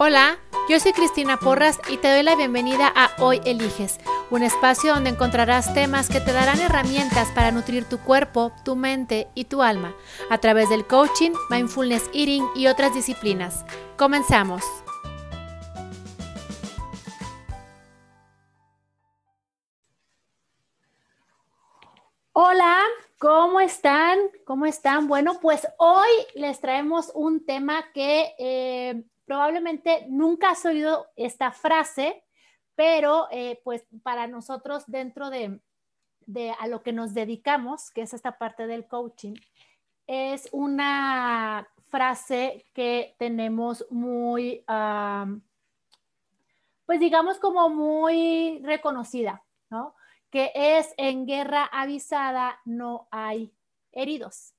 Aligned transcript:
Hola, 0.00 0.38
yo 0.68 0.78
soy 0.78 0.92
Cristina 0.92 1.38
Porras 1.38 1.80
y 1.88 1.96
te 1.96 2.08
doy 2.08 2.22
la 2.22 2.36
bienvenida 2.36 2.86
a 2.94 3.10
Hoy 3.20 3.40
Eliges, 3.44 3.98
un 4.30 4.44
espacio 4.44 4.94
donde 4.94 5.10
encontrarás 5.10 5.74
temas 5.74 6.08
que 6.08 6.20
te 6.20 6.32
darán 6.32 6.60
herramientas 6.60 7.26
para 7.34 7.50
nutrir 7.50 7.84
tu 7.84 7.98
cuerpo, 7.98 8.52
tu 8.64 8.76
mente 8.76 9.26
y 9.34 9.46
tu 9.46 9.60
alma 9.60 9.96
a 10.30 10.38
través 10.38 10.68
del 10.68 10.86
coaching, 10.86 11.32
mindfulness 11.50 12.08
eating 12.14 12.46
y 12.54 12.68
otras 12.68 12.94
disciplinas. 12.94 13.64
Comenzamos. 13.96 14.62
Hola, 22.32 22.84
¿cómo 23.18 23.58
están? 23.58 24.16
¿Cómo 24.44 24.64
están? 24.66 25.08
Bueno, 25.08 25.40
pues 25.42 25.66
hoy 25.76 26.08
les 26.36 26.60
traemos 26.60 27.10
un 27.16 27.44
tema 27.44 27.90
que 27.92 28.32
eh, 28.38 29.02
probablemente 29.28 30.06
nunca 30.08 30.50
has 30.50 30.64
oído 30.64 31.06
esta 31.14 31.52
frase, 31.52 32.24
pero 32.74 33.28
eh, 33.30 33.60
pues 33.62 33.86
para 34.02 34.26
nosotros 34.26 34.84
dentro 34.86 35.28
de, 35.28 35.60
a 36.58 36.66
lo 36.66 36.82
que 36.82 36.92
nos 36.92 37.12
dedicamos, 37.12 37.90
que 37.90 38.00
es 38.02 38.14
esta 38.14 38.38
parte 38.38 38.66
del 38.66 38.88
coaching, 38.88 39.34
es 40.06 40.48
una 40.50 41.68
frase 41.88 42.64
que 42.72 43.14
tenemos 43.18 43.84
muy, 43.90 44.64
pues 46.86 46.98
digamos 46.98 47.38
como 47.38 47.68
muy 47.68 48.62
reconocida, 48.64 49.44
¿no? 49.68 49.94
Que 50.30 50.52
es 50.54 50.94
en 50.96 51.26
guerra 51.26 51.64
avisada 51.64 52.60
no 52.64 53.08
hay 53.10 53.52
heridos. 53.92 54.54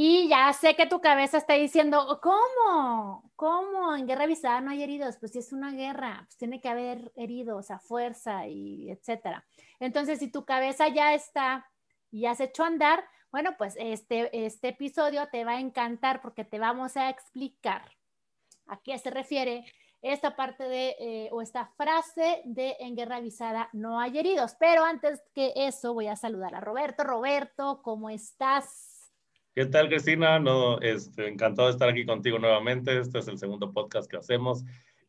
Y 0.00 0.28
ya 0.28 0.52
sé 0.52 0.76
que 0.76 0.86
tu 0.86 1.00
cabeza 1.00 1.38
está 1.38 1.54
diciendo, 1.54 2.20
¿cómo? 2.22 3.32
¿Cómo? 3.34 3.96
En 3.96 4.06
guerra 4.06 4.24
avisada 4.24 4.60
no 4.60 4.70
hay 4.70 4.84
heridos. 4.84 5.16
Pues 5.16 5.32
si 5.32 5.40
es 5.40 5.52
una 5.52 5.72
guerra, 5.72 6.20
pues 6.24 6.36
tiene 6.36 6.60
que 6.60 6.68
haber 6.68 7.10
heridos 7.16 7.72
a 7.72 7.80
fuerza 7.80 8.46
y 8.46 8.92
etcétera. 8.92 9.44
Entonces, 9.80 10.20
si 10.20 10.30
tu 10.30 10.44
cabeza 10.44 10.86
ya 10.86 11.14
está 11.14 11.68
y 12.12 12.26
has 12.26 12.38
hecho 12.38 12.62
andar, 12.62 13.02
bueno, 13.32 13.56
pues 13.58 13.74
este, 13.76 14.46
este 14.46 14.68
episodio 14.68 15.26
te 15.32 15.44
va 15.44 15.54
a 15.54 15.60
encantar 15.60 16.22
porque 16.22 16.44
te 16.44 16.60
vamos 16.60 16.96
a 16.96 17.10
explicar 17.10 17.82
a 18.68 18.80
qué 18.80 18.96
se 18.98 19.10
refiere 19.10 19.64
esta 20.00 20.36
parte 20.36 20.62
de, 20.62 20.94
eh, 21.00 21.28
o 21.32 21.42
esta 21.42 21.72
frase 21.76 22.42
de 22.44 22.76
en 22.78 22.94
guerra 22.94 23.16
avisada 23.16 23.68
no 23.72 23.98
hay 23.98 24.16
heridos. 24.16 24.54
Pero 24.60 24.84
antes 24.84 25.20
que 25.34 25.52
eso, 25.56 25.92
voy 25.92 26.06
a 26.06 26.14
saludar 26.14 26.54
a 26.54 26.60
Roberto. 26.60 27.02
Roberto, 27.02 27.82
¿cómo 27.82 28.10
estás? 28.10 28.97
¿Qué 29.58 29.66
tal, 29.66 29.88
Cristina? 29.88 30.38
No, 30.38 30.80
este, 30.82 31.26
encantado 31.26 31.66
de 31.66 31.72
estar 31.72 31.88
aquí 31.88 32.06
contigo 32.06 32.38
nuevamente. 32.38 32.96
Este 32.96 33.18
es 33.18 33.26
el 33.26 33.38
segundo 33.38 33.72
podcast 33.72 34.08
que 34.08 34.16
hacemos 34.16 34.62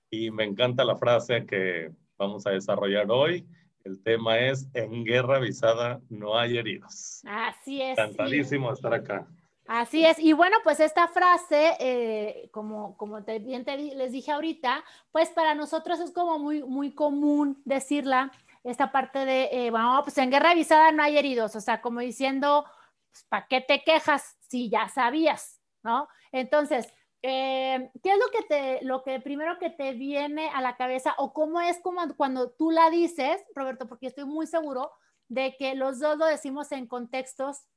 y 0.09 0.31
me 0.31 0.44
encanta 0.44 0.83
la 0.83 0.95
frase 0.95 1.45
que 1.45 1.92
vamos 2.17 2.47
a 2.47 2.50
desarrollar 2.50 3.11
hoy. 3.11 3.45
El 3.83 4.02
tema 4.02 4.39
es, 4.39 4.67
en 4.73 5.05
guerra 5.05 5.36
avisada 5.36 6.02
no 6.09 6.36
hay 6.36 6.58
heridos. 6.58 7.22
Así 7.27 7.80
es. 7.80 7.95
Encantadísimo 7.95 8.73
estar 8.73 8.92
acá. 8.92 9.27
Así 9.67 10.03
es. 10.03 10.17
Y 10.17 10.33
bueno, 10.33 10.58
pues 10.64 10.80
esta 10.80 11.08
frase, 11.09 11.73
eh, 11.80 12.50
como, 12.52 12.97
como 12.97 13.22
bien 13.22 13.64
te, 13.64 13.77
les 13.77 14.11
dije 14.11 14.31
ahorita, 14.31 14.83
pues 15.11 15.30
para 15.30 15.53
nosotros 15.53 16.00
es 16.00 16.09
como 16.09 16.39
muy, 16.39 16.64
muy 16.64 16.95
común 16.95 17.61
decirla, 17.66 18.31
esta 18.64 18.92
parte 18.92 19.25
de, 19.25 19.50
eh, 19.52 19.70
bueno, 19.70 20.02
pues 20.03 20.17
en 20.17 20.31
guerra 20.31 20.52
avisada 20.52 20.92
no 20.92 21.03
hay 21.03 21.20
heridos, 21.20 21.55
o 21.55 21.61
sea, 21.61 21.81
como 21.81 22.00
diciendo, 22.00 22.66
pues, 23.12 23.26
¿para 23.30 23.48
qué 23.48 23.62
te 23.62 23.84
quejas 23.84 24.38
si 24.40 24.70
ya 24.70 24.88
sabías, 24.90 25.62
¿no? 25.84 26.08
Entonces, 26.32 26.92
eh, 27.22 27.92
¿qué 28.02 28.12
es 28.12 28.18
lo 28.18 28.28
que 28.32 28.44
te, 28.48 28.86
lo 28.86 29.04
que 29.04 29.20
primero 29.20 29.60
que 29.60 29.70
te 29.70 29.94
viene 29.94 30.50
a 30.50 30.62
la 30.62 30.78
cabeza 30.78 31.16
o 31.18 31.34
cómo 31.34 31.60
es 31.60 31.80
como 31.82 32.02
cuando 32.16 32.52
tú 32.52 32.72
la 32.72 32.90
dices, 32.90 33.44
Roberto, 33.56 33.88
porque 33.88 34.08
estoy 34.08 34.26
muy 34.26 34.48
seguro 34.48 34.92
de 35.28 35.56
que 35.58 35.76
los 35.76 36.00
dos 36.00 36.18
lo 36.18 36.26
decimos 36.26 36.72
en 36.72 36.88
contextos 36.88 37.67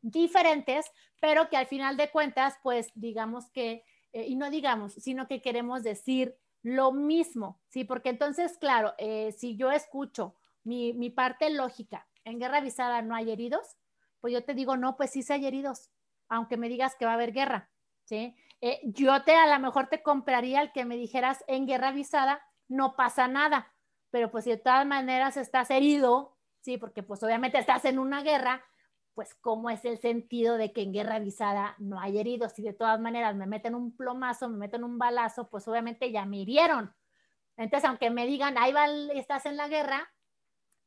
diferentes, 0.00 0.90
pero 1.20 1.48
que 1.48 1.56
al 1.56 1.66
final 1.66 1.96
de 1.96 2.10
cuentas, 2.10 2.54
pues 2.62 2.90
digamos 2.94 3.50
que, 3.50 3.84
eh, 4.12 4.26
y 4.26 4.36
no 4.36 4.50
digamos, 4.50 4.94
sino 4.94 5.26
que 5.26 5.42
queremos 5.42 5.82
decir 5.82 6.36
lo 6.62 6.92
mismo, 6.92 7.60
¿sí? 7.68 7.84
Porque 7.84 8.10
entonces, 8.10 8.58
claro, 8.58 8.94
eh, 8.98 9.32
si 9.32 9.56
yo 9.56 9.70
escucho 9.72 10.36
mi, 10.64 10.92
mi 10.92 11.10
parte 11.10 11.50
lógica, 11.50 12.08
en 12.24 12.38
guerra 12.38 12.58
avisada 12.58 13.02
no 13.02 13.14
hay 13.14 13.30
heridos, 13.30 13.76
pues 14.20 14.32
yo 14.32 14.44
te 14.44 14.54
digo, 14.54 14.76
no, 14.76 14.96
pues 14.96 15.10
sí 15.10 15.22
se 15.22 15.34
hay 15.34 15.46
heridos, 15.46 15.90
aunque 16.28 16.56
me 16.56 16.68
digas 16.68 16.96
que 16.96 17.04
va 17.04 17.12
a 17.12 17.14
haber 17.14 17.32
guerra, 17.32 17.70
¿sí? 18.04 18.36
Eh, 18.60 18.80
yo 18.84 19.22
te, 19.24 19.36
a 19.36 19.46
lo 19.46 19.60
mejor 19.60 19.88
te 19.88 20.02
compraría 20.02 20.62
el 20.62 20.72
que 20.72 20.84
me 20.84 20.96
dijeras 20.96 21.44
en 21.46 21.66
guerra 21.66 21.88
avisada, 21.88 22.42
no 22.68 22.96
pasa 22.96 23.28
nada, 23.28 23.72
pero 24.10 24.30
pues 24.30 24.44
si 24.44 24.50
de 24.50 24.56
todas 24.56 24.86
maneras 24.86 25.36
estás 25.36 25.70
herido, 25.70 26.36
¿sí? 26.60 26.76
Porque 26.78 27.02
pues 27.02 27.22
obviamente 27.22 27.58
estás 27.58 27.84
en 27.84 27.98
una 27.98 28.22
guerra, 28.22 28.64
pues 29.14 29.34
cómo 29.34 29.70
es 29.70 29.84
el 29.84 29.98
sentido 29.98 30.56
de 30.56 30.72
que 30.72 30.82
en 30.82 30.92
guerra 30.92 31.16
avisada 31.16 31.74
no 31.78 32.00
hay 32.00 32.18
heridos, 32.18 32.52
si 32.52 32.62
de 32.62 32.72
todas 32.72 33.00
maneras 33.00 33.34
me 33.34 33.46
meten 33.46 33.74
un 33.74 33.96
plomazo, 33.96 34.48
me 34.48 34.58
meten 34.58 34.84
un 34.84 34.98
balazo, 34.98 35.48
pues 35.48 35.66
obviamente 35.68 36.10
ya 36.12 36.24
me 36.24 36.38
hirieron. 36.38 36.94
Entonces, 37.56 37.88
aunque 37.88 38.10
me 38.10 38.26
digan, 38.26 38.56
ahí 38.56 38.72
estás 39.14 39.44
en 39.46 39.56
la 39.56 39.66
guerra, 39.66 40.12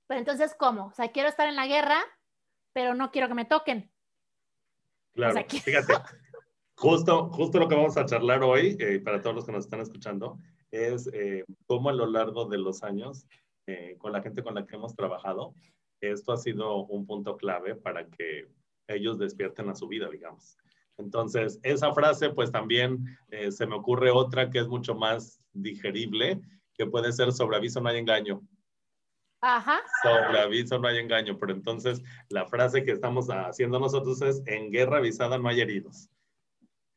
pero 0.07 0.19
entonces, 0.19 0.55
¿cómo? 0.57 0.87
O 0.87 0.93
sea, 0.93 1.11
quiero 1.11 1.27
estar 1.27 1.47
en 1.47 1.57
la 1.57 1.67
guerra, 1.67 2.01
pero 2.73 2.93
no 2.93 3.11
quiero 3.11 3.27
que 3.27 3.33
me 3.33 3.45
toquen. 3.45 3.91
Claro, 5.13 5.43
fíjate, 5.49 5.93
justo, 6.75 7.29
justo 7.29 7.59
lo 7.59 7.67
que 7.67 7.75
vamos 7.75 7.97
a 7.97 8.05
charlar 8.05 8.43
hoy, 8.43 8.77
eh, 8.79 8.99
para 8.99 9.21
todos 9.21 9.35
los 9.35 9.45
que 9.45 9.51
nos 9.51 9.65
están 9.65 9.81
escuchando, 9.81 10.39
es 10.71 11.09
eh, 11.13 11.43
cómo 11.65 11.89
a 11.89 11.93
lo 11.93 12.05
largo 12.07 12.45
de 12.45 12.57
los 12.57 12.83
años, 12.83 13.27
eh, 13.67 13.95
con 13.97 14.11
la 14.11 14.21
gente 14.21 14.43
con 14.43 14.55
la 14.55 14.65
que 14.65 14.75
hemos 14.75 14.95
trabajado, 14.95 15.53
esto 15.99 16.31
ha 16.33 16.37
sido 16.37 16.85
un 16.85 17.05
punto 17.05 17.37
clave 17.37 17.75
para 17.75 18.07
que 18.07 18.47
ellos 18.87 19.19
despierten 19.19 19.69
a 19.69 19.75
su 19.75 19.87
vida, 19.87 20.09
digamos. 20.09 20.57
Entonces, 20.97 21.59
esa 21.63 21.93
frase, 21.93 22.31
pues 22.31 22.51
también 22.51 23.05
se 23.49 23.65
me 23.65 23.75
ocurre 23.75 24.11
otra 24.11 24.49
que 24.49 24.59
es 24.59 24.67
mucho 24.67 24.93
más 24.93 25.41
digerible, 25.53 26.41
que 26.73 26.85
puede 26.85 27.11
ser 27.11 27.31
sobre 27.31 27.57
aviso 27.57 27.81
no 27.81 27.89
hay 27.89 27.99
engaño. 27.99 28.41
Ajá. 29.41 29.81
Sobre 30.03 30.40
aviso 30.40 30.78
no 30.78 30.88
hay 30.88 31.00
engaño, 31.00 31.38
pero 31.40 31.52
entonces 31.52 32.02
la 32.29 32.46
frase 32.46 32.84
que 32.84 32.91
estamos 32.91 33.28
haciendo 33.28 33.79
nosotros 33.79 34.22
es, 34.22 34.44
en 34.46 34.72
guerra 34.72 34.97
avisada 34.97 35.38
no 35.40 35.50
hay 35.50 35.62
heridos. 35.62 36.09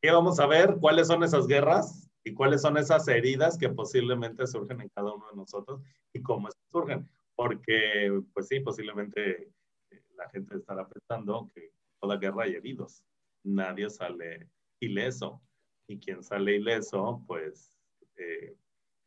¿Qué 0.02 0.10
vamos 0.10 0.38
a 0.38 0.46
ver? 0.46 0.76
¿Cuáles 0.78 1.06
son 1.06 1.24
esas 1.24 1.46
guerras? 1.46 2.10
¿Y 2.22 2.34
cuáles 2.34 2.60
son 2.60 2.76
esas 2.76 3.08
heridas 3.08 3.56
que 3.56 3.70
posiblemente 3.70 4.46
surgen 4.46 4.82
en 4.82 4.90
cada 4.90 5.14
uno 5.14 5.26
de 5.30 5.36
nosotros? 5.36 5.80
¿Y 6.12 6.20
cómo 6.20 6.48
surgen? 6.70 7.08
Porque, 7.34 8.22
pues 8.34 8.48
sí, 8.48 8.60
posiblemente 8.60 9.48
eh, 9.90 10.02
la 10.16 10.28
gente 10.28 10.56
estará 10.56 10.86
pensando 10.86 11.50
que 11.54 11.72
toda 12.00 12.18
guerra 12.18 12.44
hay 12.44 12.54
heridos. 12.54 13.02
Nadie 13.42 13.88
sale 13.88 14.48
ileso. 14.80 15.40
Y 15.86 15.98
quien 15.98 16.22
sale 16.22 16.56
ileso, 16.56 17.22
pues 17.26 17.78
eh, 18.16 18.56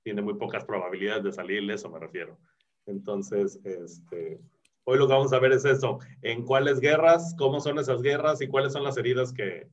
tiene 0.04 0.22
muy 0.22 0.36
pocas 0.36 0.66
probabilidades 0.66 1.24
de 1.24 1.32
salir 1.32 1.64
ileso, 1.64 1.90
me 1.90 2.00
refiero. 2.00 2.40
Entonces, 2.88 3.60
este, 3.64 4.40
hoy 4.86 4.98
lo 4.98 5.08
que 5.08 5.14
vamos 5.14 5.34
a 5.34 5.40
ver 5.40 5.52
es 5.52 5.66
eso, 5.66 6.00
en 6.22 6.44
cuáles 6.46 6.80
guerras, 6.80 7.36
cómo 7.38 7.60
son 7.60 7.78
esas 7.80 8.02
guerras 8.02 8.42
y 8.42 8.48
cuáles 8.48 8.74
son 8.74 8.84
las 8.84 8.98
heridas 8.98 9.34
que, 9.34 9.68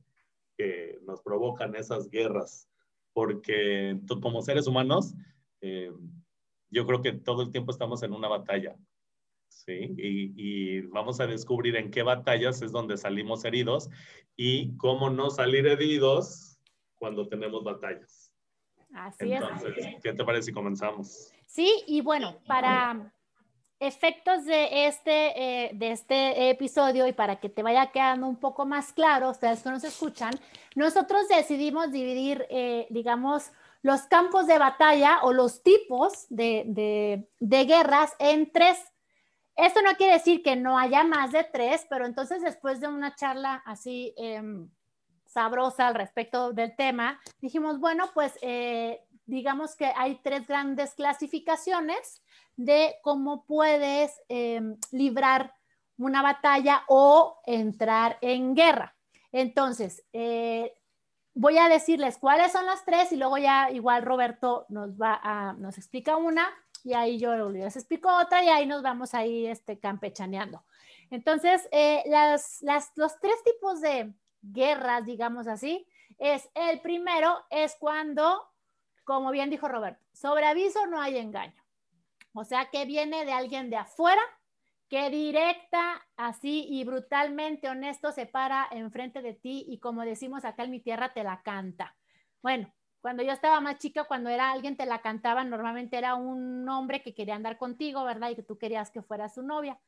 que 0.57 0.99
nos 1.03 1.21
provocan 1.21 1.75
esas 1.75 2.09
guerras. 2.09 2.69
Porque 3.13 3.99
como 4.21 4.41
seres 4.41 4.67
humanos, 4.67 5.13
eh, 5.61 5.91
yo 6.69 6.85
creo 6.85 7.01
que 7.01 7.13
todo 7.13 7.43
el 7.43 7.51
tiempo 7.51 7.71
estamos 7.71 8.03
en 8.03 8.13
una 8.13 8.27
batalla. 8.27 8.75
¿sí? 9.47 9.93
Y, 9.97 10.33
y, 10.35 10.81
vamos 10.81 11.19
a 11.21 11.27
descubrir 11.27 11.77
en 11.77 11.91
qué 11.91 12.03
batallas 12.03 12.61
es 12.61 12.73
donde 12.73 12.97
salimos 12.97 13.45
heridos 13.45 13.89
y 14.35 14.75
cómo 14.75 15.09
no 15.09 15.29
salir 15.29 15.65
heridos 15.65 16.59
cuando 16.95 17.27
tenemos 17.27 17.63
batallas. 17.63 18.33
Así 18.93 19.31
Entonces, 19.31 19.73
¿qué 20.01 20.13
te 20.13 20.23
parece 20.23 20.47
si 20.47 20.51
comenzamos? 20.51 21.34
Sí, 21.45 21.83
y 21.87 22.01
bueno, 22.01 22.37
para 22.47 23.11
efectos 23.79 24.45
de 24.45 24.87
este, 24.87 25.65
eh, 25.65 25.71
de 25.73 25.91
este 25.91 26.49
episodio 26.49 27.07
y 27.07 27.13
para 27.13 27.37
que 27.37 27.49
te 27.49 27.63
vaya 27.63 27.91
quedando 27.91 28.27
un 28.27 28.37
poco 28.37 28.65
más 28.65 28.93
claro, 28.93 29.29
ustedes 29.29 29.61
que 29.61 29.69
nos 29.69 29.83
escuchan, 29.83 30.33
nosotros 30.75 31.27
decidimos 31.27 31.91
dividir, 31.91 32.45
eh, 32.49 32.87
digamos, 32.89 33.51
los 33.81 34.01
campos 34.03 34.47
de 34.47 34.57
batalla 34.57 35.19
o 35.23 35.33
los 35.33 35.61
tipos 35.61 36.25
de, 36.29 37.27
guerras 37.39 38.13
en 38.17 38.51
tres. 38.51 38.79
Esto 39.55 39.81
no 39.83 39.95
quiere 39.95 40.13
decir 40.13 40.41
que 40.41 40.55
no 40.55 40.79
haya 40.79 41.03
más 41.03 41.31
de 41.31 41.43
tres, 41.43 41.85
pero 41.89 42.05
entonces 42.05 42.41
después 42.41 42.79
de 42.79 42.87
una 42.87 43.15
charla 43.15 43.61
así 43.65 44.13
em, 44.17 44.69
sabrosa 45.27 45.87
al 45.87 45.95
respecto 45.95 46.51
del 46.51 46.75
tema, 46.75 47.21
dijimos, 47.41 47.79
bueno, 47.79 48.09
pues 48.15 48.33
eh, 48.41 49.04
digamos 49.25 49.75
que 49.75 49.85
hay 49.95 50.19
tres 50.23 50.47
grandes 50.47 50.93
clasificaciones 50.93 52.21
de 52.55 52.95
cómo 53.01 53.45
puedes 53.45 54.11
em, 54.29 54.77
librar 54.91 55.53
una 55.97 56.21
batalla 56.21 56.83
o 56.87 57.39
entrar 57.45 58.17
en 58.21 58.55
guerra. 58.55 58.95
Entonces, 59.31 60.03
eh, 60.13 60.73
voy 61.33 61.57
a 61.57 61.69
decirles 61.69 62.17
cuáles 62.17 62.51
son 62.51 62.65
las 62.65 62.85
tres 62.85 63.11
y 63.11 63.17
luego 63.17 63.37
ya 63.37 63.69
igual 63.71 64.03
Roberto 64.03 64.65
nos 64.69 64.95
va 64.99 65.19
a, 65.21 65.53
nos 65.53 65.77
explica 65.77 66.15
una 66.15 66.47
y 66.83 66.93
ahí 66.93 67.17
yo 67.17 67.49
les 67.49 67.75
explico 67.75 68.09
otra 68.15 68.43
y 68.43 68.47
ahí 68.49 68.65
nos 68.65 68.83
vamos 68.83 69.13
ahí 69.13 69.47
este, 69.47 69.79
campechaneando. 69.79 70.63
Entonces, 71.09 71.67
eh, 71.71 72.03
las, 72.05 72.61
las, 72.61 72.91
los 72.95 73.19
tres 73.19 73.35
tipos 73.43 73.81
de 73.81 74.13
guerras, 74.41 75.05
digamos 75.05 75.47
así, 75.47 75.87
es 76.17 76.49
el 76.53 76.79
primero 76.81 77.37
es 77.49 77.75
cuando, 77.79 78.41
como 79.05 79.31
bien 79.31 79.49
dijo 79.49 79.69
Roberto, 79.69 80.03
sobre 80.11 80.45
aviso 80.45 80.85
no 80.87 80.99
hay 81.01 81.17
engaño. 81.17 81.63
O 82.33 82.43
sea, 82.43 82.69
que 82.69 82.85
viene 82.85 83.23
de 83.23 83.31
alguien 83.31 83.69
de 83.69 83.77
afuera 83.77 84.21
que 84.89 85.09
directa, 85.09 86.05
así 86.15 86.65
y 86.69 86.83
brutalmente 86.83 87.69
honesto 87.69 88.11
se 88.11 88.25
para 88.25 88.67
enfrente 88.71 89.21
de 89.21 89.33
ti 89.33 89.65
y 89.67 89.79
como 89.79 90.03
decimos 90.03 90.45
acá 90.45 90.63
en 90.63 90.71
mi 90.71 90.79
tierra, 90.79 91.13
te 91.13 91.23
la 91.23 91.41
canta. 91.41 91.95
Bueno, 92.41 92.71
cuando 93.01 93.23
yo 93.23 93.31
estaba 93.31 93.61
más 93.61 93.77
chica, 93.77 94.03
cuando 94.03 94.29
era 94.29 94.51
alguien 94.51 94.77
te 94.77 94.85
la 94.85 95.01
cantaba, 95.01 95.43
normalmente 95.43 95.97
era 95.97 96.15
un 96.15 96.67
hombre 96.67 97.01
que 97.01 97.13
quería 97.13 97.35
andar 97.35 97.57
contigo, 97.57 98.03
¿verdad? 98.03 98.31
Y 98.31 98.35
que 98.35 98.43
tú 98.43 98.57
querías 98.57 98.91
que 98.91 99.01
fuera 99.01 99.29
su 99.29 99.43
novia. 99.43 99.79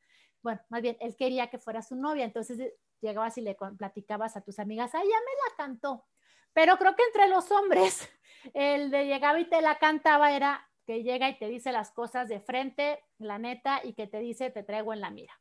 Bueno, 0.42 0.60
más 0.68 0.82
bien, 0.82 0.96
él 1.00 1.16
quería 1.16 1.50
que 1.50 1.58
fuera 1.58 1.82
su 1.82 1.96
novia, 1.96 2.24
entonces 2.24 2.60
eh, 2.60 2.74
llegabas 3.00 3.36
y 3.38 3.40
le 3.40 3.56
platicabas 3.76 4.36
a 4.36 4.40
tus 4.40 4.58
amigas, 4.58 4.94
ay, 4.94 5.02
ya 5.02 5.16
me 5.18 5.50
la 5.50 5.56
cantó. 5.56 6.06
Pero 6.52 6.76
creo 6.76 6.94
que 6.94 7.02
entre 7.02 7.28
los 7.28 7.50
hombres, 7.50 8.08
el 8.54 8.90
de 8.90 9.06
llegaba 9.06 9.40
y 9.40 9.48
te 9.48 9.60
la 9.60 9.78
cantaba 9.78 10.32
era 10.32 10.68
que 10.86 11.02
llega 11.02 11.28
y 11.28 11.38
te 11.38 11.48
dice 11.48 11.70
las 11.70 11.90
cosas 11.90 12.28
de 12.28 12.40
frente, 12.40 12.98
la 13.18 13.38
neta, 13.38 13.80
y 13.84 13.92
que 13.92 14.06
te 14.06 14.20
dice, 14.20 14.50
te 14.50 14.62
traigo 14.62 14.94
en 14.94 15.02
la 15.02 15.10
mira. 15.10 15.38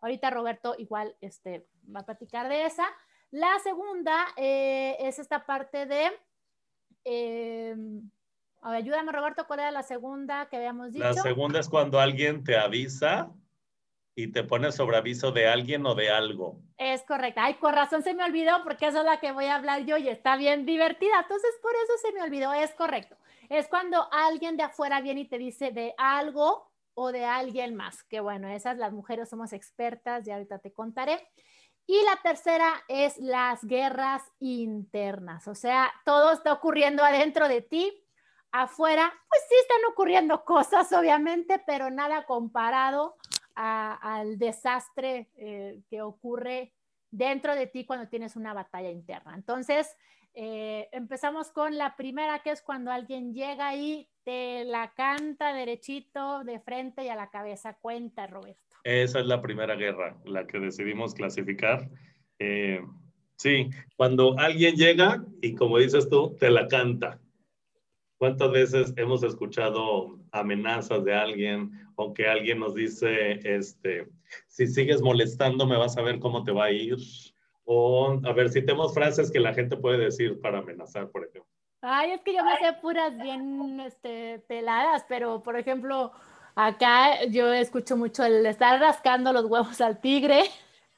Ahorita 0.00 0.30
Roberto 0.30 0.76
igual 0.78 1.16
este, 1.20 1.66
va 1.94 2.00
a 2.00 2.06
platicar 2.06 2.48
de 2.48 2.66
esa. 2.66 2.86
La 3.32 3.58
segunda 3.64 4.26
eh, 4.36 4.96
es 5.00 5.18
esta 5.18 5.46
parte 5.46 5.86
de, 5.86 6.12
eh, 7.04 7.74
ayúdame 8.62 9.10
Roberto, 9.10 9.46
¿cuál 9.48 9.60
era 9.60 9.70
la 9.72 9.82
segunda 9.82 10.48
que 10.48 10.58
habíamos 10.58 10.92
dicho? 10.92 11.04
La 11.04 11.14
segunda 11.14 11.58
es 11.58 11.68
cuando 11.68 11.98
alguien 11.98 12.44
te 12.44 12.56
avisa 12.56 13.32
y 14.14 14.32
te 14.32 14.44
pone 14.44 14.72
sobre 14.72 14.96
aviso 14.96 15.32
de 15.32 15.48
alguien 15.48 15.84
o 15.86 15.94
de 15.94 16.10
algo. 16.10 16.60
Es 16.78 17.02
correcto. 17.02 17.40
Ay, 17.42 17.54
con 17.54 17.74
razón 17.74 18.02
se 18.02 18.14
me 18.14 18.24
olvidó 18.24 18.62
porque 18.62 18.86
esa 18.86 19.00
es 19.00 19.04
la 19.04 19.20
que 19.20 19.32
voy 19.32 19.46
a 19.46 19.56
hablar 19.56 19.84
yo 19.84 19.96
y 19.96 20.08
está 20.08 20.36
bien 20.36 20.66
divertida. 20.66 21.20
Entonces, 21.22 21.50
por 21.60 21.72
eso 21.72 21.92
se 22.00 22.12
me 22.12 22.22
olvidó. 22.22 22.52
Es 22.52 22.72
correcto 22.74 23.16
es 23.48 23.68
cuando 23.68 24.08
alguien 24.12 24.56
de 24.56 24.64
afuera 24.64 25.00
viene 25.00 25.22
y 25.22 25.28
te 25.28 25.38
dice 25.38 25.70
de 25.70 25.94
algo 25.98 26.70
o 26.94 27.12
de 27.12 27.24
alguien 27.24 27.74
más. 27.74 28.02
Que 28.04 28.20
bueno, 28.20 28.48
esas 28.48 28.78
las 28.78 28.92
mujeres 28.92 29.28
somos 29.28 29.52
expertas 29.52 30.26
y 30.26 30.30
ahorita 30.30 30.58
te 30.58 30.72
contaré. 30.72 31.28
Y 31.86 32.02
la 32.04 32.18
tercera 32.22 32.72
es 32.88 33.18
las 33.18 33.62
guerras 33.64 34.22
internas, 34.40 35.46
o 35.48 35.54
sea, 35.54 35.92
todo 36.06 36.32
está 36.32 36.54
ocurriendo 36.54 37.04
adentro 37.04 37.46
de 37.46 37.60
ti, 37.60 38.02
afuera, 38.52 39.12
pues 39.28 39.42
sí 39.50 39.54
están 39.60 39.92
ocurriendo 39.92 40.46
cosas, 40.46 40.90
obviamente, 40.94 41.62
pero 41.66 41.90
nada 41.90 42.24
comparado 42.24 43.16
al 43.54 44.38
desastre 44.38 45.28
eh, 45.36 45.80
que 45.88 46.02
ocurre 46.02 46.72
dentro 47.10 47.54
de 47.54 47.66
ti 47.66 47.84
cuando 47.84 48.08
tienes 48.08 48.36
una 48.36 48.52
batalla 48.52 48.90
interna. 48.90 49.34
Entonces, 49.34 49.96
eh, 50.34 50.88
empezamos 50.90 51.50
con 51.52 51.78
la 51.78 51.94
primera, 51.96 52.40
que 52.40 52.50
es 52.50 52.60
cuando 52.60 52.90
alguien 52.90 53.32
llega 53.32 53.76
y 53.76 54.08
te 54.24 54.64
la 54.64 54.92
canta 54.94 55.52
derechito, 55.52 56.42
de 56.42 56.58
frente 56.58 57.04
y 57.04 57.08
a 57.08 57.14
la 57.14 57.30
cabeza. 57.30 57.74
Cuenta, 57.74 58.26
Roberto. 58.26 58.76
Esa 58.82 59.20
es 59.20 59.26
la 59.26 59.40
primera 59.40 59.76
guerra, 59.76 60.16
la 60.24 60.46
que 60.46 60.58
decidimos 60.58 61.14
clasificar. 61.14 61.88
Eh, 62.40 62.80
sí, 63.36 63.70
cuando 63.96 64.36
alguien 64.38 64.74
llega 64.74 65.24
y 65.40 65.54
como 65.54 65.78
dices 65.78 66.08
tú, 66.08 66.36
te 66.38 66.50
la 66.50 66.66
canta. 66.66 67.20
¿Cuántas 68.24 68.52
veces 68.52 68.94
hemos 68.96 69.22
escuchado 69.22 70.18
amenazas 70.32 71.04
de 71.04 71.12
alguien 71.12 71.70
o 71.94 72.14
que 72.14 72.26
alguien 72.26 72.58
nos 72.58 72.74
dice, 72.74 73.38
este, 73.44 74.08
si 74.46 74.66
sigues 74.66 75.02
molestando 75.02 75.66
me 75.66 75.76
vas 75.76 75.98
a 75.98 76.00
ver 76.00 76.20
cómo 76.20 76.42
te 76.42 76.50
va 76.50 76.64
a 76.64 76.70
ir? 76.70 76.96
O, 77.66 78.18
a 78.24 78.32
ver, 78.32 78.48
citemos 78.48 78.94
frases 78.94 79.30
que 79.30 79.40
la 79.40 79.52
gente 79.52 79.76
puede 79.76 79.98
decir 79.98 80.40
para 80.40 80.60
amenazar, 80.60 81.10
por 81.10 81.24
ejemplo. 81.26 81.52
Ay, 81.82 82.12
es 82.12 82.22
que 82.22 82.34
yo 82.34 82.42
me 82.42 82.56
sé 82.56 82.72
puras 82.80 83.14
bien 83.18 83.78
este, 83.80 84.38
peladas, 84.48 85.04
pero 85.06 85.42
por 85.42 85.58
ejemplo, 85.58 86.10
acá 86.54 87.26
yo 87.26 87.52
escucho 87.52 87.94
mucho 87.94 88.24
el 88.24 88.46
estar 88.46 88.80
rascando 88.80 89.34
los 89.34 89.44
huevos 89.44 89.82
al 89.82 90.00
tigre, 90.00 90.44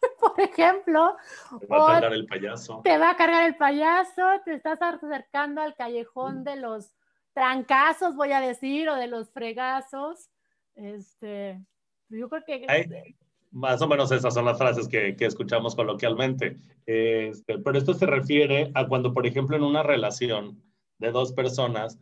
por 0.20 0.40
ejemplo. 0.40 1.17
Te 1.58 1.67
va 1.67 1.88
a 1.88 1.93
cargar 1.94 2.12
el 2.12 2.26
payaso. 2.26 2.82
Te 2.84 2.99
va 2.99 3.11
a 3.11 3.17
cargar 3.17 3.46
el 3.49 3.56
payaso, 3.56 4.22
te 4.44 4.55
estás 4.55 4.81
acercando 4.81 5.61
al 5.61 5.75
callejón 5.75 6.44
de 6.44 6.55
los 6.55 6.95
trancazos, 7.37 8.17
voy 8.17 8.33
a 8.33 8.41
decir, 8.41 8.88
o 8.88 8.97
de 8.97 9.09
los 9.09 9.31
fregazos. 9.31 10.31
Este, 10.75 11.61
yo 12.09 12.31
creo 12.31 12.43
que... 12.47 13.15
Más 13.50 13.81
o 13.83 13.88
menos 13.88 14.11
esas 14.11 14.33
son 14.33 14.47
las 14.47 14.56
frases 14.56 14.88
que, 14.88 15.15
escuchamos 15.21 15.77
coloquialmente. 15.77 16.56
Este, 16.87 17.59
pero 17.59 17.77
esto 17.77 17.93
se 17.93 18.06
refiere 18.06 18.71
a 18.75 18.87
cuando, 18.87 19.12
por 19.12 19.27
ejemplo, 19.27 19.55
en 19.55 19.65
una 19.65 19.83
relación 19.83 20.62
de 20.97 21.11
dos 21.12 21.35
personas, 21.35 21.99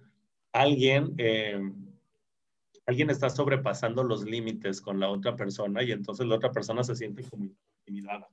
alguien, 0.53 1.15
eh, 1.19 1.61
alguien 2.87 3.11
está 3.11 3.29
sobrepasando 3.29 4.05
los 4.05 4.23
límites 4.25 4.81
con 4.81 5.01
la 5.01 5.11
otra 5.11 5.35
persona 5.35 5.83
y 5.83 5.91
entonces 5.91 6.27
la 6.27 6.37
otra 6.37 6.53
persona 6.53 6.85
se 6.85 6.95
siente 6.95 7.25
como 7.29 7.45
intimidada. 7.45 8.29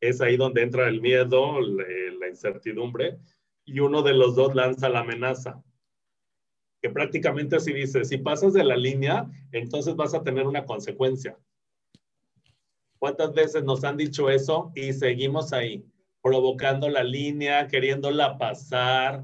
Es 0.00 0.22
ahí 0.22 0.38
donde 0.38 0.62
entra 0.62 0.88
el 0.88 1.02
miedo, 1.02 1.60
la 1.60 2.28
incertidumbre, 2.28 3.18
y 3.66 3.80
uno 3.80 4.00
de 4.00 4.14
los 4.14 4.34
dos 4.34 4.54
lanza 4.54 4.88
la 4.88 5.00
amenaza 5.00 5.62
que 6.82 6.90
prácticamente 6.90 7.56
así 7.56 7.72
dice, 7.72 8.04
si 8.04 8.18
pasas 8.18 8.52
de 8.52 8.64
la 8.64 8.76
línea, 8.76 9.30
entonces 9.52 9.94
vas 9.94 10.14
a 10.14 10.24
tener 10.24 10.48
una 10.48 10.66
consecuencia. 10.66 11.38
¿Cuántas 12.98 13.32
veces 13.32 13.62
nos 13.62 13.84
han 13.84 13.96
dicho 13.96 14.28
eso 14.28 14.72
y 14.74 14.92
seguimos 14.92 15.52
ahí, 15.52 15.84
provocando 16.20 16.88
la 16.88 17.04
línea, 17.04 17.68
queriéndola 17.68 18.36
pasar, 18.36 19.22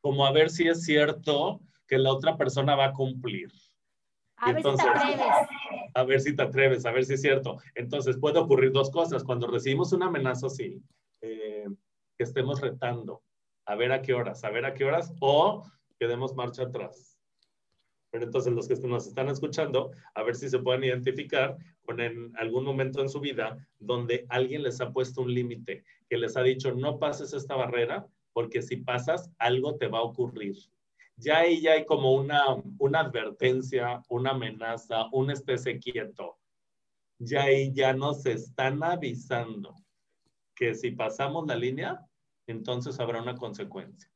como 0.00 0.24
a 0.24 0.32
ver 0.32 0.48
si 0.48 0.68
es 0.68 0.84
cierto 0.84 1.60
que 1.86 1.98
la 1.98 2.12
otra 2.12 2.38
persona 2.38 2.74
va 2.74 2.86
a 2.86 2.92
cumplir? 2.94 3.52
A 4.38 4.52
ver 4.52 4.62
si 4.62 4.76
te 4.76 4.88
atreves. 4.88 5.26
A 5.94 6.04
ver 6.04 6.20
si 6.20 6.36
te 6.36 6.42
atreves, 6.42 6.86
a 6.86 6.92
ver 6.92 7.04
si 7.04 7.14
es 7.14 7.20
cierto. 7.20 7.58
Entonces 7.74 8.16
puede 8.18 8.38
ocurrir 8.38 8.72
dos 8.72 8.90
cosas. 8.90 9.22
Cuando 9.22 9.46
recibimos 9.46 9.92
una 9.92 10.06
amenaza 10.06 10.46
así, 10.46 10.82
eh, 11.20 11.66
que 12.16 12.24
estemos 12.24 12.60
retando, 12.60 13.22
a 13.66 13.74
ver 13.74 13.92
a 13.92 14.00
qué 14.00 14.14
horas, 14.14 14.44
a 14.44 14.50
ver 14.50 14.64
a 14.64 14.74
qué 14.74 14.84
horas, 14.84 15.12
o 15.20 15.64
que 15.98 16.06
demos 16.06 16.34
marcha 16.34 16.64
atrás 16.64 17.16
entonces 18.22 18.52
los 18.52 18.68
que 18.68 18.76
nos 18.86 19.06
están 19.06 19.28
escuchando, 19.28 19.92
a 20.14 20.22
ver 20.22 20.34
si 20.34 20.48
se 20.48 20.58
pueden 20.58 20.84
identificar 20.84 21.56
con 21.84 22.00
en 22.00 22.32
algún 22.36 22.64
momento 22.64 23.00
en 23.00 23.08
su 23.08 23.20
vida 23.20 23.56
donde 23.78 24.26
alguien 24.28 24.62
les 24.62 24.80
ha 24.80 24.92
puesto 24.92 25.22
un 25.22 25.32
límite, 25.32 25.84
que 26.08 26.18
les 26.18 26.36
ha 26.36 26.42
dicho, 26.42 26.72
no 26.72 26.98
pases 26.98 27.32
esta 27.32 27.56
barrera, 27.56 28.06
porque 28.32 28.62
si 28.62 28.76
pasas, 28.76 29.30
algo 29.38 29.76
te 29.76 29.88
va 29.88 29.98
a 29.98 30.02
ocurrir. 30.02 30.56
Ya 31.16 31.38
ahí 31.38 31.62
ya 31.62 31.72
hay 31.72 31.86
como 31.86 32.12
una, 32.14 32.42
una 32.78 33.00
advertencia, 33.00 34.02
una 34.08 34.30
amenaza, 34.32 35.06
un 35.12 35.30
especie 35.30 35.78
quieto. 35.78 36.36
Ya 37.18 37.44
ahí 37.44 37.72
ya 37.72 37.94
nos 37.94 38.26
están 38.26 38.82
avisando 38.82 39.74
que 40.54 40.74
si 40.74 40.90
pasamos 40.90 41.46
la 41.46 41.56
línea, 41.56 42.06
entonces 42.46 43.00
habrá 43.00 43.22
una 43.22 43.34
consecuencia. 43.34 44.10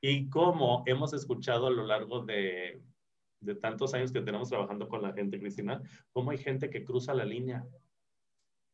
Y 0.00 0.28
como 0.28 0.82
hemos 0.86 1.12
escuchado 1.12 1.66
a 1.66 1.70
lo 1.70 1.84
largo 1.84 2.20
de, 2.20 2.82
de 3.40 3.54
tantos 3.54 3.94
años 3.94 4.12
que 4.12 4.20
tenemos 4.20 4.48
trabajando 4.48 4.88
con 4.88 5.02
la 5.02 5.12
gente, 5.12 5.38
Cristina, 5.38 5.82
cómo 6.12 6.30
hay 6.30 6.38
gente 6.38 6.70
que 6.70 6.84
cruza 6.84 7.14
la 7.14 7.24
línea. 7.24 7.66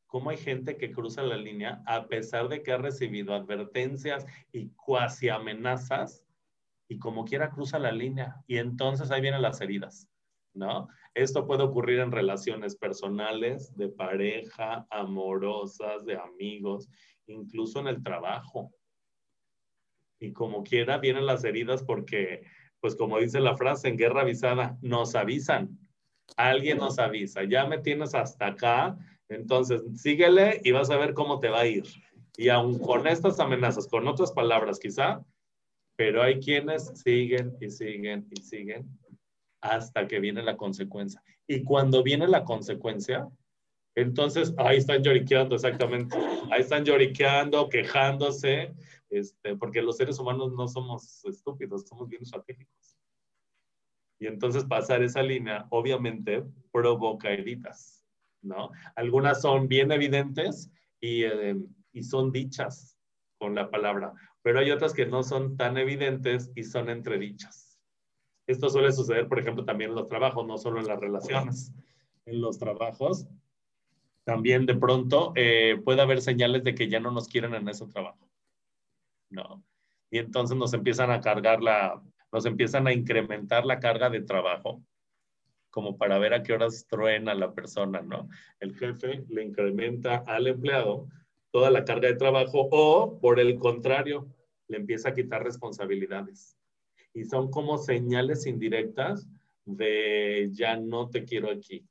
Cómo 0.07 0.31
hay 0.31 0.37
gente 0.37 0.77
que 0.77 0.93
cruza 0.93 1.23
la 1.23 1.37
línea 1.37 1.83
a 1.85 2.07
pesar 2.07 2.49
de 2.49 2.63
que 2.63 2.73
ha 2.73 2.79
recibido 2.79 3.35
advertencias 3.35 4.25
y 4.53 4.69
cuasi 4.71 5.29
amenazas 5.29 6.25
y 6.89 6.99
como 6.99 7.25
quiera 7.25 7.51
cruza 7.51 7.79
la 7.79 7.93
línea 7.93 8.37
y 8.47 8.59
entonces 8.59 9.11
ahí 9.11 9.21
vienen 9.21 9.43
las 9.43 9.61
heridas, 9.61 10.09
¿no? 10.55 10.89
Esto 11.15 11.47
puede 11.47 11.65
ocurrir 11.65 11.99
en 12.01 12.13
relaciones 12.13 12.77
personales, 12.77 13.75
de 13.77 13.89
pareja, 13.89 14.87
amorosas, 14.91 16.05
de 16.05 16.17
amigos, 16.17 16.89
incluso 17.27 17.81
en 17.81 17.89
el 17.89 18.03
trabajo. 18.03 18.73
Y 20.21 20.33
como 20.33 20.65
quiera 20.65 20.99
vienen 20.99 21.27
las 21.27 21.45
heridas 21.45 21.83
porque 21.83 22.43
pues 22.81 22.95
como 22.95 23.19
dice 23.19 23.41
la 23.41 23.57
frase, 23.57 23.89
en 23.89 23.97
guerra 23.97 24.23
avisada, 24.23 24.79
nos 24.81 25.15
avisan. 25.15 25.79
Alguien 26.37 26.79
nos 26.79 26.99
avisa, 26.99 27.45
ya 27.45 27.67
me 27.67 27.79
tienes 27.79 28.15
hasta 28.15 28.49
acá, 28.49 28.97
entonces 29.29 29.83
síguele 29.97 30.61
y 30.65 30.73
vas 30.73 30.91
a 30.91 30.97
ver 30.97 31.15
cómo 31.15 31.41
te 31.41 31.49
va 31.49 31.61
a 31.61 31.67
ir. 31.67 31.85
Y 32.37 32.49
aun 32.49 32.79
con 32.79 33.07
estas 33.07 33.41
amenazas, 33.41 33.89
con 33.89 34.07
otras 34.07 34.33
palabras 34.33 34.79
quizá, 34.79 35.25
pero 35.97 36.23
hay 36.23 36.41
quienes 36.41 36.93
siguen 37.01 37.57
y 37.61 37.71
siguen 37.71 38.29
y 38.31 38.43
siguen 38.43 38.89
hasta 39.63 40.07
que 40.07 40.21
viene 40.21 40.43
la 40.43 40.57
consecuencia. 40.57 41.23
Y 41.47 41.63
cuando 41.63 42.03
viene 42.03 42.29
la 42.29 42.45
consecuencia, 42.45 43.29
entonces 43.95 44.53
ahí 44.59 44.77
están 44.77 45.03
lloriqueando 45.03 45.55
exactamente. 45.55 46.17
Ahí 46.51 46.61
están 46.61 46.85
lloriqueando, 46.85 47.69
quejándose, 47.69 48.75
este, 49.19 49.57
porque 49.57 49.83
los 49.83 49.97
seres 49.97 50.19
humanos 50.19 50.53
no 50.53 50.69
somos 50.69 51.25
estúpidos, 51.25 51.87
somos 51.87 52.09
bien 52.09 52.23
estratégicos. 52.23 52.97
Y 54.19 54.27
entonces 54.27 54.65
pasar 54.65 55.03
esa 55.03 55.23
línea, 55.23 55.67
obviamente, 55.71 56.45
provoca 56.73 57.31
heridas, 57.31 58.05
¿no? 58.43 58.71
Algunas 58.95 59.43
son 59.43 59.69
bien 59.69 59.93
evidentes 59.93 60.71
y, 61.01 61.25
eh, 61.25 61.57
y 61.93 62.03
son 62.03 62.33
dichas 62.33 62.99
con 63.39 63.55
la 63.55 63.71
palabra, 63.71 64.15
pero 64.43 64.61
hay 64.61 64.71
otras 64.71 64.95
que 64.95 65.07
no 65.07 65.23
son 65.23 65.57
tan 65.57 65.77
evidentes 65.77 66.51
y 66.55 66.65
son 66.65 66.89
entredichas. 66.89 67.79
Esto 68.47 68.71
suele 68.71 68.93
suceder, 68.93 69.29
por 69.29 69.39
ejemplo, 69.39 69.65
también 69.65 69.91
en 69.91 69.97
los 69.97 70.09
trabajos, 70.09 70.47
no 70.47 70.57
solo 70.57 70.81
en 70.81 70.87
las 70.87 71.01
relaciones. 71.01 71.73
En 72.27 72.41
los 72.41 72.59
trabajos, 72.59 73.27
también 74.25 74.67
de 74.67 74.75
pronto 74.75 75.33
eh, 75.37 75.81
puede 75.85 76.03
haber 76.03 76.21
señales 76.21 76.65
de 76.65 76.75
que 76.75 76.89
ya 76.89 77.01
no 77.01 77.11
nos 77.11 77.29
quieren 77.29 77.55
en 77.55 77.69
ese 77.69 77.87
trabajo. 77.87 78.29
Y 80.11 80.19
entonces 80.19 80.57
nos 80.57 80.73
empiezan 80.75 81.11
a 81.11 81.21
cargar 81.21 81.63
la, 81.63 82.03
nos 82.33 82.47
empiezan 82.47 82.87
a 82.87 82.93
incrementar 82.93 83.65
la 83.65 83.81
carga 83.81 84.11
de 84.11 84.23
trabajo, 84.23 84.83
como 85.71 85.97
para 85.97 86.19
ver 86.19 86.35
a 86.35 86.43
qué 86.43 86.53
horas 86.53 86.87
truena 86.89 87.35
la 87.35 87.53
persona, 87.53 88.01
¿no? 88.01 88.29
El 88.61 88.75
jefe 88.77 89.25
le 89.29 89.45
incrementa 89.45 90.19
al 90.27 90.47
empleado 90.47 91.09
toda 91.51 91.71
la 91.71 91.85
carga 91.85 92.09
de 92.09 92.17
trabajo 92.17 92.69
o, 92.71 93.19
por 93.21 93.41
el 93.41 93.59
contrario, 93.59 94.29
le 94.69 94.79
empieza 94.79 95.11
a 95.11 95.15
quitar 95.15 95.43
responsabilidades. 95.43 96.57
Y 97.15 97.25
son 97.25 97.51
como 97.51 97.79
señales 97.79 98.47
indirectas 98.47 99.27
de 99.65 100.49
ya 100.53 100.77
no 100.77 101.09
te 101.09 101.25
quiero 101.25 101.51
aquí. 101.51 101.85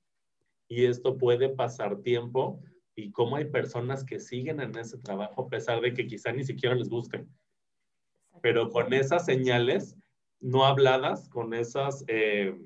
Y 0.67 0.85
esto 0.85 1.17
puede 1.17 1.49
pasar 1.49 2.01
tiempo 2.01 2.59
y 2.95 3.11
cómo 3.11 3.35
hay 3.35 3.45
personas 3.45 4.03
que 4.03 4.19
siguen 4.19 4.61
en 4.61 4.75
ese 4.77 4.97
trabajo 4.97 5.43
a 5.43 5.49
pesar 5.49 5.81
de 5.81 5.93
que 5.93 6.07
quizá 6.07 6.31
ni 6.31 6.43
siquiera 6.43 6.75
les 6.75 6.89
guste. 6.89 7.25
Pero 8.41 8.69
con 8.69 8.93
esas 8.93 9.25
señales 9.25 9.97
no 10.39 10.65
habladas, 10.65 11.27
con, 11.29 11.53
esas, 11.53 12.03
eh, 12.07 12.57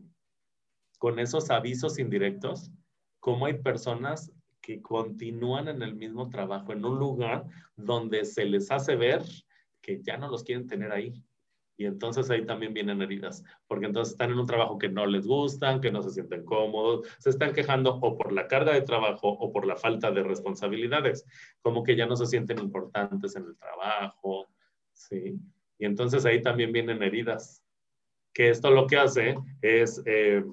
con 0.98 1.20
esos 1.20 1.50
avisos 1.50 2.00
indirectos, 2.00 2.72
cómo 3.20 3.46
hay 3.46 3.56
personas 3.56 4.32
que 4.62 4.82
continúan 4.82 5.68
en 5.68 5.82
el 5.82 5.96
mismo 5.96 6.30
trabajo, 6.30 6.74
en 6.74 6.86
un 6.86 7.00
lugar 7.00 7.46
donde 7.76 8.26
se 8.26 8.46
les 8.46 8.70
hace 8.72 8.96
ver 8.96 9.24
que 9.82 10.02
ya 10.02 10.18
no 10.18 10.30
los 10.30 10.44
quieren 10.44 10.68
tener 10.68 10.92
ahí. 10.92 11.24
Y 11.80 11.86
entonces 11.86 12.30
ahí 12.30 12.46
también 12.46 12.74
vienen 12.74 13.02
heridas, 13.02 13.42
porque 13.66 13.86
entonces 13.86 14.12
están 14.12 14.32
en 14.32 14.40
un 14.40 14.46
trabajo 14.46 14.78
que 14.78 14.90
no 14.90 15.06
les 15.06 15.26
gustan, 15.26 15.80
que 15.80 15.94
no 15.94 16.02
se 16.02 16.10
sienten 16.10 16.44
cómodos, 16.44 17.08
se 17.20 17.30
están 17.30 17.54
quejando 17.54 17.96
o 18.02 18.18
por 18.18 18.34
la 18.34 18.50
carga 18.50 18.74
de 18.74 18.82
trabajo 18.82 19.30
o 19.30 19.54
por 19.54 19.66
la 19.66 19.78
falta 19.78 20.12
de 20.12 20.22
responsabilidades, 20.22 21.26
como 21.62 21.82
que 21.82 21.96
ya 21.96 22.06
no 22.06 22.18
se 22.18 22.26
sienten 22.26 22.60
importantes 22.60 23.38
en 23.38 23.46
el 23.46 23.56
trabajo, 23.56 24.50
¿sí? 24.92 25.40
Y 25.78 25.86
entonces 25.86 26.26
ahí 26.26 26.42
también 26.42 26.74
vienen 26.74 27.02
heridas, 27.02 27.64
que 28.34 28.50
esto 28.50 28.72
lo 28.72 28.86
que 28.86 28.98
hace 28.98 29.38
es 29.62 30.04
eh, 30.06 30.44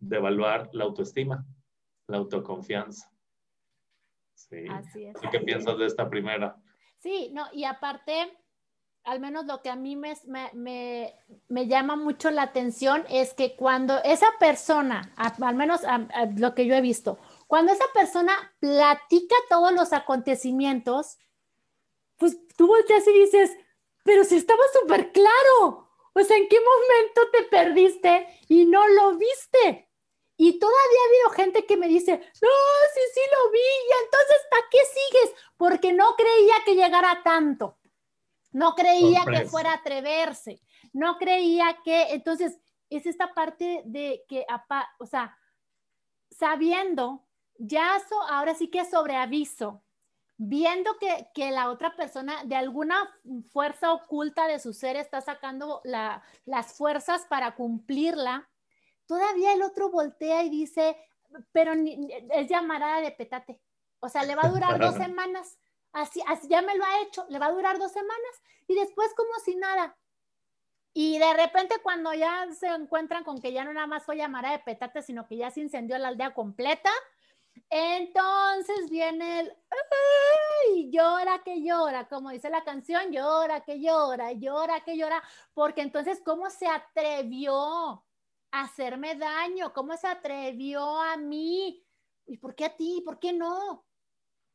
devaluar 0.00 0.70
la 0.72 0.82
autoestima, 0.82 1.46
la 2.08 2.16
autoconfianza. 2.16 3.12
Sí. 4.34 4.64
Así 4.68 5.04
es. 5.04 5.16
¿Qué 5.30 5.38
piensas 5.38 5.78
de 5.78 5.86
esta 5.86 6.10
primera? 6.10 6.56
Sí, 6.98 7.30
no, 7.32 7.46
y 7.52 7.62
aparte, 7.62 8.36
al 9.04 9.20
menos 9.20 9.44
lo 9.44 9.60
que 9.60 9.68
a 9.68 9.76
mí 9.76 9.96
me, 9.96 10.14
me, 10.54 11.14
me, 11.48 11.66
llama 11.66 11.94
mucho 11.94 12.30
la 12.30 12.42
atención 12.42 13.04
es 13.10 13.34
que 13.34 13.54
cuando 13.54 14.02
esa 14.02 14.26
persona, 14.40 15.12
al 15.16 15.54
menos 15.54 15.82
lo 16.36 16.54
que 16.54 16.66
yo 16.66 16.74
he 16.74 16.80
visto, 16.80 17.18
cuando 17.46 17.72
esa 17.72 17.84
persona 17.92 18.32
platica 18.60 19.36
todos 19.50 19.72
los 19.72 19.92
acontecimientos, 19.92 21.18
pues 22.16 22.38
tú 22.56 22.66
volteas 22.66 23.06
y 23.06 23.12
dices, 23.12 23.50
pero 24.04 24.24
si 24.24 24.36
estaba 24.36 24.62
súper 24.72 25.12
claro, 25.12 25.90
o 26.14 26.22
sea, 26.22 26.36
¿en 26.38 26.48
qué 26.48 26.58
momento 26.60 27.30
te 27.30 27.42
perdiste 27.44 28.26
y 28.48 28.64
no 28.64 28.88
lo 28.88 29.16
viste? 29.16 29.90
Y 30.36 30.58
todavía 30.58 30.80
ha 30.80 31.08
habido 31.08 31.30
gente 31.30 31.66
que 31.66 31.76
me 31.76 31.88
dice, 31.88 32.12
no, 32.12 32.48
sí, 32.94 33.00
sí 33.12 33.20
lo 33.32 33.50
vi, 33.50 33.58
y 33.58 34.04
entonces, 34.04 34.36
¿para 34.50 34.64
qué 34.70 34.78
sigues? 34.78 35.34
Porque 35.56 35.92
no 35.92 36.16
creía 36.16 36.54
que 36.64 36.74
llegara 36.74 37.22
tanto. 37.22 37.78
No 38.54 38.76
creía 38.76 39.24
que 39.24 39.46
fuera 39.46 39.72
a 39.72 39.74
atreverse, 39.74 40.62
no 40.92 41.18
creía 41.18 41.76
que, 41.84 42.14
entonces, 42.14 42.56
es 42.88 43.04
esta 43.04 43.34
parte 43.34 43.82
de 43.84 44.24
que, 44.28 44.46
o 45.00 45.06
sea, 45.06 45.36
sabiendo, 46.30 47.26
ya 47.58 47.98
ahora 48.28 48.54
sí 48.54 48.68
que 48.68 48.84
sobre 48.84 49.16
aviso, 49.16 49.82
viendo 50.36 50.96
que, 50.98 51.26
que, 51.34 51.50
la 51.50 51.68
otra 51.68 51.96
persona 51.96 52.44
de 52.44 52.54
alguna 52.54 53.12
fuerza 53.52 53.92
oculta 53.92 54.46
de 54.46 54.60
su 54.60 54.72
ser 54.72 54.94
está 54.94 55.20
sacando 55.20 55.82
las 55.84 56.74
fuerzas 56.76 57.26
para 57.28 57.56
cumplirla, 57.56 58.48
todavía 59.06 59.52
el 59.52 59.62
otro 59.62 59.90
voltea 59.90 60.44
y 60.44 60.48
dice, 60.48 60.96
pero 61.50 61.72
es 61.72 62.48
llamarada 62.48 63.00
de 63.00 63.10
petate. 63.10 63.60
O 63.98 64.08
sea, 64.08 64.22
le 64.22 64.36
va 64.36 64.42
a 64.44 64.50
durar 64.50 64.78
dos 64.78 64.94
semanas. 64.94 65.58
Así, 65.94 66.20
ya 66.48 66.60
me 66.60 66.76
lo 66.76 66.84
ha 66.84 67.02
hecho, 67.02 67.24
le 67.28 67.38
va 67.38 67.46
a 67.46 67.52
durar 67.52 67.78
dos 67.78 67.92
semanas 67.92 68.42
y 68.66 68.74
después 68.74 69.14
como 69.14 69.32
si 69.44 69.54
nada. 69.54 69.96
Y 70.92 71.18
de 71.18 71.34
repente 71.34 71.76
cuando 71.82 72.12
ya 72.12 72.46
se 72.52 72.66
encuentran 72.66 73.22
con 73.22 73.40
que 73.40 73.52
ya 73.52 73.64
no 73.64 73.72
nada 73.72 73.86
más 73.86 74.04
fue 74.04 74.16
llamada 74.16 74.50
de 74.50 74.58
petate, 74.58 75.02
sino 75.02 75.26
que 75.26 75.36
ya 75.36 75.52
se 75.52 75.60
incendió 75.60 75.96
la 75.98 76.08
aldea 76.08 76.34
completa, 76.34 76.90
entonces 77.70 78.90
viene 78.90 79.40
el, 79.40 79.56
¡ay! 79.70 80.90
llora 80.90 81.42
que 81.44 81.62
llora, 81.62 82.08
como 82.08 82.30
dice 82.30 82.50
la 82.50 82.64
canción, 82.64 83.12
llora 83.12 83.60
que 83.60 83.80
llora, 83.80 84.32
llora 84.32 84.80
que 84.80 84.96
llora, 84.96 85.22
porque 85.52 85.82
entonces, 85.82 86.20
¿cómo 86.24 86.50
se 86.50 86.66
atrevió 86.66 87.54
a 88.50 88.62
hacerme 88.62 89.14
daño? 89.14 89.72
¿Cómo 89.72 89.96
se 89.96 90.08
atrevió 90.08 91.00
a 91.00 91.16
mí? 91.16 91.84
¿Y 92.26 92.36
por 92.38 92.56
qué 92.56 92.64
a 92.64 92.76
ti? 92.76 93.00
¿Por 93.04 93.20
qué 93.20 93.32
no? 93.32 93.84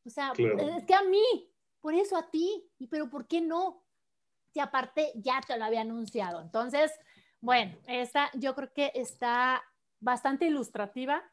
O 0.09 0.11
sea, 0.11 0.33
es 0.35 0.85
que 0.85 0.95
a 0.95 1.03
mí, 1.03 1.53
por 1.79 1.93
eso 1.93 2.17
a 2.17 2.31
ti, 2.31 2.67
y 2.79 2.87
pero 2.87 3.11
¿por 3.11 3.27
qué 3.27 3.41
no? 3.41 3.83
Si 4.51 4.59
aparte 4.59 5.11
ya 5.13 5.39
te 5.45 5.55
lo 5.55 5.65
había 5.65 5.81
anunciado. 5.81 6.41
Entonces, 6.41 6.91
bueno, 7.39 7.77
esta 7.85 8.31
yo 8.33 8.55
creo 8.55 8.73
que 8.73 8.91
está 8.95 9.63
bastante 9.99 10.45
ilustrativa 10.45 11.23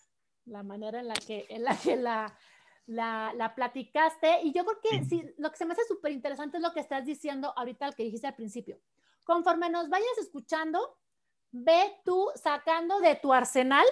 la 0.45 0.63
manera 0.63 1.01
en 1.01 1.09
la 1.09 1.15
que, 1.15 1.47
en 1.49 1.65
la, 1.65 1.75
que 1.75 1.97
la, 1.97 2.39
la, 2.85 3.33
la, 3.35 3.55
platicaste. 3.55 4.43
Y 4.43 4.53
yo 4.53 4.67
creo 4.67 4.81
que 4.83 5.05
sí, 5.07 5.25
lo 5.39 5.51
que 5.51 5.57
se 5.57 5.65
me 5.65 5.73
hace 5.73 5.85
súper 5.89 6.13
interesante 6.13 6.59
es 6.59 6.63
lo 6.63 6.75
que 6.75 6.81
estás 6.81 7.07
diciendo 7.07 7.55
ahorita, 7.57 7.87
lo 7.87 7.93
que 7.95 8.05
dijiste 8.05 8.27
al 8.27 8.37
principio. 8.37 8.79
Conforme 9.25 9.71
nos 9.71 9.89
vayas 9.89 10.19
escuchando, 10.19 10.99
ve 11.51 11.99
tú 12.05 12.31
sacando 12.35 13.01
de 13.01 13.17
tu 13.17 13.33
arsenal 13.33 13.87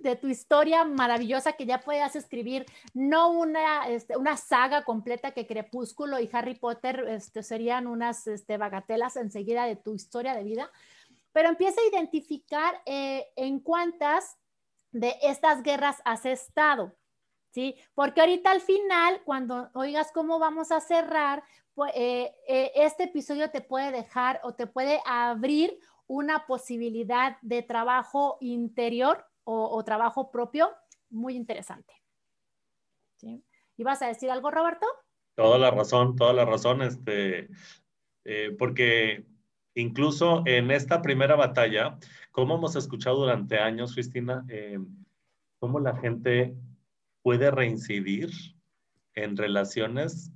de 0.00 0.16
tu 0.16 0.28
historia 0.28 0.84
maravillosa 0.84 1.52
que 1.52 1.66
ya 1.66 1.80
puedas 1.80 2.16
escribir, 2.16 2.66
no 2.92 3.30
una, 3.30 3.88
este, 3.88 4.16
una 4.16 4.36
saga 4.36 4.84
completa 4.84 5.32
que 5.32 5.46
Crepúsculo 5.46 6.18
y 6.20 6.28
Harry 6.32 6.54
Potter 6.54 7.04
este, 7.08 7.42
serían 7.42 7.86
unas 7.86 8.26
este, 8.26 8.56
bagatelas 8.56 9.16
enseguida 9.16 9.66
de 9.66 9.76
tu 9.76 9.94
historia 9.94 10.34
de 10.34 10.44
vida, 10.44 10.70
pero 11.32 11.48
empieza 11.48 11.80
a 11.80 11.88
identificar 11.88 12.80
eh, 12.86 13.26
en 13.36 13.60
cuántas 13.60 14.36
de 14.92 15.16
estas 15.22 15.62
guerras 15.62 16.00
has 16.04 16.24
estado. 16.26 16.94
¿Sí? 17.50 17.76
Porque 17.94 18.20
ahorita 18.20 18.50
al 18.50 18.60
final, 18.60 19.22
cuando 19.24 19.70
oigas 19.74 20.10
cómo 20.10 20.40
vamos 20.40 20.72
a 20.72 20.80
cerrar, 20.80 21.44
pues, 21.74 21.92
eh, 21.94 22.34
eh, 22.48 22.72
este 22.74 23.04
episodio 23.04 23.48
te 23.50 23.60
puede 23.60 23.92
dejar 23.92 24.40
o 24.42 24.54
te 24.54 24.66
puede 24.66 25.00
abrir 25.06 25.78
una 26.06 26.46
posibilidad 26.46 27.36
de 27.42 27.62
trabajo 27.62 28.38
interior 28.40 29.24
o, 29.44 29.84
trabajo 29.84 30.30
propio 30.30 30.70
muy 31.10 31.36
interesante. 31.36 31.94
¿Sí? 33.16 33.44
¿Ibas 33.76 34.02
a 34.02 34.08
decir 34.08 34.30
algo, 34.30 34.50
Roberto? 34.50 34.86
Toda 35.34 35.58
la 35.58 35.70
razón, 35.70 36.16
toda 36.16 36.32
la 36.32 36.44
razón, 36.44 36.82
este, 36.82 37.48
eh, 38.24 38.54
porque 38.58 39.26
incluso 39.74 40.42
en 40.46 40.70
esta 40.70 41.02
primera 41.02 41.36
batalla, 41.36 41.98
como 42.30 42.56
hemos 42.56 42.76
escuchado 42.76 43.16
durante 43.16 43.58
años, 43.58 43.94
Cristina, 43.94 44.44
eh, 44.48 44.78
cómo 45.58 45.80
la 45.80 45.96
gente 45.96 46.54
puede 47.22 47.50
reincidir 47.50 48.30
en 49.14 49.36
relaciones 49.36 50.32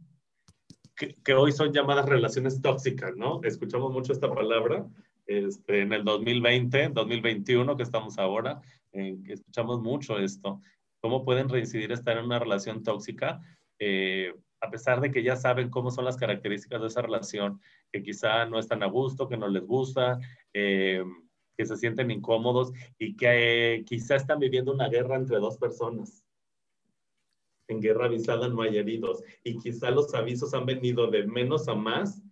que, 0.96 1.14
que, 1.22 1.34
hoy 1.34 1.52
son 1.52 1.72
llamadas 1.72 2.06
relaciones 2.06 2.60
tóxicas, 2.60 3.16
¿no? 3.16 3.40
Escuchamos 3.44 3.92
mucho 3.92 4.12
esta 4.12 4.32
palabra 4.32 4.84
este, 5.28 5.82
en 5.82 5.92
el 5.92 6.04
2020, 6.04 6.88
2021 6.88 7.76
que 7.76 7.82
estamos 7.82 8.18
ahora, 8.18 8.62
escuchamos 8.92 9.80
mucho 9.80 10.18
esto, 10.18 10.60
cómo 11.00 11.24
pueden 11.24 11.48
reincidir 11.48 11.92
estar 11.92 12.16
en 12.18 12.24
una 12.24 12.38
relación 12.38 12.82
tóxica, 12.82 13.40
eh, 13.78 14.34
a 14.60 14.70
pesar 14.70 15.00
de 15.00 15.10
que 15.10 15.22
ya 15.22 15.36
saben 15.36 15.70
cómo 15.70 15.90
son 15.90 16.04
las 16.04 16.16
características 16.16 16.80
de 16.80 16.88
esa 16.88 17.02
relación, 17.02 17.60
que 17.92 18.02
quizá 18.02 18.44
no 18.46 18.58
están 18.58 18.82
a 18.82 18.86
gusto, 18.86 19.28
que 19.28 19.36
no 19.36 19.48
les 19.48 19.64
gusta, 19.64 20.18
eh, 20.52 21.04
que 21.56 21.66
se 21.66 21.76
sienten 21.76 22.10
incómodos 22.10 22.72
y 22.98 23.16
que 23.16 23.74
eh, 23.74 23.84
quizá 23.84 24.16
están 24.16 24.38
viviendo 24.38 24.72
una 24.72 24.88
guerra 24.88 25.16
entre 25.16 25.38
dos 25.38 25.58
personas. 25.58 26.24
En 27.68 27.80
guerra 27.80 28.06
avisada 28.06 28.48
no 28.48 28.62
hay 28.62 28.78
heridos 28.78 29.22
y 29.44 29.58
quizá 29.58 29.90
los 29.90 30.14
avisos 30.14 30.54
han 30.54 30.66
venido 30.66 31.08
de 31.08 31.26
menos 31.26 31.68
a 31.68 31.74
más 31.74 32.22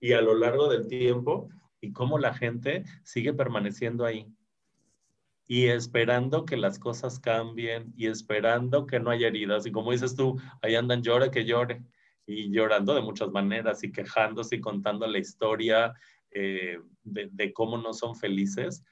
y 0.00 0.12
a 0.12 0.20
lo 0.20 0.34
largo 0.34 0.68
del 0.68 0.88
tiempo 0.88 1.48
y 1.80 1.92
cómo 1.92 2.18
la 2.18 2.34
gente 2.34 2.84
sigue 3.04 3.32
permaneciendo 3.32 4.04
ahí 4.04 4.26
y 5.46 5.66
esperando 5.66 6.44
que 6.44 6.56
las 6.56 6.78
cosas 6.78 7.18
cambien 7.18 7.92
y 7.96 8.06
esperando 8.06 8.86
que 8.86 8.98
no 8.98 9.10
haya 9.10 9.28
heridas. 9.28 9.66
Y 9.66 9.72
como 9.72 9.92
dices 9.92 10.14
tú, 10.14 10.40
ahí 10.62 10.74
andan 10.74 11.02
llore 11.02 11.30
que 11.30 11.44
llore 11.44 11.82
y 12.26 12.50
llorando 12.50 12.94
de 12.94 13.02
muchas 13.02 13.30
maneras 13.30 13.84
y 13.84 13.92
quejándose 13.92 14.56
y 14.56 14.60
contando 14.60 15.06
la 15.06 15.18
historia 15.18 15.94
eh, 16.30 16.78
de, 17.02 17.52
cómo 17.52 17.76
no 17.76 17.92
son 17.92 18.16
felices, 18.16 18.84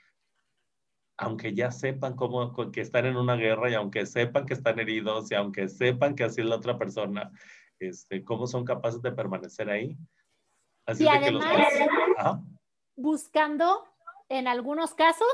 aunque 1.16 1.54
ya 1.54 1.70
sepan 1.70 2.14
cómo, 2.14 2.52
que 2.70 2.82
están 2.82 3.06
en 3.06 3.16
una 3.16 3.36
guerra 3.36 3.70
y 3.70 3.74
aunque 3.74 4.04
sepan 4.04 4.44
que 4.44 4.54
están 4.54 4.78
heridos 4.78 5.30
y 5.30 5.34
aunque 5.34 5.68
sepan 5.68 6.14
que 6.14 6.24
así 6.24 6.42
es 6.42 6.46
la 6.46 6.56
otra 6.56 6.78
persona, 6.78 7.32
este, 7.78 8.22
cómo 8.22 8.46
son 8.46 8.64
capaces 8.64 9.00
de 9.00 9.12
permanecer 9.12 9.70
ahí. 9.70 9.96
Así 10.84 11.04
y 11.04 11.08
además, 11.08 11.46
buscando 12.94 13.84
en 14.28 14.48
algunos 14.48 14.94
casos 14.94 15.28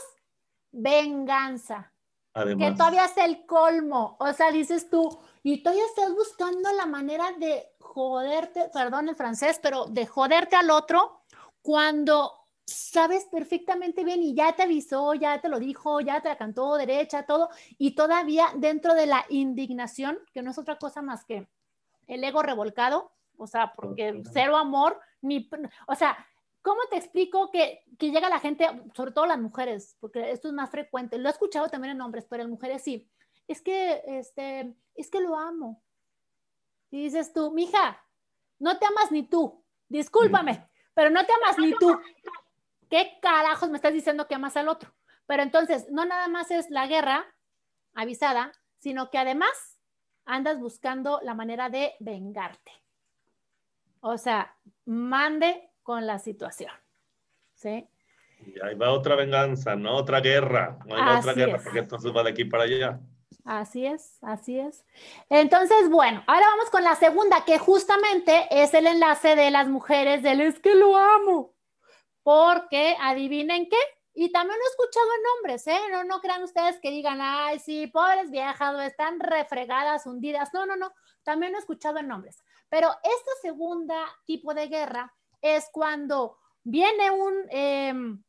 venganza. 0.72 1.92
Además. 2.34 2.70
Que 2.70 2.76
todavía 2.76 3.04
es 3.06 3.16
el 3.16 3.46
colmo. 3.46 4.16
O 4.20 4.32
sea, 4.32 4.50
dices 4.52 4.88
tú, 4.90 5.18
y 5.42 5.62
todavía 5.62 5.84
estás 5.86 6.12
buscando 6.14 6.72
la 6.72 6.86
manera 6.86 7.32
de 7.38 7.74
joderte, 7.78 8.70
perdón 8.72 9.08
el 9.08 9.16
francés, 9.16 9.58
pero 9.62 9.86
de 9.86 10.06
joderte 10.06 10.56
al 10.56 10.70
otro 10.70 11.22
cuando 11.62 12.32
sabes 12.64 13.26
perfectamente 13.26 14.04
bien 14.04 14.22
y 14.22 14.34
ya 14.34 14.52
te 14.52 14.62
avisó, 14.62 15.14
ya 15.14 15.40
te 15.40 15.48
lo 15.48 15.58
dijo, 15.58 16.00
ya 16.00 16.20
te 16.20 16.28
la 16.28 16.36
cantó 16.36 16.76
derecha, 16.76 17.24
todo, 17.24 17.48
y 17.78 17.94
todavía 17.94 18.48
dentro 18.56 18.94
de 18.94 19.06
la 19.06 19.24
indignación, 19.30 20.18
que 20.32 20.42
no 20.42 20.50
es 20.50 20.58
otra 20.58 20.76
cosa 20.76 21.02
más 21.02 21.24
que 21.24 21.48
el 22.06 22.24
ego 22.24 22.42
revolcado, 22.42 23.12
o 23.36 23.46
sea, 23.46 23.72
porque 23.74 24.22
cero 24.32 24.56
amor, 24.56 25.00
ni, 25.22 25.48
o 25.86 25.94
sea, 25.94 26.26
¿cómo 26.62 26.80
te 26.90 26.96
explico 26.96 27.50
que, 27.50 27.84
que, 27.98 28.10
llega 28.10 28.28
la 28.28 28.40
gente, 28.40 28.66
sobre 28.94 29.12
todo 29.12 29.26
las 29.26 29.38
mujeres, 29.38 29.96
porque 30.00 30.30
esto 30.30 30.48
es 30.48 30.54
más 30.54 30.70
frecuente, 30.70 31.18
lo 31.18 31.28
he 31.28 31.32
escuchado 31.32 31.68
también 31.68 31.94
en 31.94 32.00
hombres, 32.00 32.26
pero 32.28 32.42
en 32.42 32.50
mujeres 32.50 32.82
sí, 32.82 33.10
es 33.46 33.62
que, 33.62 34.02
este, 34.06 34.74
es 34.94 35.10
que 35.10 35.20
lo 35.20 35.36
amo. 35.36 35.82
Y 36.90 37.04
dices 37.04 37.32
tú, 37.32 37.52
mija, 37.52 38.02
no 38.58 38.78
te 38.78 38.86
amas 38.86 39.10
ni 39.10 39.22
tú, 39.22 39.64
discúlpame, 39.88 40.68
pero 40.94 41.10
no 41.10 41.24
te 41.24 41.32
amas 41.32 41.58
ni 41.58 41.72
tú. 41.74 41.98
¿Qué 42.90 43.18
carajos 43.20 43.68
me 43.68 43.76
estás 43.76 43.92
diciendo 43.92 44.26
que 44.26 44.34
amas 44.34 44.56
al 44.56 44.68
otro? 44.68 44.94
Pero 45.26 45.42
entonces, 45.42 45.86
no 45.90 46.06
nada 46.06 46.28
más 46.28 46.50
es 46.50 46.70
la 46.70 46.86
guerra 46.86 47.26
avisada, 47.94 48.52
sino 48.78 49.10
que 49.10 49.18
además 49.18 49.78
andas 50.24 50.58
buscando 50.58 51.20
la 51.22 51.34
manera 51.34 51.68
de 51.68 51.94
vengarte. 52.00 52.72
O 54.00 54.16
sea, 54.16 54.56
mande 54.86 55.67
con 55.88 56.06
la 56.06 56.18
situación. 56.18 56.70
¿Sí? 57.54 57.88
Y 58.44 58.62
ahí 58.62 58.74
va 58.74 58.92
otra 58.92 59.14
venganza, 59.14 59.74
¿no? 59.74 59.96
Otra 59.96 60.20
guerra. 60.20 60.78
No 60.84 60.94
hay 60.94 61.16
otra 61.16 61.32
guerra, 61.32 61.60
porque 61.64 61.78
entonces 61.78 62.14
va 62.14 62.22
de 62.24 62.28
aquí 62.28 62.44
para 62.44 62.64
allá. 62.64 63.00
Así 63.46 63.86
es, 63.86 64.18
así 64.20 64.60
es. 64.60 64.84
Entonces, 65.30 65.88
bueno, 65.88 66.22
ahora 66.26 66.44
vamos 66.46 66.68
con 66.68 66.84
la 66.84 66.94
segunda, 66.94 67.42
que 67.46 67.58
justamente 67.58 68.48
es 68.50 68.74
el 68.74 68.86
enlace 68.86 69.34
de 69.34 69.50
las 69.50 69.66
mujeres 69.66 70.22
del 70.22 70.42
es 70.42 70.60
que 70.60 70.74
lo 70.74 70.94
amo. 70.94 71.54
Porque 72.22 72.94
adivinen 73.00 73.66
qué, 73.70 73.78
y 74.12 74.30
también 74.30 74.58
lo 74.58 74.64
he 74.66 74.68
escuchado 74.68 75.06
en 75.06 75.38
hombres, 75.38 75.66
¿eh? 75.68 75.80
No, 75.90 76.04
no 76.04 76.20
crean 76.20 76.42
ustedes 76.42 76.78
que 76.82 76.90
digan, 76.90 77.20
ay, 77.22 77.60
sí, 77.60 77.86
pobres 77.86 78.30
viejas, 78.30 78.78
están 78.86 79.20
refregadas, 79.20 80.04
hundidas. 80.04 80.52
No, 80.52 80.66
no, 80.66 80.76
no, 80.76 80.92
también 81.22 81.52
lo 81.52 81.56
he 81.56 81.60
escuchado 81.60 81.96
en 81.96 82.12
hombres. 82.12 82.44
Pero 82.68 82.90
esta 82.90 83.30
segunda 83.40 84.04
tipo 84.26 84.52
de 84.52 84.68
guerra 84.68 85.14
es 85.40 85.68
cuando 85.72 86.38
viene 86.64 87.10
un 87.10 87.34
em, 87.50 88.22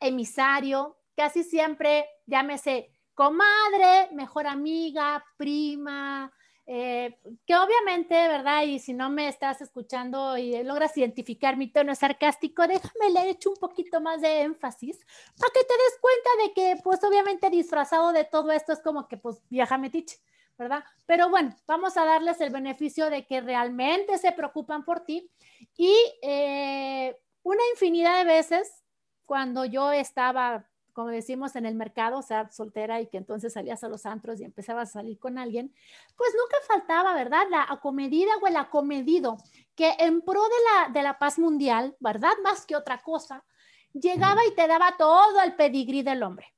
emisario, 0.00 0.98
casi 1.16 1.44
siempre, 1.44 2.06
llámese 2.26 2.90
comadre, 3.14 4.10
mejor 4.12 4.46
amiga, 4.46 5.24
prima, 5.36 6.32
eh, 6.70 7.18
que 7.46 7.56
obviamente, 7.56 8.14
¿verdad? 8.14 8.62
Y 8.64 8.78
si 8.78 8.92
no 8.92 9.08
me 9.08 9.26
estás 9.28 9.62
escuchando 9.62 10.36
y 10.36 10.62
logras 10.62 10.96
identificar 10.98 11.56
mi 11.56 11.72
tono 11.72 11.94
sarcástico, 11.94 12.66
déjame 12.66 13.10
le 13.10 13.30
hecho 13.30 13.50
un 13.50 13.56
poquito 13.56 14.02
más 14.02 14.20
de 14.20 14.42
énfasis 14.42 14.98
para 15.38 15.50
que 15.54 15.60
te 15.64 15.74
des 15.74 15.98
cuenta 16.00 16.30
de 16.44 16.52
que, 16.52 16.82
pues 16.84 17.02
obviamente 17.04 17.48
disfrazado 17.48 18.12
de 18.12 18.24
todo 18.24 18.52
esto 18.52 18.72
es 18.74 18.80
como 18.82 19.08
que, 19.08 19.16
pues, 19.16 19.40
viaja 19.48 19.78
metiche, 19.78 20.18
¿verdad? 20.58 20.84
Pero 21.06 21.30
bueno, 21.30 21.54
vamos 21.66 21.96
a 21.96 22.04
darles 22.04 22.40
el 22.40 22.50
beneficio 22.50 23.08
de 23.10 23.24
que 23.26 23.40
realmente 23.40 24.18
se 24.18 24.32
preocupan 24.32 24.84
por 24.84 25.00
ti 25.00 25.30
y 25.76 25.94
eh, 26.22 27.16
una 27.42 27.62
infinidad 27.72 28.18
de 28.18 28.24
veces 28.24 28.82
cuando 29.24 29.64
yo 29.64 29.92
estaba 29.92 30.66
como 30.98 31.10
decimos 31.10 31.54
en 31.54 31.64
el 31.64 31.76
mercado, 31.76 32.18
o 32.18 32.22
sea, 32.22 32.50
soltera 32.50 33.00
y 33.00 33.06
que 33.06 33.18
entonces 33.18 33.52
salías 33.52 33.84
a 33.84 33.88
los 33.88 34.04
antros 34.04 34.40
y 34.40 34.44
empezabas 34.44 34.88
a 34.88 34.92
salir 34.94 35.16
con 35.16 35.38
alguien, 35.38 35.72
pues 36.16 36.30
nunca 36.34 36.56
faltaba, 36.66 37.14
¿verdad? 37.14 37.44
La 37.50 37.64
acomedida 37.70 38.32
o 38.42 38.48
el 38.48 38.56
acomedido, 38.56 39.38
que 39.76 39.94
en 40.00 40.22
pro 40.22 40.42
de 40.42 40.48
la, 40.48 40.92
de 40.92 41.02
la 41.04 41.16
paz 41.16 41.38
mundial, 41.38 41.94
¿verdad? 42.00 42.32
Más 42.42 42.66
que 42.66 42.74
otra 42.74 42.98
cosa, 42.98 43.44
llegaba 43.92 44.44
y 44.44 44.56
te 44.56 44.66
daba 44.66 44.96
todo 44.98 45.40
el 45.40 45.54
pedigrí 45.54 46.02
del 46.02 46.24
hombre. 46.24 46.52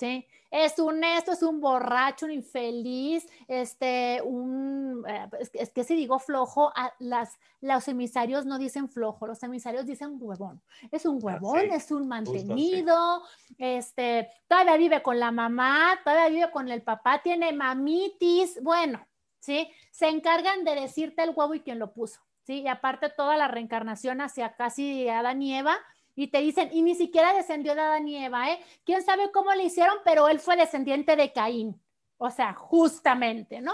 ¿Sí? 0.00 0.26
es 0.50 0.78
un 0.80 1.04
esto, 1.04 1.32
es 1.32 1.42
un 1.42 1.60
borracho, 1.60 2.26
un 2.26 2.32
infeliz, 2.32 3.26
este, 3.46 4.20
un, 4.22 5.04
eh, 5.08 5.28
es, 5.54 5.70
que 5.70 5.84
si 5.84 5.94
digo 5.94 6.18
flojo, 6.18 6.72
las, 6.98 7.38
los 7.60 7.86
emisarios 7.86 8.46
no 8.46 8.58
dicen 8.58 8.88
flojo, 8.88 9.28
los 9.28 9.42
emisarios 9.44 9.86
dicen 9.86 10.16
huevón. 10.20 10.60
Es 10.90 11.06
un 11.06 11.20
huevón, 11.22 11.70
es 11.70 11.92
un 11.92 12.08
mantenido, 12.08 13.22
este, 13.58 14.28
todavía 14.48 14.76
vive 14.76 15.02
con 15.02 15.20
la 15.20 15.30
mamá, 15.30 16.00
todavía 16.02 16.28
vive 16.28 16.50
con 16.50 16.68
el 16.68 16.82
papá, 16.82 17.22
tiene 17.22 17.52
mamitis, 17.52 18.60
bueno, 18.60 19.06
¿sí? 19.38 19.70
Se 19.92 20.08
encargan 20.08 20.64
de 20.64 20.74
decirte 20.74 21.22
el 21.22 21.30
huevo 21.30 21.54
y 21.54 21.60
quién 21.60 21.78
lo 21.78 21.92
puso, 21.92 22.20
¿sí? 22.42 22.62
Y 22.62 22.68
aparte 22.68 23.08
toda 23.08 23.36
la 23.36 23.46
reencarnación 23.46 24.20
hacia 24.20 24.56
casi 24.56 25.08
Adán 25.08 25.42
y 25.42 25.54
Eva, 25.54 25.78
y 26.14 26.28
te 26.28 26.40
dicen, 26.40 26.70
y 26.72 26.82
ni 26.82 26.94
siquiera 26.94 27.32
descendió 27.32 27.74
de 27.74 27.80
Adán 27.80 28.08
y 28.08 28.24
Eva, 28.24 28.50
¿eh? 28.50 28.60
¿Quién 28.84 29.02
sabe 29.02 29.30
cómo 29.30 29.52
le 29.54 29.64
hicieron? 29.64 29.96
Pero 30.04 30.28
él 30.28 30.40
fue 30.40 30.56
descendiente 30.56 31.16
de 31.16 31.32
Caín. 31.32 31.80
O 32.18 32.30
sea, 32.30 32.52
justamente, 32.52 33.60
¿no? 33.60 33.72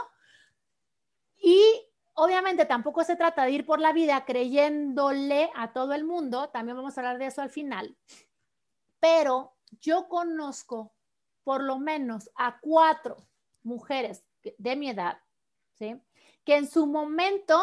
Y 1.38 1.60
obviamente 2.14 2.64
tampoco 2.64 3.04
se 3.04 3.16
trata 3.16 3.44
de 3.44 3.52
ir 3.52 3.66
por 3.66 3.80
la 3.80 3.92
vida 3.92 4.24
creyéndole 4.24 5.50
a 5.54 5.72
todo 5.72 5.92
el 5.92 6.04
mundo, 6.04 6.48
también 6.48 6.76
vamos 6.76 6.96
a 6.96 7.00
hablar 7.00 7.18
de 7.18 7.26
eso 7.26 7.42
al 7.42 7.50
final, 7.50 7.96
pero 9.00 9.54
yo 9.80 10.08
conozco 10.08 10.94
por 11.44 11.62
lo 11.62 11.78
menos 11.78 12.30
a 12.34 12.58
cuatro 12.60 13.16
mujeres 13.62 14.24
de 14.42 14.76
mi 14.76 14.90
edad, 14.90 15.18
¿sí? 15.74 16.00
Que 16.44 16.56
en 16.56 16.68
su 16.68 16.86
momento 16.86 17.60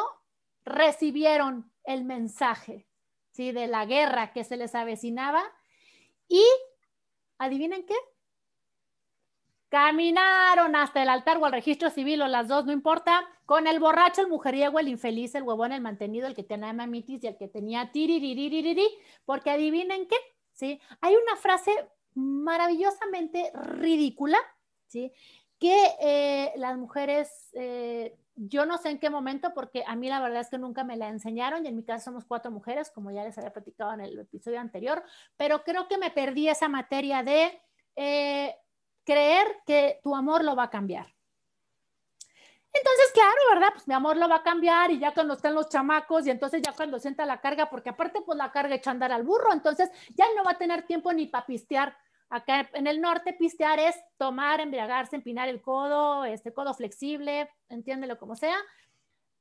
recibieron 0.63 1.71
el 1.83 2.03
mensaje 2.03 2.87
¿sí? 3.33 3.51
de 3.51 3.67
la 3.67 3.85
guerra 3.85 4.31
que 4.31 4.43
se 4.43 4.55
les 4.55 4.73
avecinaba. 4.75 5.43
Y, 6.29 6.43
¿adivinen 7.37 7.85
qué? 7.85 7.95
Caminaron 9.67 10.75
hasta 10.75 11.01
el 11.01 11.09
altar 11.09 11.37
o 11.37 11.45
al 11.45 11.51
registro 11.51 11.89
civil 11.89 12.21
o 12.21 12.27
las 12.27 12.47
dos, 12.47 12.65
no 12.65 12.71
importa, 12.71 13.27
con 13.45 13.67
el 13.67 13.79
borracho, 13.79 14.21
el 14.21 14.29
mujeriego, 14.29 14.79
el 14.79 14.87
infeliz, 14.87 15.33
el 15.35 15.43
huevón, 15.43 15.71
el 15.71 15.81
mantenido, 15.81 16.27
el 16.27 16.35
que 16.35 16.43
tenía 16.43 16.71
mamitis 16.73 17.23
y 17.23 17.27
el 17.27 17.37
que 17.37 17.47
tenía 17.47 17.91
tiririririri, 17.91 18.87
porque 19.25 19.49
adivinen 19.49 20.07
qué, 20.07 20.15
¿sí? 20.53 20.79
Hay 21.01 21.15
una 21.15 21.35
frase 21.37 21.71
maravillosamente 22.13 23.51
ridícula, 23.55 24.37
¿sí? 24.85 25.11
Que 25.59 25.75
eh, 25.99 26.53
las 26.57 26.77
mujeres 26.77 27.49
eh, 27.53 28.15
yo 28.35 28.65
no 28.65 28.77
sé 28.77 28.89
en 28.89 28.99
qué 28.99 29.09
momento, 29.09 29.53
porque 29.53 29.83
a 29.85 29.95
mí 29.95 30.09
la 30.09 30.19
verdad 30.19 30.41
es 30.41 30.49
que 30.49 30.57
nunca 30.57 30.83
me 30.83 30.97
la 30.97 31.09
enseñaron 31.09 31.65
y 31.65 31.69
en 31.69 31.75
mi 31.75 31.83
caso 31.83 32.05
somos 32.05 32.25
cuatro 32.25 32.51
mujeres, 32.51 32.91
como 32.91 33.11
ya 33.11 33.23
les 33.23 33.37
había 33.37 33.53
platicado 33.53 33.93
en 33.93 34.01
el 34.01 34.19
episodio 34.19 34.59
anterior, 34.59 35.03
pero 35.37 35.63
creo 35.63 35.87
que 35.87 35.97
me 35.97 36.11
perdí 36.11 36.49
esa 36.49 36.67
materia 36.67 37.23
de 37.23 37.61
eh, 37.95 38.55
creer 39.03 39.47
que 39.65 39.99
tu 40.03 40.15
amor 40.15 40.43
lo 40.43 40.55
va 40.55 40.63
a 40.63 40.69
cambiar. 40.69 41.13
Entonces, 42.75 43.11
claro, 43.13 43.37
¿verdad? 43.51 43.69
Pues 43.73 43.87
mi 43.87 43.93
amor 43.93 44.17
lo 44.17 44.27
va 44.27 44.37
a 44.37 44.43
cambiar 44.43 44.89
y 44.89 44.97
ya 44.97 45.13
cuando 45.13 45.35
están 45.35 45.53
los 45.53 45.69
chamacos 45.69 46.25
y 46.25 46.31
entonces 46.31 46.59
ya 46.63 46.73
cuando 46.73 46.99
sienta 46.99 47.23
la 47.23 47.39
carga, 47.39 47.69
porque 47.69 47.89
aparte 47.89 48.21
pues 48.21 48.35
la 48.35 48.51
carga 48.51 48.73
echa 48.73 48.89
a 48.89 48.93
andar 48.93 49.11
al 49.11 49.23
burro, 49.23 49.53
entonces 49.53 49.91
ya 50.15 50.25
no 50.35 50.43
va 50.43 50.51
a 50.51 50.57
tener 50.57 50.81
tiempo 50.87 51.13
ni 51.13 51.27
para 51.27 51.45
pistear 51.45 51.95
Acá 52.29 52.69
en 52.73 52.87
el 52.87 52.99
norte, 53.01 53.33
pistear 53.33 53.79
es 53.79 53.95
tomar, 54.17 54.59
embriagarse, 54.59 55.15
empinar 55.15 55.49
el 55.49 55.61
codo, 55.61 56.25
este 56.25 56.53
codo 56.53 56.73
flexible, 56.73 57.49
entiéndelo 57.69 58.17
como 58.17 58.35
sea. 58.35 58.57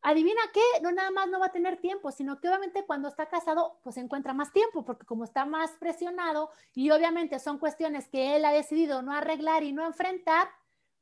Adivina 0.05 0.40
qué, 0.53 0.61
no 0.83 0.90
nada 0.90 1.11
más 1.12 1.29
no 1.29 1.38
va 1.38 1.47
a 1.47 1.53
tener 1.53 1.81
tiempo, 1.81 2.11
sino 2.11 2.40
que 2.40 2.49
obviamente 2.49 2.85
cuando 2.85 3.09
está 3.09 3.27
casado, 3.29 3.79
pues 3.85 3.97
encuentra 3.97 4.35
más 4.35 4.53
tiempo, 4.53 4.85
porque 4.85 5.07
como 5.07 5.23
está 5.25 5.45
más 5.45 5.71
presionado 5.79 6.51
y 6.75 6.90
obviamente 6.90 7.38
son 7.38 7.59
cuestiones 7.59 8.09
que 8.09 8.35
él 8.37 8.45
ha 8.45 8.53
decidido 8.53 9.01
no 9.03 9.12
arreglar 9.14 9.62
y 9.62 9.73
no 9.73 9.87
enfrentar, 9.87 10.49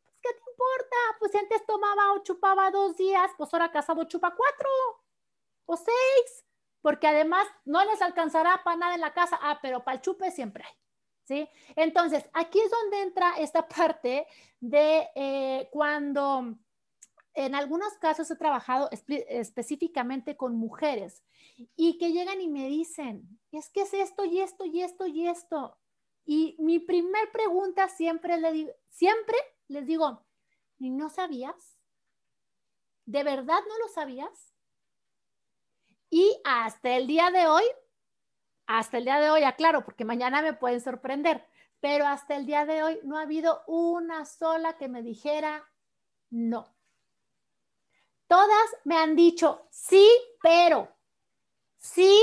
pues 0.04 0.18
¿qué 0.22 0.28
te 0.34 0.50
importa? 0.50 0.96
Pues 1.18 1.32
si 1.32 1.38
antes 1.38 1.64
tomaba 1.66 2.12
o 2.12 2.22
chupaba 2.22 2.70
dos 2.70 2.96
días, 2.98 3.30
pues 3.38 3.52
ahora 3.54 3.72
casado 3.72 4.04
chupa 4.04 4.34
cuatro 4.36 4.68
o 5.66 5.76
seis. 5.76 6.44
porque 6.82 7.06
además 7.06 7.46
no 7.64 7.84
les 7.84 8.00
alcanzará 8.02 8.62
para 8.64 8.76
nada 8.76 8.94
en 8.94 9.00
la 9.00 9.12
casa, 9.12 9.38
ah, 9.42 9.58
pero 9.62 9.84
para 9.84 9.96
el 9.96 10.02
chupe 10.02 10.30
siempre 10.30 10.64
hay. 10.64 10.72
Entonces, 11.76 12.24
aquí 12.32 12.60
es 12.60 12.70
donde 12.70 13.02
entra 13.02 13.34
esta 13.38 13.66
parte 13.68 14.26
de 14.60 15.08
eh, 15.14 15.68
cuando 15.70 16.56
en 17.34 17.54
algunos 17.54 17.92
casos 17.98 18.30
he 18.30 18.36
trabajado 18.36 18.90
específicamente 18.90 20.36
con 20.36 20.56
mujeres 20.56 21.22
y 21.76 21.98
que 21.98 22.12
llegan 22.12 22.40
y 22.40 22.48
me 22.48 22.66
dicen, 22.68 23.38
es 23.52 23.70
que 23.70 23.82
es 23.82 23.94
esto 23.94 24.24
y 24.24 24.40
esto 24.40 24.64
y 24.64 24.82
esto 24.82 25.06
y 25.06 25.26
esto. 25.26 25.78
Y 26.24 26.56
mi 26.58 26.78
primer 26.78 27.30
pregunta 27.32 27.88
siempre, 27.88 28.36
siempre 28.88 29.36
les 29.68 29.86
digo, 29.86 30.24
¿y 30.78 30.90
no 30.90 31.08
sabías? 31.08 31.78
¿De 33.06 33.24
verdad 33.24 33.60
no 33.68 33.78
lo 33.78 33.88
sabías? 33.88 34.54
Y 36.10 36.40
hasta 36.44 36.96
el 36.96 37.06
día 37.06 37.30
de 37.30 37.46
hoy, 37.46 37.64
hasta 38.78 38.98
el 38.98 39.04
día 39.04 39.18
de 39.20 39.30
hoy, 39.30 39.42
aclaro, 39.42 39.84
porque 39.84 40.04
mañana 40.04 40.42
me 40.42 40.52
pueden 40.52 40.80
sorprender, 40.80 41.44
pero 41.80 42.06
hasta 42.06 42.36
el 42.36 42.46
día 42.46 42.66
de 42.66 42.82
hoy 42.82 43.00
no 43.02 43.18
ha 43.18 43.22
habido 43.22 43.62
una 43.66 44.24
sola 44.24 44.76
que 44.76 44.88
me 44.88 45.02
dijera 45.02 45.64
no. 46.30 46.72
Todas 48.28 48.76
me 48.84 48.96
han 48.96 49.16
dicho 49.16 49.66
sí, 49.70 50.08
pero, 50.40 50.88
sí, 51.78 52.16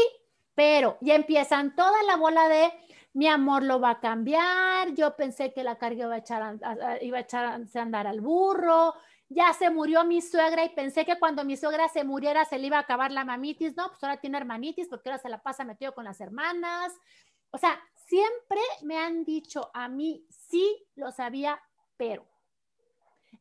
pero, 0.55 0.97
y 1.01 1.11
empiezan 1.11 1.75
toda 1.75 2.01
la 2.03 2.15
bola 2.15 2.47
de 2.47 2.71
mi 3.13 3.27
amor 3.27 3.63
lo 3.63 3.81
va 3.81 3.91
a 3.91 3.99
cambiar, 3.99 4.93
yo 4.93 5.15
pensé 5.15 5.51
que 5.51 5.63
la 5.63 5.77
carga 5.77 6.05
iba 6.05 6.15
a 6.15 7.17
a 7.17 7.19
echarse 7.19 7.79
a 7.79 7.81
andar 7.81 8.07
al 8.07 8.21
burro, 8.21 8.93
ya 9.29 9.53
se 9.53 9.69
murió 9.69 10.03
mi 10.05 10.21
suegra 10.21 10.63
y 10.63 10.69
pensé 10.69 11.05
que 11.05 11.19
cuando 11.19 11.43
mi 11.43 11.57
suegra 11.57 11.89
se 11.89 12.03
muriera 12.03 12.45
se 12.45 12.57
le 12.57 12.67
iba 12.67 12.77
a 12.77 12.81
acabar 12.81 13.11
la 13.11 13.25
mamitis, 13.25 13.75
no, 13.75 13.89
pues 13.89 14.03
ahora 14.03 14.21
tiene 14.21 14.37
hermanitis 14.37 14.87
porque 14.87 15.09
ahora 15.09 15.21
se 15.21 15.29
la 15.29 15.41
pasa 15.41 15.65
metido 15.65 15.93
con 15.93 16.05
las 16.05 16.21
hermanas. 16.21 16.93
O 17.51 17.57
sea, 17.57 17.79
siempre 18.07 18.59
me 18.83 18.97
han 18.97 19.25
dicho 19.25 19.69
a 19.73 19.89
mí, 19.89 20.25
sí, 20.29 20.85
lo 20.95 21.11
sabía, 21.11 21.61
pero. 21.97 22.25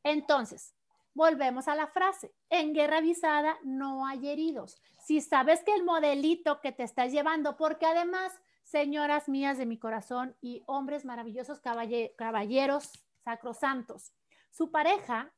Entonces, 0.02 0.74
volvemos 1.14 1.68
a 1.68 1.76
la 1.76 1.86
frase, 1.86 2.34
en 2.50 2.74
guerra 2.74 2.98
avisada 2.98 3.56
no 3.62 4.06
hay 4.06 4.28
heridos. 4.28 4.80
Si 4.98 5.20
sabes 5.20 5.62
que 5.62 5.72
el 5.72 5.84
modelito 5.84 6.60
que 6.60 6.72
te 6.72 6.82
estás 6.82 7.12
llevando, 7.12 7.56
porque 7.56 7.86
además, 7.86 8.32
señoras 8.64 9.28
mías 9.28 9.56
de 9.56 9.66
mi 9.66 9.78
corazón 9.78 10.36
y 10.40 10.64
hombres 10.66 11.04
maravillosos, 11.04 11.60
caballeros 11.60 12.90
sacrosantos, 13.24 14.12
su 14.50 14.70
pareja 14.70 15.32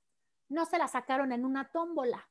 no 0.48 0.66
se 0.66 0.78
la 0.78 0.88
sacaron 0.88 1.32
en 1.32 1.44
una 1.44 1.70
tómbola. 1.70 2.28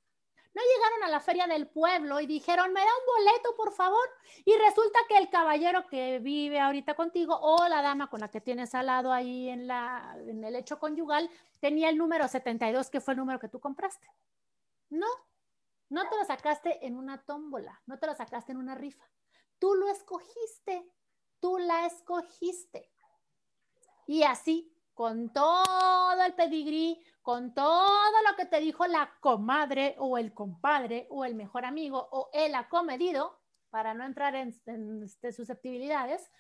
No 0.54 0.62
llegaron 0.64 1.04
a 1.04 1.10
la 1.10 1.20
feria 1.20 1.46
del 1.46 1.68
pueblo 1.68 2.20
y 2.20 2.26
dijeron, 2.26 2.74
me 2.74 2.80
da 2.80 2.88
un 2.88 3.26
boleto, 3.26 3.56
por 3.56 3.72
favor. 3.74 4.10
Y 4.44 4.56
resulta 4.56 4.98
que 5.08 5.18
el 5.18 5.30
caballero 5.30 5.86
que 5.88 6.18
vive 6.18 6.60
ahorita 6.60 6.96
contigo 6.96 7.38
o 7.40 7.68
la 7.68 7.84
dama 7.84 8.10
con 8.10 8.22
la 8.22 8.30
que 8.30 8.42
tienes 8.42 8.74
al 8.74 8.88
lado 8.88 9.12
ahí 9.14 9.50
en, 9.50 9.68
la, 9.68 10.18
en 10.26 10.44
el 10.44 10.56
hecho 10.56 10.80
conyugal 10.80 11.30
tenía 11.60 11.90
el 11.90 11.98
número 11.98 12.28
72, 12.28 12.90
que 12.90 13.02
fue 13.02 13.14
el 13.14 13.20
número 13.20 13.40
que 13.40 13.50
tú 13.50 13.60
compraste. 13.60 14.08
No, 14.90 15.08
no 15.90 16.10
te 16.10 16.18
lo 16.18 16.26
sacaste 16.26 16.86
en 16.86 16.96
una 16.96 17.24
tómbola, 17.24 17.80
no 17.86 18.00
te 18.00 18.08
lo 18.08 18.16
sacaste 18.16 18.52
en 18.52 18.58
una 18.58 18.74
rifa. 18.74 19.08
Tú 19.60 19.76
lo 19.76 19.88
escogiste, 19.90 20.92
tú 21.40 21.58
la 21.60 21.86
escogiste. 21.86 22.92
Y 24.08 24.24
así, 24.24 24.74
con 24.94 25.32
todo 25.32 26.24
el 26.24 26.34
pedigrí, 26.34 27.00
con 27.28 27.54
todo 27.54 28.22
lo 28.26 28.38
que 28.38 28.46
te 28.46 28.62
dijo 28.62 28.88
la 28.88 29.12
comadre 29.20 29.98
o 30.00 30.18
el 30.18 30.34
compadre 30.34 31.08
o 31.10 31.26
el 31.26 31.36
mejor 31.36 31.66
amigo 31.66 32.08
o 32.10 32.30
el 32.32 32.56
acomedido, 32.56 33.38
para 33.70 33.94
no 33.94 34.06
entrar 34.06 34.34
en, 34.36 34.56
este, 35.04 35.34
susceptibilidades, 35.34 36.32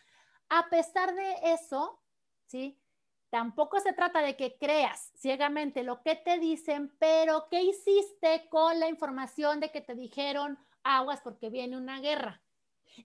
a 0.47 0.69
pesar 0.69 1.13
de 1.13 1.36
eso, 1.43 2.02
¿sí? 2.45 2.82
Tampoco 3.30 3.82
se 3.82 3.91
trata 3.91 4.21
de 4.21 4.38
que 4.38 4.58
creas 4.58 5.12
ciegamente 5.17 5.84
lo 5.84 6.02
que 6.04 6.15
te 6.15 6.39
dicen, 6.39 6.95
pero 7.00 7.50
¿qué 7.52 7.63
hiciste 7.63 8.47
con 8.47 8.80
la 8.80 8.88
información 8.88 9.60
de 9.60 9.73
que 9.73 9.82
te 9.82 9.93
dijeron 9.93 10.58
aguas 10.84 11.19
porque 11.19 11.50
viene 11.50 11.76
una 11.76 12.00
guerra? 12.00 12.41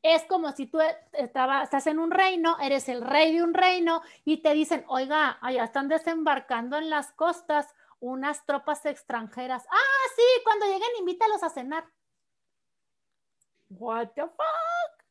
Es 0.01 0.25
como 0.25 0.53
si 0.53 0.67
tú 0.67 0.79
estás 1.13 1.87
en 1.87 1.99
un 1.99 2.11
reino, 2.11 2.57
eres 2.61 2.89
el 2.89 3.03
rey 3.03 3.35
de 3.35 3.43
un 3.43 3.53
reino 3.53 4.03
y 4.25 4.39
te 4.39 4.55
dicen, 4.55 4.85
oiga, 4.89 5.39
allá 5.43 5.65
están 5.65 5.89
desembarcando 5.89 6.79
en 6.79 6.89
las 6.89 7.13
costas 7.13 7.75
unas 8.01 8.45
tropas 8.47 8.85
extranjeras. 8.87 9.65
Ah, 9.71 10.09
sí, 10.17 10.23
cuando 10.45 10.67
lleguen 10.67 10.89
invítalos 10.99 11.43
a 11.43 11.51
cenar. 11.51 11.85
What 13.69 14.09
the 14.15 14.23
fuck? 14.23 15.05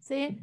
Sí. 0.00 0.38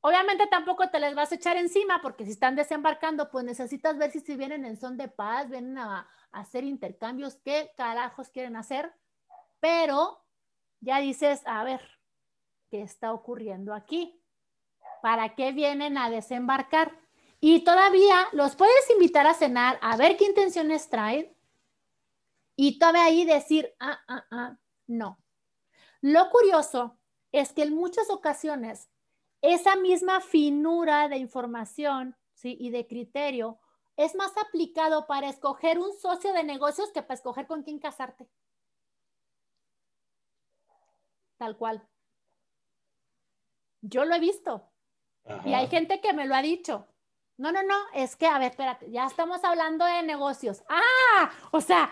Obviamente 0.00 0.46
tampoco 0.46 0.88
te 0.90 1.00
les 1.00 1.14
vas 1.14 1.32
a 1.32 1.34
echar 1.34 1.56
encima 1.56 2.00
porque 2.00 2.24
si 2.24 2.32
están 2.32 2.56
desembarcando, 2.56 3.30
pues 3.30 3.44
necesitas 3.44 3.96
ver 3.96 4.10
si, 4.10 4.20
si 4.20 4.36
vienen 4.36 4.64
en 4.64 4.76
son 4.76 4.96
de 4.96 5.08
paz, 5.08 5.48
vienen 5.48 5.78
a, 5.78 6.08
a 6.32 6.40
hacer 6.40 6.64
intercambios, 6.64 7.36
qué 7.44 7.72
carajos 7.76 8.28
quieren 8.28 8.56
hacer. 8.56 8.92
Pero 9.60 10.24
ya 10.80 10.98
dices, 10.98 11.42
a 11.46 11.64
ver, 11.64 11.95
¿qué 12.76 12.82
está 12.82 13.14
ocurriendo 13.14 13.72
aquí? 13.72 14.20
¿Para 15.00 15.34
qué 15.34 15.52
vienen 15.52 15.96
a 15.96 16.10
desembarcar? 16.10 16.92
Y 17.40 17.64
todavía 17.64 18.28
los 18.32 18.54
puedes 18.54 18.90
invitar 18.90 19.26
a 19.26 19.32
cenar, 19.32 19.78
a 19.80 19.96
ver 19.96 20.18
qué 20.18 20.26
intenciones 20.26 20.90
traen, 20.90 21.34
y 22.54 22.78
todavía 22.78 23.04
ahí 23.04 23.24
decir, 23.24 23.74
ah, 23.80 23.98
ah, 24.08 24.26
ah, 24.30 24.58
no. 24.86 25.18
Lo 26.02 26.28
curioso 26.28 26.98
es 27.32 27.52
que 27.52 27.62
en 27.62 27.74
muchas 27.74 28.10
ocasiones 28.10 28.90
esa 29.40 29.76
misma 29.76 30.20
finura 30.20 31.08
de 31.08 31.16
información 31.16 32.14
y 32.42 32.68
de 32.68 32.86
criterio 32.86 33.58
es 33.96 34.14
más 34.14 34.32
aplicado 34.36 35.06
para 35.06 35.30
escoger 35.30 35.78
un 35.78 35.94
socio 35.98 36.34
de 36.34 36.44
negocios 36.44 36.90
que 36.92 37.02
para 37.02 37.14
escoger 37.14 37.46
con 37.46 37.62
quién 37.62 37.78
casarte. 37.78 38.28
Tal 41.38 41.56
cual. 41.56 41.86
Yo 43.88 44.04
lo 44.04 44.14
he 44.14 44.20
visto. 44.20 44.68
Y 45.44 45.54
hay 45.54 45.66
gente 45.68 46.00
que 46.00 46.12
me 46.12 46.26
lo 46.26 46.34
ha 46.34 46.42
dicho. 46.42 46.86
No, 47.36 47.52
no, 47.52 47.62
no, 47.62 47.74
es 47.92 48.16
que, 48.16 48.26
a 48.26 48.38
ver, 48.38 48.50
espérate, 48.50 48.90
ya 48.90 49.06
estamos 49.06 49.44
hablando 49.44 49.84
de 49.84 50.02
negocios. 50.02 50.62
Ah, 50.68 51.30
o 51.50 51.60
sea, 51.60 51.90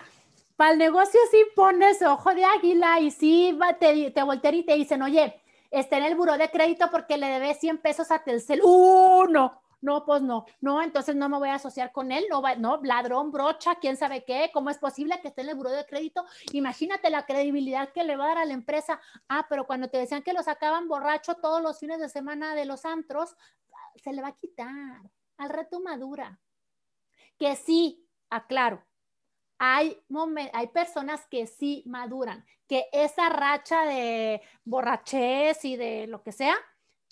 para 0.57 0.73
el 0.73 0.79
negocio 0.79 1.21
sí 1.31 1.45
pones 1.55 2.01
ojo 2.03 2.35
de 2.35 2.45
águila 2.45 3.01
y 3.01 3.11
sí 3.11 3.59
te, 3.79 4.11
te 4.11 4.23
voltean 4.23 4.55
y 4.55 4.63
te 4.63 4.75
dicen, 4.75 5.03
oye, 5.03 5.43
está 5.71 5.99
en 5.99 6.05
el 6.05 6.15
buró 6.15 6.39
de 6.39 6.51
crédito 6.51 6.89
porque 6.91 7.19
le 7.19 7.27
debes 7.27 7.59
100 7.61 7.79
pesos 7.79 8.11
a 8.11 8.21
Telcel. 8.21 8.63
¡Uh, 8.63 9.27
no! 9.85 10.05
Pues 10.05 10.23
no, 10.23 10.47
no, 10.61 10.83
entonces 10.83 11.15
no 11.15 11.29
me 11.29 11.39
voy 11.39 11.51
a 11.51 11.55
asociar 11.55 11.93
con 11.93 12.11
él, 12.11 12.25
no, 12.31 12.43
va, 12.43 12.57
no, 12.57 12.81
ladrón, 12.83 13.31
brocha, 13.31 13.77
quién 13.77 13.97
sabe 13.97 14.25
qué, 14.25 14.51
cómo 14.53 14.71
es 14.71 14.79
posible 14.79 15.21
que 15.21 15.29
esté 15.29 15.43
en 15.43 15.51
el 15.51 15.55
buró 15.55 15.71
de 15.71 15.87
crédito. 15.87 16.25
Imagínate 16.53 17.11
la 17.11 17.27
credibilidad 17.27 17.93
que 17.93 18.05
le 18.05 18.17
va 18.17 18.25
a 18.25 18.29
dar 18.29 18.39
a 18.39 18.45
la 18.45 18.55
empresa. 18.55 19.01
Ah, 19.29 19.47
pero 19.49 19.67
cuando 19.67 19.89
te 19.89 19.99
decían 19.99 20.23
que 20.23 20.33
lo 20.33 20.43
sacaban 20.43 20.89
borracho 20.89 21.37
todos 21.37 21.63
los 21.63 21.79
fines 21.79 22.01
de 22.01 22.09
semana 22.09 22.55
de 22.55 22.65
los 22.65 22.85
antros, 22.85 23.37
se 24.03 24.13
le 24.13 24.23
va 24.23 24.29
a 24.29 24.37
quitar. 24.37 25.03
Al 25.37 25.51
reto 25.51 25.81
madura. 25.81 26.41
Que 27.39 27.57
sí, 27.57 28.09
aclaro, 28.31 28.85
hay, 29.59 29.99
hay 30.53 30.67
personas 30.69 31.27
que 31.27 31.47
sí 31.47 31.83
maduran, 31.87 32.45
que 32.69 32.87
esa 32.93 33.29
racha 33.29 33.85
de 33.85 34.43
borrachez 34.65 35.65
y 35.65 35.77
de 35.77 36.07
lo 36.07 36.23
que 36.23 36.33
sea, 36.33 36.55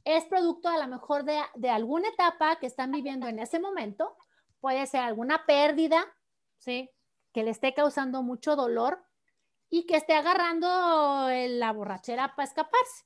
es 0.04 0.24
producto 0.24 0.68
a 0.68 0.78
lo 0.78 0.88
mejor 0.88 1.24
de, 1.24 1.70
alguna 1.70 2.08
etapa 2.08 2.56
que 2.56 2.66
están 2.66 2.92
viviendo 2.92 3.28
en 3.28 3.38
ese 3.38 3.60
momento, 3.60 4.16
puede 4.60 4.86
ser 4.86 5.00
alguna 5.00 5.46
pérdida, 5.46 6.04
¿sí? 6.58 6.90
Que 7.32 7.42
le 7.42 7.50
esté 7.50 7.74
causando 7.74 8.22
mucho 8.22 8.56
dolor 8.56 9.02
y 9.70 9.86
que 9.86 9.96
esté 9.96 10.14
agarrando 10.14 11.28
la 11.30 11.72
borrachera 11.72 12.34
para 12.34 12.48
escaparse, 12.48 13.04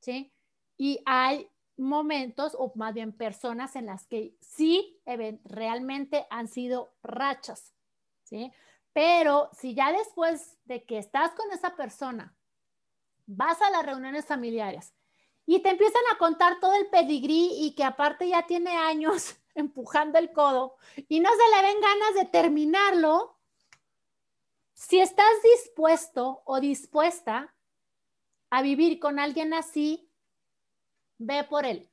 ¿sí? 0.00 0.32
Y 0.76 1.00
hay 1.06 1.50
momentos 1.76 2.56
o 2.58 2.72
más 2.74 2.92
bien 2.94 3.12
personas 3.12 3.76
en 3.76 3.86
las 3.86 4.06
que 4.06 4.36
sí 4.40 5.00
realmente 5.44 6.26
han 6.30 6.48
sido 6.48 6.94
rachas, 7.02 7.74
¿sí? 8.24 8.52
Pero 8.92 9.50
si 9.52 9.74
ya 9.74 9.92
después 9.92 10.58
de 10.64 10.84
que 10.84 10.98
estás 10.98 11.32
con 11.32 11.52
esa 11.52 11.76
persona, 11.76 12.36
vas 13.26 13.60
a 13.62 13.70
las 13.70 13.84
reuniones 13.84 14.26
familiares 14.26 14.94
y 15.50 15.60
te 15.60 15.70
empiezan 15.70 16.02
a 16.12 16.18
contar 16.18 16.60
todo 16.60 16.74
el 16.74 16.88
pedigrí 16.88 17.48
y 17.54 17.74
que 17.74 17.82
aparte 17.82 18.28
ya 18.28 18.46
tiene 18.46 18.76
años 18.76 19.34
empujando 19.54 20.18
el 20.18 20.30
codo 20.30 20.76
y 21.08 21.20
no 21.20 21.30
se 21.30 21.56
le 21.56 21.68
ven 21.68 21.80
ganas 21.80 22.14
de 22.16 22.26
terminarlo, 22.26 23.34
si 24.74 25.00
estás 25.00 25.32
dispuesto 25.42 26.42
o 26.44 26.60
dispuesta 26.60 27.54
a 28.50 28.60
vivir 28.60 29.00
con 29.00 29.18
alguien 29.18 29.54
así, 29.54 30.10
ve 31.16 31.42
por 31.44 31.64
él, 31.64 31.88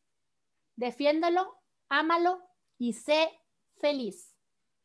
defiéndelo, 0.75 1.57
ámalo 1.87 2.41
y 2.77 2.91
sé 2.91 3.29
feliz. 3.77 4.35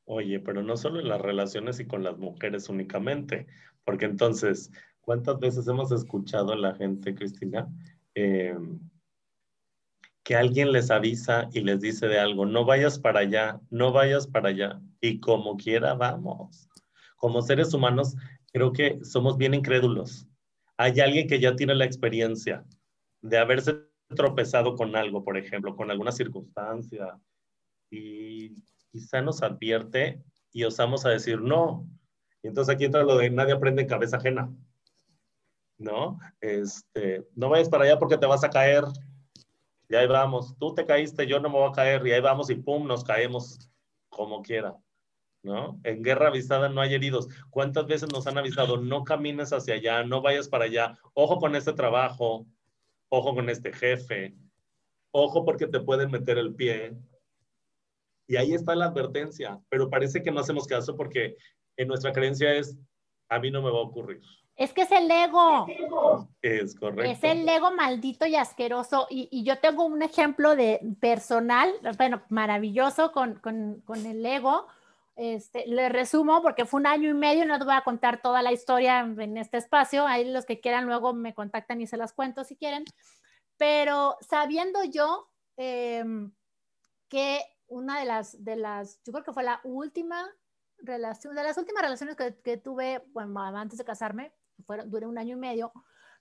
Oye, 0.05 0.39
pero 0.39 0.63
no 0.63 0.77
solo 0.77 1.01
en 1.01 1.09
las 1.09 1.21
relaciones 1.21 1.81
y 1.81 1.89
con 1.89 2.05
las 2.05 2.19
mujeres 2.19 2.69
únicamente, 2.69 3.49
porque 3.85 4.05
entonces, 4.05 4.71
¿cuántas 5.01 5.41
veces 5.41 5.67
hemos 5.67 5.91
escuchado 5.91 6.53
a 6.53 6.57
la 6.57 6.77
gente, 6.77 7.17
Cristina, 7.17 7.69
eh, 8.15 8.57
que 10.23 10.37
alguien 10.37 10.73
les 10.73 10.91
avisa 10.91 11.49
y 11.53 11.61
les 11.61 11.81
dice 11.81 12.07
de 12.07 12.19
algo, 12.19 12.47
no 12.47 12.65
vayas 12.65 12.99
para 12.99 13.21
allá, 13.21 13.61
no 13.71 13.93
vayas 13.93 14.27
para 14.27 14.51
allá, 14.51 14.81
y 15.01 15.21
como 15.21 15.57
quiera 15.57 15.95
vamos. 15.95 16.69
Como 17.17 17.43
seres 17.43 17.75
humanos, 17.75 18.17
creo 18.53 18.73
que 18.73 18.99
somos 19.03 19.37
bien 19.37 19.55
incrédulos. 19.55 20.27
Hay 20.77 21.01
alguien 21.01 21.27
que 21.27 21.41
ya 21.41 21.57
tiene 21.57 21.75
la 21.75 21.85
experiencia 21.85 22.65
de 23.23 23.39
haberse 23.39 23.81
tropezado 24.15 24.75
con 24.75 24.97
algo, 24.97 25.25
por 25.25 25.37
ejemplo, 25.37 25.77
con 25.77 25.91
alguna 25.91 26.13
circunstancia, 26.13 27.19
y 27.91 28.55
quizá 28.91 29.21
nos 29.21 29.43
advierte 29.43 30.23
y 30.53 30.65
osamos 30.65 31.05
a 31.05 31.11
decir 31.11 31.41
no. 31.41 31.87
Y 32.43 32.49
entonces 32.49 32.75
aquí 32.75 32.85
entra 32.85 33.03
lo 33.03 33.19
de 33.19 33.31
nadie 33.31 33.53
aprende 33.53 33.83
en 33.83 33.89
cabeza 33.89 34.17
ajena. 34.17 34.51
¿No? 35.81 36.19
Este, 36.43 37.27
no 37.35 37.49
vayas 37.49 37.71
para 37.71 37.85
allá 37.85 37.99
porque 37.99 38.19
te 38.19 38.27
vas 38.27 38.45
a 38.45 38.51
caer. 38.51 38.85
Y 39.89 39.95
ahí 39.97 40.07
vamos. 40.07 40.55
Tú 40.59 40.75
te 40.75 40.85
caíste, 40.85 41.27
yo 41.27 41.41
no 41.41 41.49
me 41.49 41.59
voy 41.59 41.71
a 41.71 41.73
caer. 41.73 42.07
Y 42.07 42.13
ahí 42.13 42.21
vamos 42.21 42.51
y 42.51 42.55
pum, 42.55 42.87
nos 42.87 43.03
caemos 43.03 43.71
como 44.11 44.43
quiera. 44.43 44.77
¿No? 45.43 45.81
En 45.85 46.03
guerra 46.03 46.29
avisada 46.29 46.69
no 46.69 46.83
hay 46.83 46.95
heridos. 46.95 47.29
¿Cuántas 47.49 47.87
veces 47.87 48.13
nos 48.13 48.27
han 48.27 48.37
avisado? 48.37 48.77
No 48.77 49.05
camines 49.05 49.55
hacia 49.55 49.75
allá, 49.75 50.05
no 50.05 50.21
vayas 50.21 50.49
para 50.49 50.67
allá. 50.67 50.99
Ojo 51.15 51.39
con 51.39 51.57
este 51.57 51.73
trabajo. 51.73 52.47
Ojo 53.09 53.35
con 53.35 53.49
este 53.49 53.73
jefe. 53.73 54.35
Ojo 55.13 55.47
porque 55.47 55.67
te 55.67 55.81
pueden 55.81 56.11
meter 56.11 56.37
el 56.37 56.55
pie. 56.55 56.95
Y 58.29 58.37
ahí 58.37 58.53
está 58.53 58.77
la 58.77 58.85
advertencia, 58.85 59.59
pero 59.71 59.89
parece 59.89 60.23
que 60.23 60.31
no 60.31 60.41
hacemos 60.41 60.67
caso 60.67 60.95
porque 60.95 61.37
en 61.77 61.89
nuestra 61.89 62.13
creencia 62.13 62.55
es, 62.55 62.79
a 63.31 63.41
mí 63.41 63.51
no 63.51 63.63
me 63.63 63.71
va 63.71 63.79
a 63.79 63.83
ocurrir. 63.83 64.21
Es 64.61 64.75
que 64.75 64.83
es 64.83 64.91
el 64.93 65.11
ego. 65.11 65.67
Es 66.43 66.75
correcto. 66.75 67.11
Es 67.11 67.25
el 67.25 67.49
ego 67.49 67.71
maldito 67.73 68.27
y 68.27 68.37
asqueroso. 68.37 69.07
Y, 69.09 69.43
yo 69.43 69.59
tengo 69.59 69.87
un 69.87 70.03
ejemplo 70.03 70.55
de 70.55 70.81
personal, 71.01 71.73
bueno, 71.97 72.21
maravilloso 72.29 73.11
con, 73.11 73.37
con, 73.37 73.81
con, 73.87 74.05
el 74.05 74.25
ego. 74.27 74.67
Este, 75.17 75.67
le 75.67 75.89
resumo 75.89 76.43
porque 76.43 76.67
fue 76.67 76.79
un 76.81 76.87
año 76.87 77.09
y 77.09 77.15
medio, 77.15 77.47
no 77.47 77.59
te 77.59 77.65
voy 77.65 77.73
a 77.73 77.81
contar 77.81 78.21
toda 78.21 78.43
la 78.43 78.53
historia 78.53 79.01
en 79.01 79.39
este 79.39 79.57
espacio. 79.57 80.07
Ahí 80.07 80.31
los 80.31 80.45
que 80.45 80.61
quieran 80.61 80.85
luego 80.85 81.15
me 81.15 81.33
contactan 81.33 81.81
y 81.81 81.87
se 81.87 81.97
las 81.97 82.13
cuento 82.13 82.45
si 82.45 82.55
quieren. 82.55 82.85
Pero 83.57 84.19
sabiendo 84.21 84.85
yo 84.85 85.31
eh, 85.57 86.05
que 87.09 87.41
una 87.67 87.99
de 87.99 88.05
las, 88.05 88.45
de 88.45 88.57
las, 88.57 89.03
yo 89.05 89.13
creo 89.15 89.25
que 89.25 89.33
fue 89.33 89.43
la 89.43 89.63
última 89.65 90.29
relación, 90.83 91.35
de 91.35 91.45
las 91.45 91.57
últimas 91.57 91.83
relaciones 91.83 92.15
que, 92.17 92.57
tuve, 92.59 93.03
bueno, 93.15 93.41
antes 93.41 93.79
de 93.79 93.85
casarme, 93.87 94.35
fueron, 94.63 94.91
duré 94.91 95.07
un 95.07 95.19
año 95.19 95.37
y 95.37 95.41
medio, 95.41 95.73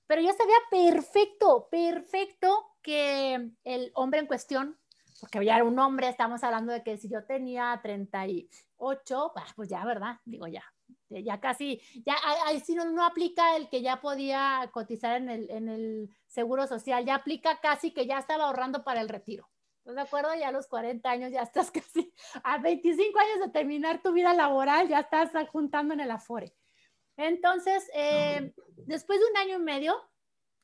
pero 0.07 0.21
yo 0.21 0.33
sabía 0.33 0.55
perfecto, 0.71 1.67
perfecto 1.69 2.65
que 2.81 3.51
el 3.63 3.91
hombre 3.93 4.19
en 4.19 4.27
cuestión, 4.27 4.77
porque 5.19 5.43
ya 5.45 5.55
era 5.55 5.65
un 5.65 5.77
hombre, 5.77 6.09
estamos 6.09 6.43
hablando 6.43 6.73
de 6.73 6.81
que 6.81 6.97
si 6.97 7.09
yo 7.09 7.25
tenía 7.25 7.79
38, 7.83 9.33
pues 9.55 9.69
ya, 9.69 9.85
¿verdad? 9.85 10.17
Digo, 10.25 10.47
ya, 10.47 10.63
ya 11.09 11.39
casi, 11.39 11.81
ya 12.05 12.15
ahí 12.45 12.59
sí 12.59 12.75
no, 12.75 12.85
no, 12.85 13.05
aplica 13.05 13.55
el 13.55 13.69
que 13.69 13.81
ya 13.81 14.01
podía 14.01 14.69
cotizar 14.71 15.17
en 15.17 15.29
el, 15.29 15.49
en 15.49 15.69
el 15.69 16.09
seguro 16.27 16.67
social, 16.67 17.05
ya 17.05 17.15
aplica 17.15 17.59
casi 17.59 17.91
que 17.91 18.05
ya 18.05 18.19
estaba 18.19 18.45
ahorrando 18.45 18.83
para 18.83 19.01
el 19.01 19.09
retiro. 19.09 19.49
¿Estás 19.79 19.95
de 19.95 20.01
acuerdo? 20.01 20.35
Ya 20.35 20.49
a 20.49 20.51
los 20.51 20.67
40 20.67 21.09
años 21.09 21.31
ya 21.31 21.41
estás 21.41 21.71
casi, 21.71 22.13
a 22.43 22.57
25 22.59 23.19
años 23.19 23.39
de 23.45 23.49
terminar 23.49 24.01
tu 24.01 24.13
vida 24.13 24.33
laboral, 24.33 24.87
ya 24.87 24.99
estás 24.99 25.31
juntando 25.51 25.93
en 25.93 25.99
el 25.99 26.11
Afore. 26.11 26.53
Entonces, 27.19 27.85
eh, 27.93 28.53
después 28.77 29.19
de 29.19 29.25
un 29.25 29.37
año 29.37 29.57
y 29.57 29.61
medio, 29.61 29.93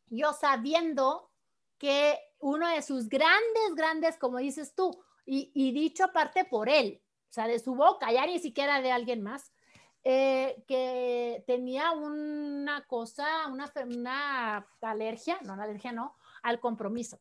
yo 0.08 0.32
sabiendo 0.32 1.30
que 1.78 2.18
uno 2.39 2.70
de 2.70 2.82
sus 2.82 3.10
grandes, 3.10 3.76
grandes, 3.76 4.18
como 4.18 4.38
dices 4.38 4.74
tú, 4.74 5.04
y, 5.26 5.72
dicho 5.74 6.06
aparte 6.06 6.46
por 6.46 6.70
él, 6.70 7.02
o 7.30 7.34
sea, 7.34 7.48
de 7.48 7.60
su 7.60 7.76
boca, 7.76 8.10
ya 8.10 8.26
ni 8.26 8.39
siquiera 8.39 8.82
de 8.82 8.94
alguien 8.94 9.22
más, 9.22 9.52
eh, 10.06 10.63
que 10.65 11.44
tenía 11.46 11.91
una 11.91 12.86
cosa, 12.88 13.48
una, 13.48 13.70
una 13.86 14.65
alergia, 14.80 15.38
no, 15.41 15.56
una 15.56 15.63
alergia 15.63 15.91
no, 15.91 16.15
al 16.41 16.62
compromiso. 16.62 17.20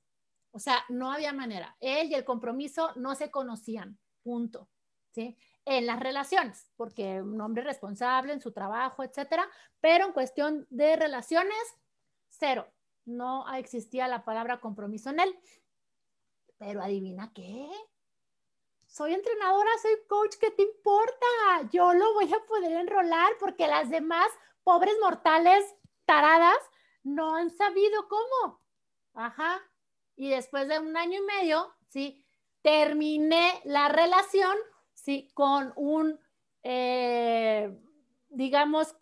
O 0.53 0.61
sea, 0.61 0.85
no 0.89 1.11
había 1.11 1.33
manera. 1.33 1.77
Él 1.81 2.09
y 2.09 2.15
el 2.15 2.25
compromiso 2.25 2.93
no 2.95 3.17
se 3.17 3.33
conocían, 3.33 3.99
punto. 4.23 4.69
¿Sí? 5.11 5.37
En 5.67 5.87
las 5.87 5.99
relaciones, 6.01 6.71
porque 6.77 7.23
un 7.23 7.41
hombre 7.41 7.65
responsable 7.65 8.33
en 8.33 8.41
su 8.41 8.53
trabajo, 8.53 9.03
etcétera, 9.03 9.49
pero 9.81 10.07
en 10.07 10.13
cuestión 10.13 10.67
de 10.71 10.97
relaciones, 10.97 11.57
cero. 12.29 12.69
No 13.07 13.51
existía 13.55 14.09
la 14.09 14.25
palabra 14.25 14.61
compromiso 14.61 15.11
en 15.11 15.21
él. 15.21 15.39
Pero 16.59 16.83
adivina 16.83 17.33
qué. 17.35 17.69
Soy 18.87 19.15
entrenadora, 19.15 19.71
soy 19.83 19.93
coach, 20.09 20.37
¿qué 20.39 20.51
te 20.51 20.63
importa? 20.63 21.27
Yo 21.73 21.93
lo 21.95 22.15
voy 22.15 22.33
a 22.33 22.45
poder 22.47 22.73
enrolar 22.73 23.33
porque 23.41 23.67
las 23.67 23.91
demás 23.91 24.29
pobres 24.63 24.95
mortales 25.01 25.65
taradas 26.05 26.59
no 27.03 27.35
han 27.35 27.51
sabido 27.51 28.09
cómo. 28.09 28.61
Ajá, 29.15 29.61
y 30.17 30.31
después 30.31 30.69
de 30.69 30.79
un 30.79 30.97
año 30.97 31.21
y 31.21 31.23
medio, 31.23 31.75
¿sí? 31.89 32.25
Terminé 32.63 33.61
la 33.65 33.89
relación, 33.89 34.57
¿sí? 35.05 35.29
Con 35.35 35.73
un, 35.77 36.19
eh, 36.63 37.71
digamos, 38.31 38.97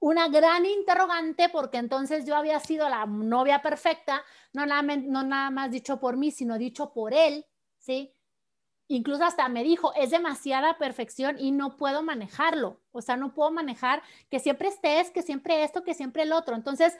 una 0.00 0.28
gran 0.28 0.66
interrogante, 0.66 1.48
porque 1.48 1.78
entonces 1.78 2.26
yo 2.26 2.34
había 2.36 2.58
sido 2.58 2.88
la 2.88 3.06
novia 3.06 3.62
perfecta, 3.62 4.22
no 4.52 4.66
nada, 4.66 4.82
no 4.82 5.22
nada 5.22 5.50
más 5.50 5.70
dicho 5.70 6.00
por 6.00 6.16
mí, 6.16 6.30
sino 6.30 6.58
dicho 6.58 6.92
por 6.92 7.14
él, 7.14 7.46
¿sí? 7.78 8.12
Incluso 8.88 9.24
hasta 9.24 9.48
me 9.48 9.64
dijo, 9.64 9.94
es 9.94 10.10
demasiada 10.10 10.76
perfección 10.78 11.36
y 11.38 11.52
no 11.52 11.76
puedo 11.76 12.02
manejarlo. 12.02 12.82
O 12.92 13.00
sea, 13.00 13.16
no 13.16 13.32
puedo 13.32 13.50
manejar 13.50 14.02
que 14.28 14.40
siempre 14.40 14.68
estés, 14.68 15.10
que 15.10 15.22
siempre 15.22 15.62
esto, 15.62 15.84
que 15.84 15.94
siempre 15.94 16.24
el 16.24 16.32
otro. 16.32 16.54
Entonces, 16.54 16.94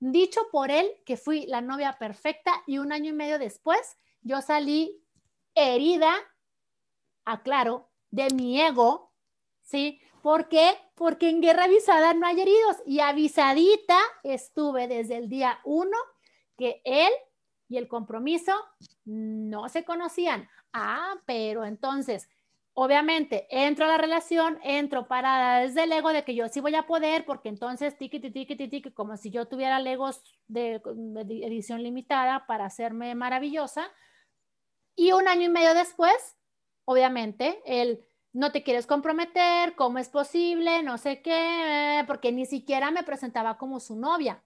dicho 0.00 0.40
por 0.50 0.70
él 0.70 0.90
que 1.04 1.16
fui 1.16 1.46
la 1.46 1.60
novia 1.60 1.96
perfecta 1.98 2.52
y 2.66 2.78
un 2.78 2.92
año 2.92 3.10
y 3.10 3.14
medio 3.14 3.38
después 3.38 3.98
yo 4.22 4.40
salí 4.42 5.00
herida, 5.54 6.12
aclaro, 7.32 7.88
de 8.10 8.28
mi 8.34 8.60
ego, 8.60 9.12
¿sí? 9.62 10.00
¿Por 10.22 10.48
qué? 10.48 10.74
Porque 10.94 11.28
en 11.28 11.40
guerra 11.40 11.64
avisada 11.64 12.14
no 12.14 12.26
hay 12.26 12.40
heridos 12.40 12.76
y 12.86 13.00
avisadita 13.00 13.98
estuve 14.22 14.88
desde 14.88 15.16
el 15.16 15.28
día 15.28 15.60
uno 15.64 15.96
que 16.56 16.80
él 16.84 17.12
y 17.68 17.76
el 17.76 17.86
compromiso 17.86 18.52
no 19.04 19.68
se 19.68 19.84
conocían. 19.84 20.48
Ah, 20.72 21.14
pero 21.26 21.64
entonces 21.64 22.28
obviamente 22.80 23.48
entro 23.50 23.86
a 23.86 23.88
la 23.88 23.98
relación, 23.98 24.60
entro 24.62 25.08
parada 25.08 25.62
desde 25.62 25.82
el 25.82 25.90
ego 25.90 26.12
de 26.12 26.22
que 26.22 26.36
yo 26.36 26.46
sí 26.46 26.60
voy 26.60 26.76
a 26.76 26.86
poder, 26.86 27.24
porque 27.24 27.48
entonces 27.48 27.98
tiki, 27.98 28.20
tiki, 28.20 28.46
tiki, 28.46 28.68
tiki, 28.68 28.92
como 28.92 29.16
si 29.16 29.30
yo 29.30 29.48
tuviera 29.48 29.80
legos 29.80 30.22
de, 30.46 30.80
de, 30.94 31.44
edición 31.44 31.82
limitada 31.82 32.46
para 32.46 32.66
hacerme 32.66 33.16
maravillosa. 33.16 33.90
Y 34.94 35.10
un 35.10 35.26
año 35.26 35.46
y 35.46 35.48
medio 35.48 35.74
después, 35.74 36.37
obviamente, 36.88 37.60
el 37.66 38.02
no 38.32 38.50
te 38.50 38.62
quieres 38.62 38.86
comprometer, 38.86 39.74
cómo 39.76 39.98
es 39.98 40.08
posible, 40.08 40.82
no 40.82 40.96
sé 40.96 41.20
qué, 41.20 42.02
porque 42.06 42.32
ni 42.32 42.46
siquiera 42.46 42.90
me 42.90 43.02
presentaba 43.02 43.58
como 43.58 43.78
su 43.78 43.94
novia. 43.94 44.42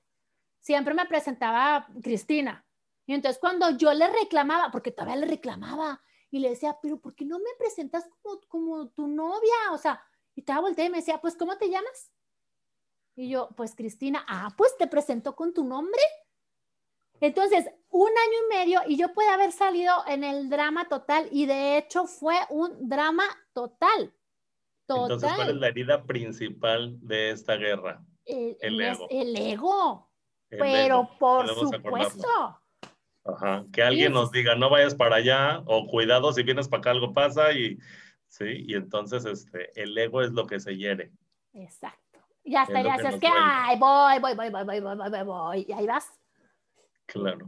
Siempre 0.58 0.92
me 0.92 1.06
presentaba 1.06 1.86
Cristina. 2.02 2.66
Y 3.06 3.14
entonces 3.14 3.38
cuando 3.40 3.70
yo 3.70 3.92
le 3.92 4.08
reclamaba, 4.08 4.72
porque 4.72 4.90
todavía 4.90 5.16
le 5.16 5.26
reclamaba, 5.26 6.02
y 6.32 6.40
le 6.40 6.48
decía, 6.48 6.76
pero 6.82 6.98
¿por 6.98 7.14
qué 7.14 7.24
no 7.24 7.38
me 7.38 7.54
presentas 7.58 8.08
como, 8.22 8.40
como 8.48 8.88
tu 8.88 9.06
novia? 9.06 9.70
O 9.70 9.78
sea, 9.78 10.02
y 10.34 10.40
estaba 10.40 10.62
volteada 10.62 10.88
y 10.88 10.90
me 10.90 10.98
decía, 10.98 11.20
pues, 11.20 11.36
¿cómo 11.36 11.56
te 11.58 11.70
llamas? 11.70 12.10
Y 13.14 13.28
yo, 13.28 13.50
pues, 13.56 13.76
Cristina, 13.76 14.24
ah, 14.26 14.52
pues 14.56 14.76
te 14.76 14.88
presento 14.88 15.36
con 15.36 15.54
tu 15.54 15.62
nombre. 15.62 16.02
Entonces, 17.22 17.64
un 17.88 18.08
año 18.08 18.38
y 18.44 18.56
medio 18.56 18.80
y 18.84 18.96
yo 18.96 19.14
pude 19.14 19.28
haber 19.28 19.52
salido 19.52 19.94
en 20.08 20.24
el 20.24 20.50
drama 20.50 20.88
total 20.88 21.28
y 21.30 21.46
de 21.46 21.78
hecho 21.78 22.06
fue 22.06 22.34
un 22.50 22.88
drama 22.88 23.22
total. 23.52 24.12
Total. 24.86 25.12
Entonces, 25.12 25.32
¿cuál 25.36 25.50
es 25.50 25.54
la 25.54 25.68
herida 25.68 26.02
principal 26.02 26.98
de 27.00 27.30
esta 27.30 27.54
guerra? 27.54 28.04
El, 28.24 28.80
ego. 28.80 29.06
El 29.08 29.36
ego. 29.36 30.10
Pero 30.48 31.10
por 31.20 31.48
supuesto. 31.48 32.28
Ajá, 33.24 33.66
que 33.72 33.84
alguien 33.84 34.12
nos 34.12 34.32
diga, 34.32 34.56
no 34.56 34.68
vayas 34.68 34.96
para 34.96 35.16
allá, 35.16 35.62
o 35.66 35.86
cuidado, 35.86 36.32
si 36.32 36.42
vienes 36.42 36.66
para 36.66 36.80
acá 36.80 36.90
algo 36.90 37.12
pasa, 37.12 37.52
y 37.52 37.78
sí, 38.26 38.64
y 38.66 38.74
entonces 38.74 39.24
este, 39.24 39.70
el 39.80 39.96
ego 39.96 40.22
es 40.22 40.32
lo 40.32 40.48
que 40.48 40.58
se 40.58 40.76
hiere. 40.76 41.12
Exacto. 41.52 42.18
Ya 42.42 42.64
está, 42.64 42.82
ya 42.82 42.96
es 42.96 43.20
que, 43.20 43.28
ay, 43.32 43.78
voy, 43.78 44.18
voy, 44.18 44.34
voy, 44.34 44.50
voy, 44.50 44.64
voy, 44.64 44.80
voy, 44.80 45.08
voy, 45.08 45.22
voy, 45.22 45.66
y 45.68 45.72
ahí 45.72 45.86
vas. 45.86 46.10
Claro. 47.12 47.46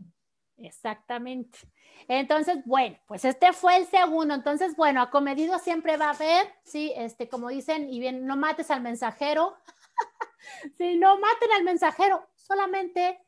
Exactamente. 0.59 1.59
Entonces, 2.07 2.59
bueno, 2.66 2.98
pues 3.09 3.24
este 3.24 3.53
fue 3.55 3.77
el 3.79 3.87
segundo. 3.87 4.35
Entonces, 4.35 4.77
bueno, 4.77 5.00
acomedido 5.00 5.59
siempre 5.59 5.96
va 5.96 6.07
a 6.07 6.11
haber, 6.11 6.46
sí, 6.64 6.92
este, 6.96 7.29
como 7.29 7.48
dicen, 7.48 7.88
y 7.90 7.98
bien, 7.98 8.27
no 8.27 8.37
mates 8.37 8.70
al 8.70 8.83
mensajero. 8.83 9.57
sí, 10.79 10.96
no 10.98 11.18
maten 11.18 11.53
al 11.57 11.64
mensajero, 11.64 12.29
solamente 12.37 13.20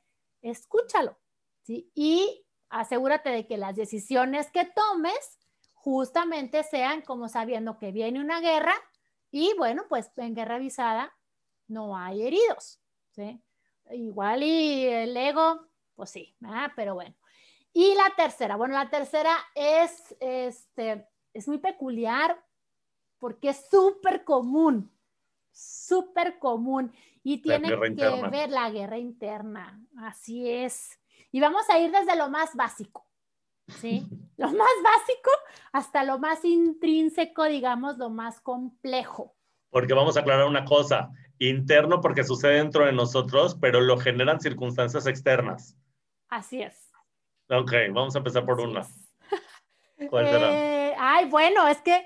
escúchalo 0.43 1.19
¿sí? 1.63 1.91
Y 1.95 2.47
asegúrate 2.69 3.31
de 3.31 3.47
que 3.47 3.57
las 3.57 3.75
decisiones 3.75 4.51
que 4.51 4.65
tomes 4.67 5.39
justamente 5.73 6.63
sean 6.65 7.03
como 7.03 7.29
sabiendo 7.29 7.79
que 7.79 7.93
viene 7.93 8.21
una 8.21 8.41
guerra 8.41 8.75
y 9.31 9.55
bueno, 9.57 9.85
pues 9.89 10.11
en 10.17 10.35
guerra 10.35 10.57
avisada 10.57 11.17
no 11.69 11.97
hay 11.97 12.27
heridos, 12.27 12.81
¿sí? 13.11 13.43
Igual 13.91 14.43
y 14.43 14.87
el 14.87 15.17
ego, 15.17 15.67
pues 15.97 16.11
sí, 16.11 16.37
pero 16.77 16.95
bueno. 16.95 17.15
Y 17.73 17.95
la 17.95 18.15
tercera, 18.17 18.57
bueno, 18.57 18.75
la 18.75 18.89
tercera 18.89 19.37
es, 19.55 20.17
este, 20.21 21.07
es 21.35 21.49
muy 21.49 21.59
peculiar 21.59 22.43
porque 23.19 23.51
es 23.51 23.69
súper 23.71 24.25
común, 24.25 24.91
súper 25.51 26.39
común 26.39 26.93
y 27.23 27.43
tiene 27.43 27.69
que 27.69 28.29
ver 28.31 28.51
la 28.51 28.71
guerra 28.71 28.99
interna, 28.99 29.83
así 29.99 30.49
es. 30.49 30.99
Y 31.33 31.41
vamos 31.41 31.69
a 31.69 31.79
ir 31.79 31.91
desde 31.91 32.17
lo 32.17 32.31
más 32.31 32.55
básico, 32.55 33.07
¿sí? 33.67 34.07
lo 34.37 34.49
más 34.49 34.73
básico 34.83 35.31
hasta 35.73 36.05
lo 36.05 36.19
más 36.19 36.45
intrínseco, 36.45 37.45
digamos, 37.45 37.99
lo 37.99 38.11
más 38.11 38.41
complejo. 38.41 39.35
Porque 39.71 39.93
vamos 39.93 40.17
a 40.17 40.21
aclarar 40.21 40.47
una 40.47 40.65
cosa, 40.65 41.11
interno 41.39 42.01
porque 42.01 42.25
sucede 42.25 42.55
dentro 42.55 42.87
de 42.87 42.93
nosotros, 42.93 43.57
pero 43.61 43.81
lo 43.81 43.99
generan 43.99 44.41
circunstancias 44.41 45.07
externas. 45.07 45.77
Así 46.29 46.63
es. 46.63 46.91
Ok, 47.49 47.73
vamos 47.93 48.15
a 48.15 48.19
empezar 48.19 48.45
por 48.45 48.61
una. 48.61 48.87
¿Cuál 50.11 50.27
será? 50.27 50.53
Eh, 50.53 50.95
ay, 50.99 51.27
bueno, 51.27 51.67
es 51.69 51.81
que 51.81 52.05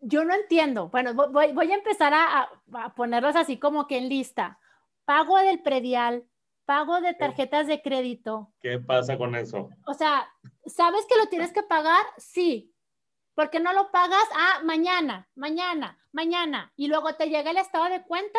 yo 0.00 0.24
no 0.24 0.34
entiendo. 0.34 0.88
Bueno, 0.88 1.14
voy, 1.14 1.52
voy 1.52 1.70
a 1.70 1.76
empezar 1.76 2.12
a, 2.12 2.50
a, 2.74 2.94
ponerlos 2.94 3.36
así 3.36 3.58
como 3.58 3.86
que 3.86 3.98
en 3.98 4.08
lista. 4.08 4.58
Pago 5.04 5.38
del 5.38 5.62
predial, 5.62 6.24
pago 6.64 7.00
de 7.00 7.14
tarjetas 7.14 7.66
de 7.66 7.82
crédito. 7.82 8.52
¿Qué 8.60 8.78
pasa 8.78 9.16
con 9.16 9.34
eso? 9.36 9.68
O 9.86 9.94
sea, 9.94 10.28
¿sabes 10.66 11.06
que 11.06 11.16
lo 11.16 11.26
tienes 11.26 11.52
que 11.52 11.62
pagar? 11.62 12.04
Sí. 12.16 12.74
¿Por 13.34 13.50
qué 13.50 13.60
no 13.60 13.72
lo 13.72 13.90
pagas? 13.90 14.24
Ah, 14.34 14.60
mañana, 14.64 15.28
mañana, 15.34 15.98
mañana. 16.12 16.72
Y 16.76 16.88
luego 16.88 17.14
te 17.14 17.30
llega 17.30 17.50
el 17.50 17.56
estado 17.56 17.88
de 17.88 18.02
cuenta 18.02 18.38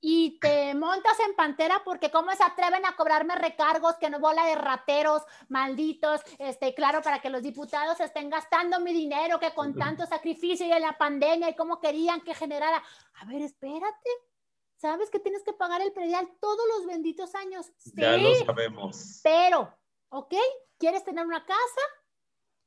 y 0.00 0.38
te 0.40 0.74
montas 0.74 1.18
en 1.26 1.34
pantera 1.34 1.82
porque 1.84 2.10
cómo 2.10 2.30
se 2.32 2.42
atreven 2.42 2.84
a 2.84 2.96
cobrarme 2.96 3.34
recargos, 3.34 3.96
que 3.96 4.10
no 4.10 4.20
bola 4.20 4.44
de 4.46 4.54
rateros, 4.54 5.22
malditos, 5.48 6.20
este, 6.38 6.74
claro, 6.74 7.02
para 7.02 7.20
que 7.20 7.30
los 7.30 7.42
diputados 7.42 7.98
estén 8.00 8.30
gastando 8.30 8.78
mi 8.80 8.92
dinero, 8.92 9.40
que 9.40 9.52
con 9.52 9.74
tanto 9.74 10.06
sacrificio 10.06 10.66
y 10.66 10.72
en 10.72 10.82
la 10.82 10.98
pandemia 10.98 11.50
y 11.50 11.56
cómo 11.56 11.80
querían 11.80 12.20
que 12.20 12.34
generara. 12.34 12.82
A 13.14 13.24
ver, 13.24 13.42
espérate. 13.42 14.10
¿Sabes 14.76 15.10
que 15.10 15.18
tienes 15.18 15.42
que 15.42 15.54
pagar 15.54 15.80
el 15.80 15.92
predial 15.92 16.28
todos 16.38 16.66
los 16.76 16.86
benditos 16.86 17.34
años? 17.34 17.72
Ya 17.94 18.18
lo 18.18 18.34
sabemos. 18.34 19.20
Pero, 19.22 19.74
¿ok? 20.10 20.34
¿Quieres 20.78 21.02
tener 21.02 21.24
una 21.24 21.46
casa? 21.46 21.80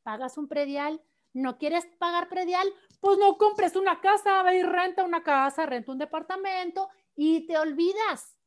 Pagas 0.01 0.37
un 0.37 0.47
predial. 0.47 1.01
¿No 1.31 1.59
quieres 1.59 1.85
pagar 1.99 2.27
predial? 2.27 2.67
Pues 2.99 3.19
no 3.19 3.37
compres 3.37 3.75
una 3.75 4.01
casa, 4.01 4.41
ve 4.41 4.57
y 4.57 4.63
renta 4.63 5.03
una 5.03 5.21
casa, 5.21 5.67
renta 5.67 5.91
un 5.91 5.99
departamento 5.99 6.89
y 7.21 7.45
te 7.45 7.57
olvidas. 7.57 8.37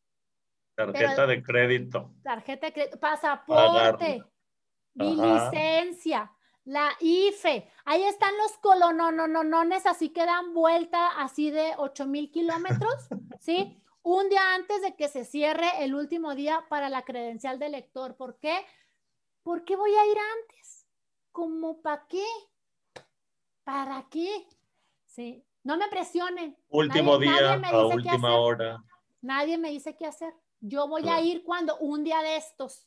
Tarjeta 0.74 1.26
de 1.26 1.42
crédito. 1.42 2.14
Tarjeta 2.22 2.68
de 2.68 2.72
crédito, 2.72 2.98
pasaporte, 2.98 4.24
mi 4.94 5.14
licencia, 5.14 6.32
la 6.64 6.88
IFE. 6.98 7.70
Ahí 7.85 8.02
están 8.04 8.35
los 8.38 8.56
colonononones, 8.58 9.85
así 9.85 10.08
que 10.08 10.24
dan 10.24 10.54
vuelta 10.54 11.20
así 11.20 11.50
de 11.50 11.74
8 11.76 12.06
mil 12.06 12.30
kilómetros, 12.30 12.94
¿sí? 13.40 13.78
Un 14.00 14.30
día 14.30 14.54
antes 14.54 14.80
de 14.80 14.96
que 14.96 15.08
se 15.08 15.26
cierre 15.26 15.85
el 15.85 15.94
último 15.94 16.35
día 16.35 16.64
para 16.70 16.88
la 16.88 17.02
credencial 17.02 17.58
de 17.58 17.68
lector. 17.68 18.16
¿Por 18.16 18.38
qué? 18.38 18.64
¿Por 19.42 19.66
qué 19.66 19.76
voy 19.76 19.94
a 19.94 20.06
ir 20.06 20.16
antes? 20.40 20.87
¿Cómo 21.30 21.82
para 21.82 22.06
qué? 22.08 22.24
¿Para 23.64 24.08
qué? 24.08 24.46
Sí. 25.04 25.44
No 25.64 25.77
me 25.77 25.88
presionen. 25.88 26.57
Último 26.68 27.18
día, 27.18 27.55
a 27.55 27.87
última 27.87 28.37
hora. 28.37 28.83
Nadie 29.20 29.59
me 29.59 29.70
dice 29.70 29.96
qué 29.96 30.07
hacer. 30.07 30.35
Yo 30.61 30.88
voy 30.88 31.09
a 31.09 31.20
ir 31.20 31.44
cuando 31.44 31.77
un 31.79 32.05
día 32.05 32.20
de 32.22 32.37
estos. 32.37 32.87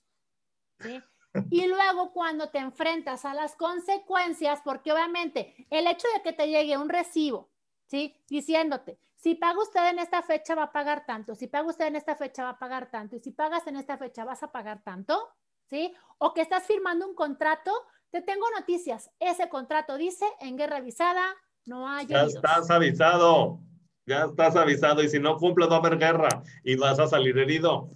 Y 1.49 1.67
luego 1.67 2.11
cuando 2.11 2.49
te 2.49 2.59
enfrentas 2.59 3.25
a 3.25 3.33
las 3.33 3.55
consecuencias, 3.55 4.61
porque 4.63 4.91
obviamente 4.91 5.67
el 5.69 5.87
hecho 5.87 6.07
de 6.15 6.21
que 6.21 6.33
te 6.33 6.47
llegue 6.47 6.77
un 6.77 6.89
recibo, 6.89 7.49
¿sí? 7.87 8.15
Diciéndote, 8.27 8.99
si 9.15 9.35
paga 9.35 9.61
usted 9.61 9.89
en 9.89 9.99
esta 9.99 10.21
fecha 10.21 10.55
va 10.55 10.63
a 10.63 10.71
pagar 10.71 11.05
tanto, 11.05 11.35
si 11.35 11.47
paga 11.47 11.67
usted 11.67 11.87
en 11.87 11.95
esta 11.95 12.15
fecha 12.15 12.43
va 12.43 12.51
a 12.51 12.59
pagar 12.59 12.89
tanto, 12.89 13.15
y 13.15 13.19
si 13.19 13.31
pagas 13.31 13.67
en 13.67 13.75
esta 13.75 13.97
fecha 13.97 14.23
vas 14.23 14.43
a 14.43 14.51
pagar 14.51 14.81
tanto, 14.83 15.29
¿sí? 15.69 15.93
O 16.19 16.33
que 16.33 16.41
estás 16.41 16.65
firmando 16.65 17.07
un 17.07 17.15
contrato, 17.15 17.71
te 18.11 18.21
tengo 18.21 18.45
noticias. 18.57 19.11
Ese 19.19 19.49
contrato 19.49 19.97
dice 19.97 20.25
en 20.39 20.57
guerra 20.57 20.77
avisada, 20.77 21.35
no 21.65 21.87
hay. 21.87 22.05
Ya 22.07 22.23
estás 22.23 22.69
avisado. 22.69 23.59
Ya 24.05 24.25
estás 24.25 24.55
avisado. 24.55 25.03
Y 25.03 25.09
si 25.09 25.19
no 25.19 25.37
cumples, 25.37 25.69
va 25.69 25.75
a 25.75 25.79
haber 25.79 25.97
guerra 25.97 26.29
y 26.63 26.75
vas 26.75 26.99
a 26.99 27.07
salir 27.07 27.37
herido. 27.37 27.89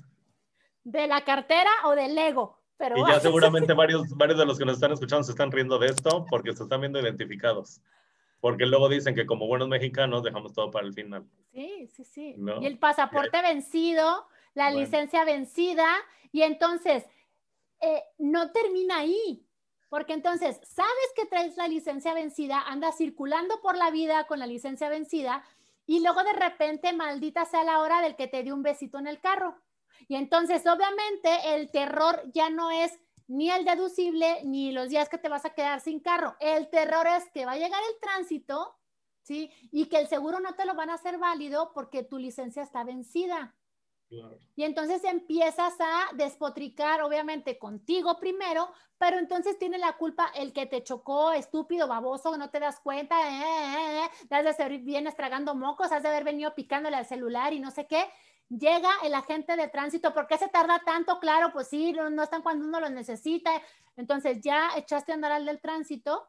De 0.84 1.08
la 1.08 1.24
cartera 1.24 1.70
o 1.86 1.92
del 1.92 2.18
ego. 2.18 2.60
Pero 2.78 2.98
y 2.98 3.08
ya 3.08 3.20
seguramente 3.20 3.74
varios, 3.74 4.10
varios 4.16 4.40
de 4.40 4.46
los 4.46 4.58
que 4.58 4.66
nos 4.66 4.76
están 4.76 4.92
escuchando 4.92 5.24
se 5.24 5.32
están 5.32 5.52
riendo 5.52 5.78
de 5.78 5.88
esto 5.88 6.26
porque 6.30 6.56
se 6.56 6.64
están 6.64 6.82
viendo 6.82 7.00
identificados. 7.00 7.82
Porque 8.40 8.66
luego 8.66 8.88
dicen 8.88 9.16
que 9.16 9.26
como 9.26 9.48
buenos 9.48 9.68
mexicanos 9.68 10.24
dejamos 10.24 10.54
todo 10.54 10.72
para 10.72 10.88
el 10.88 10.94
final. 10.94 11.26
Sí, 11.52 11.88
sí, 11.88 12.06
sí. 12.06 12.36
Y 12.62 12.66
el 12.66 12.80
pasaporte 12.80 13.42
vencido, 13.42 14.28
la 14.54 14.72
licencia 14.72 15.26
vencida, 15.26 15.88
y 16.32 16.44
entonces 16.44 17.06
eh, 17.82 18.02
no 18.18 18.52
termina 18.52 19.00
ahí. 19.00 19.46
Porque 19.90 20.14
entonces, 20.14 20.60
sabes 20.64 21.14
que 21.16 21.26
traes 21.26 21.58
la 21.58 21.68
licencia 21.68 22.14
vencida, 22.14 22.62
andas 22.62 22.98
circulando 22.98 23.60
por 23.62 23.76
la 23.76 23.92
vida 23.92 24.26
con 24.28 24.40
la 24.40 24.48
licencia 24.48 24.88
vencida 24.88 25.44
y 25.90 26.02
luego 26.02 26.24
de 26.24 26.34
repente, 26.34 26.94
maldita 26.94 27.46
sea 27.46 27.64
la 27.64 27.80
hora 27.80 28.00
del 28.02 28.16
que 28.16 28.28
te 28.28 28.44
dio 28.44 28.54
un 28.54 28.62
besito 28.62 29.00
en 29.00 29.08
el 29.08 29.20
carro. 29.20 29.60
Y 30.08 30.18
entonces, 30.18 30.62
obviamente, 30.68 31.56
el 31.56 31.72
terror 31.72 32.22
ya 32.32 32.52
no 32.52 32.70
es 32.70 33.00
ni 33.28 33.50
el 33.50 33.66
deducible 33.66 34.44
ni 34.44 34.72
los 34.72 34.90
días 34.90 35.10
que 35.10 35.18
te 35.18 35.30
vas 35.30 35.46
a 35.46 35.56
quedar 35.56 35.82
sin 35.82 36.00
carro. 36.00 36.36
El 36.40 36.70
terror 36.70 37.08
es 37.08 37.30
que 37.32 37.48
va 37.48 37.54
a 37.54 37.58
llegar 37.58 37.82
el 37.92 38.00
tránsito, 38.00 38.76
¿sí? 39.24 39.52
Y 39.72 39.88
que 39.88 39.98
el 39.98 40.08
seguro 40.08 40.40
no 40.40 40.54
te 40.54 40.66
lo 40.66 40.76
van 40.76 40.92
a 40.92 40.94
hacer 40.94 41.18
válido 41.18 41.72
porque 41.74 42.04
tu 42.04 42.20
licencia 42.20 42.62
está 42.62 42.84
vencida. 42.84 43.56
Y 44.56 44.64
entonces 44.64 45.04
empiezas 45.04 45.74
a 45.80 46.16
despotricar, 46.16 47.02
obviamente, 47.02 47.60
contigo 47.60 48.20
primero, 48.20 48.70
pero 48.98 49.20
entonces 49.20 49.58
tiene 49.60 49.78
la 49.78 49.98
culpa 49.98 50.32
el 50.36 50.52
que 50.52 50.66
te 50.66 50.84
chocó, 50.84 51.32
estúpido, 51.32 51.88
baboso, 51.88 52.36
no 52.36 52.50
te 52.50 52.60
das 52.60 52.80
cuenta, 52.80 53.16
eh, 53.16 53.44
eh, 53.44 54.06
eh, 54.06 54.36
has 54.36 54.44
de 54.44 54.54
ser 54.54 54.80
bien 54.80 55.08
estragando 55.08 55.54
mocos, 55.54 55.92
has 55.92 56.04
de 56.04 56.10
haber 56.10 56.24
venido 56.24 56.56
picándole 56.56 56.98
al 56.98 57.06
celular 57.06 57.54
y 57.54 57.60
no 57.60 57.72
sé 57.72 57.86
qué. 57.86 58.10
Llega 58.50 58.90
el 59.04 59.14
agente 59.14 59.56
de 59.56 59.68
tránsito, 59.68 60.12
¿por 60.12 60.26
qué 60.26 60.38
se 60.40 60.48
tarda 60.48 60.82
tanto? 60.84 61.20
Claro, 61.20 61.54
pues 61.54 61.68
sí, 61.68 61.94
no, 61.94 62.24
están 62.24 62.42
cuando 62.42 62.66
uno 62.66 62.80
lo 62.80 62.90
necesita. 62.90 63.52
Entonces 63.96 64.42
ya 64.42 64.72
echaste 64.76 65.12
a 65.12 65.16
andar 65.16 65.32
al 65.32 65.46
del 65.46 65.62
tránsito, 65.62 66.28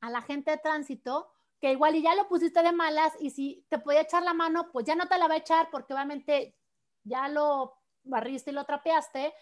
al 0.00 0.16
agente 0.16 0.50
de 0.50 0.58
tránsito, 0.58 1.30
que 1.60 1.70
igual 1.70 1.94
y 1.94 2.02
ya 2.02 2.16
lo 2.16 2.26
pusiste 2.26 2.64
de 2.64 2.72
malas 2.72 3.12
y 3.20 3.30
si 3.30 3.64
te 3.68 3.78
podía 3.78 4.00
echar 4.00 4.24
la 4.24 4.34
mano, 4.34 4.72
pues 4.72 4.84
ya 4.84 4.96
no 4.96 5.06
te 5.06 5.16
la 5.16 5.28
va 5.28 5.34
a 5.34 5.38
echar 5.38 5.68
porque 5.70 5.94
obviamente 5.94 6.56
ya 7.04 7.28
lo 7.28 7.74
barriste 8.04 8.50
y 8.50 8.54
lo 8.54 8.64
trapeaste, 8.64 9.32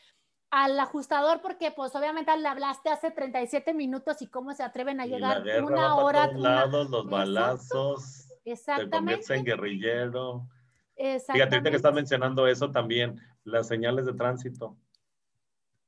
al 0.50 0.78
ajustador 0.80 1.40
porque 1.40 1.70
pues 1.70 1.94
obviamente 1.94 2.36
le 2.36 2.48
hablaste 2.48 2.90
hace 2.90 3.10
37 3.10 3.72
minutos 3.72 4.20
y 4.20 4.26
cómo 4.26 4.52
se 4.52 4.64
atreven 4.64 5.00
a 5.00 5.06
llegar 5.06 5.44
una 5.62 5.96
hora. 5.96 6.28
Todos 6.28 6.42
lados, 6.42 6.90
los 6.90 7.08
balazos. 7.08 8.28
Exactamente. 8.44 9.22
Se 9.22 9.36
en 9.36 9.44
guerrillero. 9.44 10.48
Fíjate, 10.96 11.54
ahorita 11.54 11.70
que 11.70 11.76
estás 11.76 11.94
mencionando 11.94 12.46
eso 12.46 12.70
también, 12.70 13.20
las 13.44 13.68
señales 13.68 14.06
de 14.06 14.12
tránsito. 14.12 14.76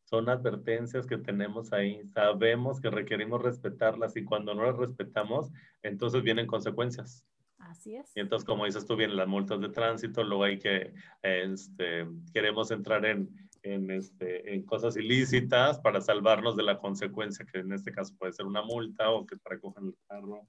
Son 0.05 0.29
advertencias 0.29 1.07
que 1.07 1.19
tenemos 1.19 1.73
ahí. 1.73 2.07
Sabemos 2.09 2.81
que 2.81 2.91
requerimos 2.91 3.43
respetarlas 3.43 4.17
y 4.17 4.25
cuando 4.25 4.55
no 4.55 4.65
las 4.65 4.77
respetamos, 4.77 5.51
entonces 5.83 6.23
vienen 6.23 6.47
consecuencias. 6.47 7.27
Así 7.63 7.97
es. 7.97 8.11
Y 8.15 8.21
entonces, 8.21 8.47
como 8.47 8.65
dices 8.65 8.87
tú, 8.87 8.97
vienen 8.97 9.17
las 9.17 9.29
multas 9.29 9.61
de 9.61 9.69
tránsito, 9.69 10.25
luego 10.25 10.45
hay 10.45 10.59
que, 10.59 10.93
este, 11.23 12.07
queremos 12.33 12.71
entrar 12.71 13.07
en, 13.07 13.31
en, 13.63 13.91
este, 13.91 14.53
en 14.53 14.65
cosas 14.65 14.97
ilícitas 14.97 15.79
para 15.79 16.01
salvarnos 16.01 16.57
de 16.57 16.65
la 16.65 16.79
consecuencia, 16.79 17.47
que 17.47 17.61
en 17.61 17.73
este 17.73 17.93
caso 17.93 18.15
puede 18.19 18.33
ser 18.33 18.47
una 18.47 18.63
multa 18.63 19.11
o 19.11 19.27
que 19.27 19.37
te 19.37 19.49
recojan 19.49 19.87
el 19.87 19.97
carro. 20.09 20.49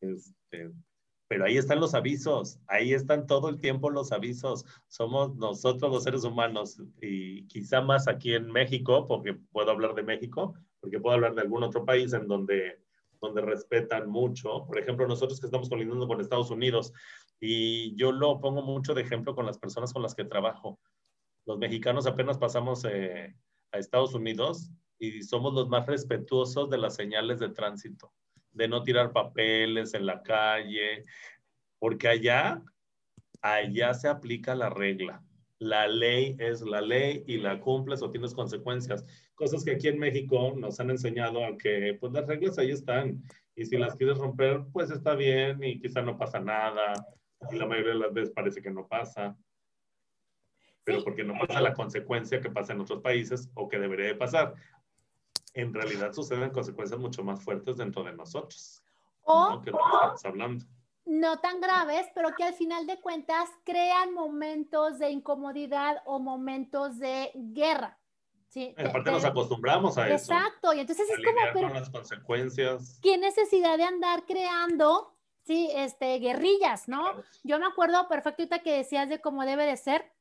Este, 0.00 0.70
pero 1.28 1.44
ahí 1.44 1.58
están 1.58 1.80
los 1.80 1.94
avisos, 1.94 2.58
ahí 2.66 2.94
están 2.94 3.26
todo 3.26 3.50
el 3.50 3.60
tiempo 3.60 3.90
los 3.90 4.12
avisos. 4.12 4.64
Somos 4.86 5.36
nosotros 5.36 5.92
los 5.92 6.04
seres 6.04 6.24
humanos 6.24 6.80
y 7.02 7.46
quizá 7.48 7.82
más 7.82 8.08
aquí 8.08 8.32
en 8.32 8.50
México, 8.50 9.06
porque 9.06 9.34
puedo 9.34 9.70
hablar 9.70 9.94
de 9.94 10.02
México, 10.02 10.54
porque 10.80 10.98
puedo 10.98 11.14
hablar 11.14 11.34
de 11.34 11.42
algún 11.42 11.62
otro 11.62 11.84
país 11.84 12.14
en 12.14 12.26
donde 12.26 12.80
donde 13.20 13.40
respetan 13.40 14.08
mucho. 14.08 14.64
Por 14.66 14.78
ejemplo, 14.78 15.06
nosotros 15.06 15.40
que 15.40 15.46
estamos 15.46 15.68
colindando 15.68 16.06
con 16.06 16.20
Estados 16.20 16.50
Unidos, 16.50 16.92
y 17.40 17.94
yo 17.96 18.12
lo 18.12 18.40
pongo 18.40 18.62
mucho 18.62 18.94
de 18.94 19.02
ejemplo 19.02 19.34
con 19.34 19.46
las 19.46 19.58
personas 19.58 19.92
con 19.92 20.02
las 20.02 20.14
que 20.14 20.24
trabajo. 20.24 20.78
Los 21.46 21.58
mexicanos 21.58 22.06
apenas 22.06 22.38
pasamos 22.38 22.84
eh, 22.84 23.34
a 23.72 23.78
Estados 23.78 24.14
Unidos 24.14 24.70
y 24.98 25.22
somos 25.22 25.54
los 25.54 25.68
más 25.68 25.86
respetuosos 25.86 26.68
de 26.68 26.78
las 26.78 26.96
señales 26.96 27.38
de 27.38 27.50
tránsito, 27.50 28.12
de 28.52 28.68
no 28.68 28.82
tirar 28.82 29.12
papeles 29.12 29.94
en 29.94 30.06
la 30.06 30.22
calle, 30.22 31.04
porque 31.78 32.08
allá, 32.08 32.62
allá 33.40 33.94
se 33.94 34.08
aplica 34.08 34.54
la 34.54 34.68
regla. 34.68 35.22
La 35.60 35.88
ley 35.88 36.36
es 36.38 36.62
la 36.62 36.80
ley 36.80 37.24
y 37.26 37.38
la 37.38 37.60
cumples 37.60 38.02
o 38.02 38.10
tienes 38.10 38.34
consecuencias. 38.34 39.04
Cosas 39.38 39.64
que 39.64 39.70
aquí 39.70 39.86
en 39.86 40.00
México 40.00 40.52
nos 40.56 40.80
han 40.80 40.90
enseñado 40.90 41.44
a 41.44 41.56
que 41.56 41.96
pues 42.00 42.12
las 42.12 42.26
reglas 42.26 42.58
ahí 42.58 42.72
están 42.72 43.22
y 43.54 43.64
si 43.64 43.78
las 43.78 43.94
quieres 43.94 44.18
romper, 44.18 44.64
pues 44.72 44.90
está 44.90 45.14
bien 45.14 45.62
y 45.62 45.80
quizá 45.80 46.02
no 46.02 46.18
pasa 46.18 46.40
nada. 46.40 46.92
Y 47.52 47.56
la 47.56 47.66
mayoría 47.66 47.92
de 47.92 47.98
las 48.00 48.12
veces 48.12 48.34
parece 48.34 48.60
que 48.60 48.72
no 48.72 48.88
pasa. 48.88 49.36
Pero 50.82 51.04
porque 51.04 51.22
no 51.22 51.34
pasa 51.38 51.60
la 51.60 51.72
consecuencia 51.72 52.40
que 52.40 52.50
pasa 52.50 52.72
en 52.72 52.80
otros 52.80 53.00
países 53.00 53.48
o 53.54 53.68
que 53.68 53.78
debería 53.78 54.06
de 54.06 54.16
pasar. 54.16 54.54
En 55.54 55.72
realidad 55.72 56.12
suceden 56.12 56.50
consecuencias 56.50 56.98
mucho 56.98 57.22
más 57.22 57.40
fuertes 57.40 57.76
dentro 57.76 58.02
de 58.02 58.14
nosotros. 58.14 58.82
O, 59.22 59.50
¿no? 59.50 59.62
Que 59.62 59.70
que 59.70 59.76
estamos 59.76 60.24
hablando. 60.24 60.64
no 61.04 61.38
tan 61.38 61.60
graves, 61.60 62.06
pero 62.12 62.30
que 62.36 62.42
al 62.42 62.54
final 62.54 62.88
de 62.88 63.00
cuentas 63.00 63.48
crean 63.64 64.14
momentos 64.14 64.98
de 64.98 65.10
incomodidad 65.10 66.02
o 66.06 66.18
momentos 66.18 66.98
de 66.98 67.30
guerra. 67.34 67.98
Sí, 68.48 68.74
aparte 68.78 69.10
de- 69.10 69.16
nos 69.16 69.24
acostumbramos 69.24 69.98
a 69.98 70.08
eso. 70.08 70.32
Exacto, 70.32 70.72
y 70.72 70.80
entonces 70.80 71.08
a 71.10 71.12
es 71.12 71.18
como, 71.24 71.36
pero 71.52 71.68
las 71.68 71.90
consecuencias. 71.90 72.98
¿qué 73.02 73.18
necesidad 73.18 73.76
de 73.76 73.84
andar 73.84 74.24
creando, 74.24 75.14
sí, 75.44 75.70
este, 75.74 76.18
guerrillas, 76.18 76.88
no? 76.88 77.02
Claro. 77.02 77.24
Yo 77.44 77.58
me 77.58 77.66
acuerdo 77.66 78.08
perfecto 78.08 78.42
ahorita 78.42 78.60
que 78.60 78.72
decías 78.78 79.08
de 79.08 79.20
cómo 79.20 79.44
debe 79.44 79.66
de 79.66 79.76
ser. 79.76 80.12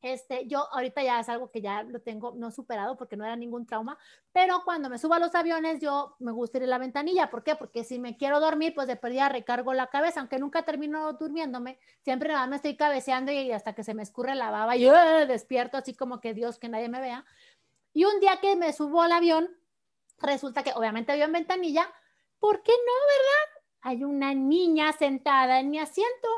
Este, 0.00 0.46
yo 0.46 0.72
ahorita 0.72 1.02
ya 1.02 1.18
es 1.18 1.28
algo 1.28 1.50
que 1.50 1.60
ya 1.60 1.82
lo 1.82 2.00
tengo 2.00 2.32
no 2.36 2.52
superado 2.52 2.96
porque 2.96 3.16
no 3.16 3.24
era 3.24 3.34
ningún 3.34 3.66
trauma, 3.66 3.98
pero 4.30 4.62
cuando 4.64 4.88
me 4.88 4.96
subo 4.96 5.14
a 5.14 5.18
los 5.18 5.34
aviones 5.34 5.80
yo 5.80 6.14
me 6.20 6.30
gusta 6.30 6.58
ir 6.58 6.62
en 6.62 6.70
la 6.70 6.78
ventanilla, 6.78 7.30
¿por 7.30 7.42
qué? 7.42 7.56
Porque 7.56 7.82
si 7.82 7.98
me 7.98 8.16
quiero 8.16 8.38
dormir, 8.38 8.74
pues 8.76 8.86
de 8.86 8.94
perdida 8.94 9.28
recargo 9.28 9.74
la 9.74 9.88
cabeza, 9.88 10.20
aunque 10.20 10.38
nunca 10.38 10.62
termino 10.62 11.12
durmiéndome, 11.14 11.80
siempre 12.04 12.28
nada 12.28 12.46
más 12.46 12.58
estoy 12.58 12.76
cabeceando 12.76 13.32
y 13.32 13.50
hasta 13.50 13.74
que 13.74 13.82
se 13.82 13.92
me 13.92 14.04
escurre 14.04 14.36
la 14.36 14.52
baba 14.52 14.76
y 14.76 14.86
¡eh! 14.86 15.26
despierto 15.26 15.76
así 15.76 15.94
como 15.96 16.20
que 16.20 16.32
Dios 16.32 16.60
que 16.60 16.68
nadie 16.68 16.88
me 16.88 17.00
vea. 17.00 17.24
Y 17.98 18.04
un 18.04 18.20
día 18.20 18.38
que 18.40 18.54
me 18.54 18.72
subo 18.72 19.02
al 19.02 19.10
avión, 19.10 19.50
resulta 20.18 20.62
que 20.62 20.72
obviamente 20.72 21.10
había 21.10 21.24
en 21.24 21.32
ventanilla, 21.32 21.92
¿por 22.38 22.62
qué 22.62 22.70
no, 22.70 22.92
verdad? 23.08 23.64
Hay 23.80 24.04
una 24.04 24.34
niña 24.34 24.92
sentada 24.92 25.58
en 25.58 25.68
mi 25.68 25.80
asiento 25.80 26.28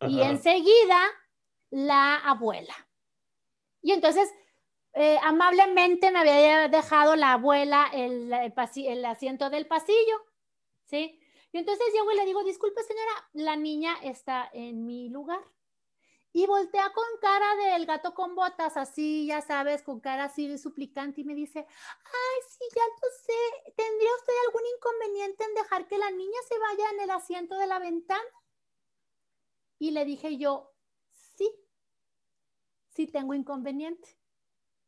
y 0.00 0.22
enseguida 0.22 1.00
la 1.70 2.16
abuela. 2.16 2.74
Y 3.80 3.92
entonces, 3.92 4.28
eh, 4.94 5.20
amablemente 5.22 6.10
me 6.10 6.18
había 6.18 6.66
dejado 6.66 7.14
la 7.14 7.34
abuela 7.34 7.88
el, 7.92 8.32
el 8.32 9.04
asiento 9.04 9.50
del 9.50 9.68
pasillo, 9.68 10.20
¿sí? 10.86 11.16
Y 11.52 11.58
entonces 11.58 11.86
llego 11.92 12.10
y 12.10 12.16
le 12.16 12.24
digo, 12.24 12.42
disculpe 12.42 12.82
señora, 12.82 13.30
la 13.34 13.54
niña 13.54 13.94
está 14.02 14.50
en 14.52 14.84
mi 14.84 15.10
lugar. 15.10 15.44
Y 16.34 16.46
voltea 16.46 16.90
con 16.94 17.04
cara 17.20 17.54
del 17.56 17.84
gato 17.84 18.14
con 18.14 18.34
botas, 18.34 18.78
así, 18.78 19.26
ya 19.26 19.42
sabes, 19.42 19.82
con 19.82 20.00
cara 20.00 20.24
así 20.24 20.56
suplicante 20.56 21.20
y 21.20 21.24
me 21.24 21.34
dice, 21.34 21.58
ay, 21.58 22.40
sí, 22.48 22.64
ya 22.74 22.82
lo 22.86 23.08
sé, 23.22 23.72
¿tendría 23.76 24.10
usted 24.18 24.32
algún 24.46 24.62
inconveniente 24.76 25.44
en 25.44 25.54
dejar 25.54 25.86
que 25.86 25.98
la 25.98 26.10
niña 26.10 26.38
se 26.48 26.58
vaya 26.58 26.90
en 26.94 27.00
el 27.00 27.10
asiento 27.10 27.58
de 27.58 27.66
la 27.66 27.78
ventana? 27.78 28.22
Y 29.78 29.90
le 29.90 30.06
dije 30.06 30.38
yo, 30.38 30.72
sí, 31.10 31.50
sí 32.88 33.06
tengo 33.06 33.34
inconveniente. 33.34 34.16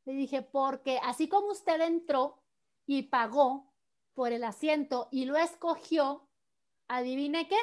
Le 0.04 0.12
dije, 0.12 0.42
porque 0.42 0.98
así 1.02 1.28
como 1.28 1.48
usted 1.48 1.80
entró 1.80 2.42
y 2.86 3.04
pagó 3.04 3.74
por 4.14 4.32
el 4.32 4.44
asiento 4.44 5.08
y 5.10 5.24
lo 5.24 5.36
escogió, 5.36 6.28
adivine 6.88 7.48
qué, 7.48 7.58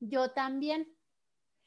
yo 0.00 0.30
también. 0.30 0.96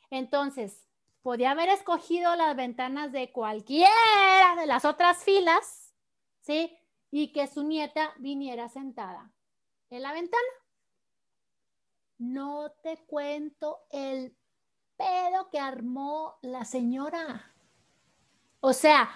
Entonces, 0.09 0.86
podía 1.28 1.51
haber 1.51 1.67
escogido 1.67 2.34
las 2.38 2.55
ventanas 2.55 3.11
de 3.11 3.34
cualquiera 3.34 4.55
de 4.57 4.65
las 4.65 4.86
otras 4.86 5.25
filas, 5.25 5.93
¿sí? 6.39 6.73
Y 7.11 7.34
que 7.34 7.47
su 7.47 7.63
nieta 7.63 8.13
viniera 8.17 8.69
sentada 8.69 9.30
en 9.89 10.03
la 10.03 10.13
ventana. 10.13 10.47
No 12.17 12.71
te 12.82 13.03
cuento 13.07 13.80
el 13.89 14.38
pedo 14.95 15.49
que 15.49 15.59
armó 15.59 16.38
la 16.43 16.63
señora. 16.63 17.53
O 18.61 18.71
sea, 18.71 19.13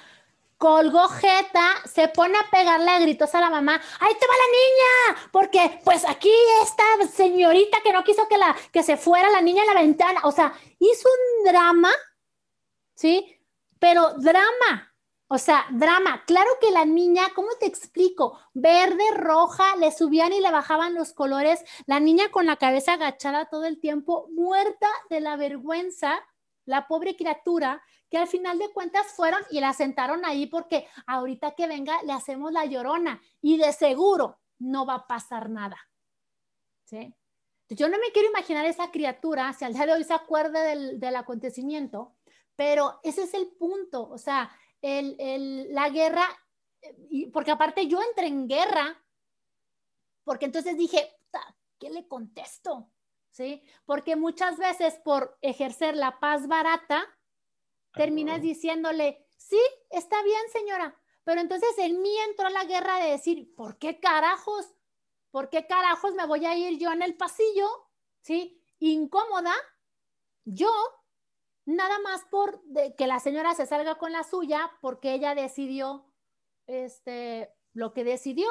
colgó 0.61 1.07
jeta, 1.07 1.73
se 1.91 2.07
pone 2.09 2.37
a 2.37 2.47
pegarle 2.51 2.91
a 2.91 2.99
gritos 2.99 3.33
a 3.33 3.41
la 3.41 3.49
mamá, 3.49 3.81
ahí 3.99 4.13
te 4.13 4.27
va 4.27 4.33
la 4.35 5.15
niña, 5.17 5.29
porque 5.31 5.81
pues 5.83 6.07
aquí 6.07 6.31
esta 6.61 6.83
señorita 7.11 7.79
que 7.83 7.91
no 7.91 8.03
quiso 8.03 8.27
que, 8.27 8.37
la, 8.37 8.55
que 8.71 8.83
se 8.83 8.95
fuera 8.95 9.31
la 9.31 9.41
niña 9.41 9.63
en 9.63 9.73
la 9.73 9.81
ventana, 9.81 10.19
o 10.23 10.31
sea, 10.31 10.53
hizo 10.77 11.09
un 11.09 11.51
drama, 11.51 11.89
¿sí? 12.93 13.41
Pero 13.79 14.13
drama, 14.19 14.93
o 15.29 15.39
sea, 15.39 15.65
drama. 15.71 16.23
Claro 16.27 16.51
que 16.61 16.69
la 16.69 16.85
niña, 16.85 17.23
¿cómo 17.33 17.49
te 17.59 17.65
explico? 17.65 18.37
Verde, 18.53 19.03
roja, 19.15 19.75
le 19.77 19.91
subían 19.91 20.31
y 20.31 20.41
le 20.41 20.51
bajaban 20.51 20.93
los 20.93 21.11
colores, 21.13 21.65
la 21.87 21.99
niña 21.99 22.29
con 22.29 22.45
la 22.45 22.57
cabeza 22.57 22.93
agachada 22.93 23.49
todo 23.49 23.65
el 23.65 23.79
tiempo, 23.79 24.27
muerta 24.29 24.87
de 25.09 25.21
la 25.21 25.37
vergüenza, 25.37 26.23
la 26.65 26.87
pobre 26.87 27.15
criatura, 27.15 27.81
que 28.11 28.17
al 28.17 28.27
final 28.27 28.59
de 28.59 28.69
cuentas 28.73 29.07
fueron 29.15 29.41
y 29.49 29.61
la 29.61 29.71
sentaron 29.71 30.25
ahí 30.25 30.45
porque 30.45 30.85
ahorita 31.07 31.55
que 31.55 31.65
venga 31.65 32.03
le 32.03 32.11
hacemos 32.11 32.51
la 32.51 32.65
llorona 32.65 33.21
y 33.41 33.57
de 33.57 33.71
seguro 33.71 34.37
no 34.59 34.85
va 34.85 34.95
a 34.95 35.07
pasar 35.07 35.49
nada. 35.49 35.77
¿Sí? 36.83 37.15
Yo 37.69 37.87
no 37.87 37.97
me 37.97 38.11
quiero 38.11 38.27
imaginar 38.27 38.65
esa 38.65 38.91
criatura 38.91 39.53
si 39.53 39.63
al 39.63 39.73
día 39.73 39.85
de 39.85 39.93
hoy 39.93 40.03
se 40.03 40.13
acuerde 40.13 40.59
del, 40.59 40.99
del 40.99 41.15
acontecimiento, 41.15 42.13
pero 42.57 42.99
ese 43.01 43.23
es 43.23 43.33
el 43.33 43.47
punto, 43.47 44.09
o 44.09 44.17
sea, 44.17 44.51
el, 44.81 45.15
el, 45.17 45.73
la 45.73 45.89
guerra, 45.89 46.25
y 47.09 47.27
porque 47.27 47.51
aparte 47.51 47.87
yo 47.87 48.01
entré 48.01 48.27
en 48.27 48.49
guerra, 48.49 49.01
porque 50.25 50.45
entonces 50.45 50.77
dije, 50.77 51.17
¿qué 51.79 51.89
le 51.89 52.09
contesto? 52.09 52.89
¿Sí? 53.29 53.63
Porque 53.85 54.17
muchas 54.17 54.57
veces 54.57 54.99
por 55.05 55.37
ejercer 55.41 55.95
la 55.95 56.19
paz 56.19 56.47
barata, 56.49 57.07
terminas 57.93 58.35
Ajá. 58.35 58.43
diciéndole, 58.43 59.25
sí, 59.37 59.59
está 59.89 60.21
bien, 60.23 60.41
señora, 60.51 60.95
pero 61.23 61.41
entonces 61.41 61.69
en 61.77 62.01
mí 62.01 62.13
entró 62.29 62.49
la 62.49 62.65
guerra 62.65 62.97
de 62.99 63.11
decir, 63.11 63.53
¿por 63.55 63.77
qué 63.77 63.99
carajos? 63.99 64.73
¿Por 65.29 65.49
qué 65.49 65.65
carajos 65.65 66.13
me 66.13 66.25
voy 66.25 66.45
a 66.45 66.57
ir 66.57 66.77
yo 66.77 66.91
en 66.91 67.01
el 67.01 67.15
pasillo? 67.15 67.67
¿Sí? 68.21 68.61
Incómoda, 68.79 69.53
yo, 70.45 70.71
nada 71.65 71.99
más 71.99 72.25
por 72.25 72.63
de, 72.63 72.95
que 72.95 73.07
la 73.07 73.19
señora 73.19 73.53
se 73.53 73.65
salga 73.65 73.95
con 73.95 74.11
la 74.11 74.23
suya, 74.23 74.71
porque 74.81 75.13
ella 75.13 75.35
decidió 75.35 76.11
este, 76.67 77.53
lo 77.73 77.93
que 77.93 78.03
decidió. 78.03 78.47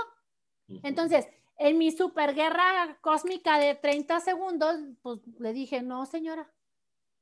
Entonces, 0.84 1.26
en 1.59 1.78
mi 1.78 1.91
superguerra 1.91 2.99
cósmica 3.01 3.59
de 3.59 3.74
30 3.74 4.20
segundos, 4.20 4.76
pues 5.03 5.18
le 5.38 5.53
dije, 5.53 5.82
no, 5.82 6.07
señora, 6.07 6.51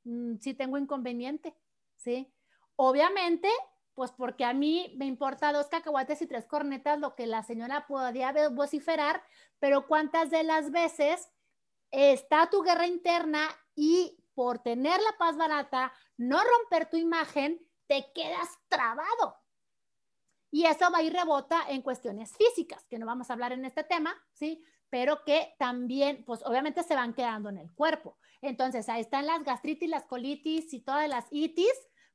mm, 0.03 0.35
sí 0.37 0.53
tengo 0.53 0.77
inconveniente, 0.77 1.55
¿sí? 1.99 2.33
Obviamente, 2.75 3.49
pues 3.93 4.11
porque 4.11 4.45
a 4.45 4.53
mí 4.53 4.95
me 4.97 5.05
importa 5.05 5.51
dos 5.51 5.67
cacahuates 5.67 6.21
y 6.21 6.27
tres 6.27 6.45
cornetas 6.45 6.99
lo 6.99 7.15
que 7.15 7.27
la 7.27 7.43
señora 7.43 7.85
podía 7.87 8.33
vociferar, 8.49 9.21
pero 9.59 9.87
cuántas 9.87 10.29
de 10.29 10.43
las 10.43 10.71
veces 10.71 11.29
está 11.91 12.49
tu 12.49 12.61
guerra 12.61 12.87
interna 12.87 13.49
y 13.75 14.23
por 14.33 14.59
tener 14.59 15.01
la 15.01 15.17
paz 15.17 15.35
barata, 15.35 15.91
no 16.15 16.39
romper 16.41 16.89
tu 16.89 16.95
imagen, 16.95 17.59
te 17.87 18.09
quedas 18.13 18.47
trabado. 18.69 19.35
Y 20.51 20.65
eso 20.65 20.89
va 20.91 21.01
y 21.03 21.09
rebota 21.09 21.65
en 21.67 21.81
cuestiones 21.81 22.35
físicas, 22.37 22.85
que 22.87 22.97
no 22.97 23.05
vamos 23.05 23.29
a 23.29 23.33
hablar 23.33 23.51
en 23.51 23.65
este 23.65 23.83
tema, 23.83 24.15
¿sí? 24.31 24.63
Pero 24.89 25.23
que 25.25 25.55
también, 25.59 26.23
pues 26.25 26.41
obviamente 26.45 26.83
se 26.83 26.95
van 26.95 27.13
quedando 27.13 27.49
en 27.49 27.57
el 27.57 27.73
cuerpo. 27.73 28.17
Entonces, 28.41 28.87
ahí 28.87 29.01
están 29.01 29.27
las 29.27 29.43
gastritis, 29.43 29.89
las 29.89 30.05
colitis 30.05 30.73
y 30.73 30.79
todas 30.79 31.07
las 31.09 31.25
itis 31.31 31.73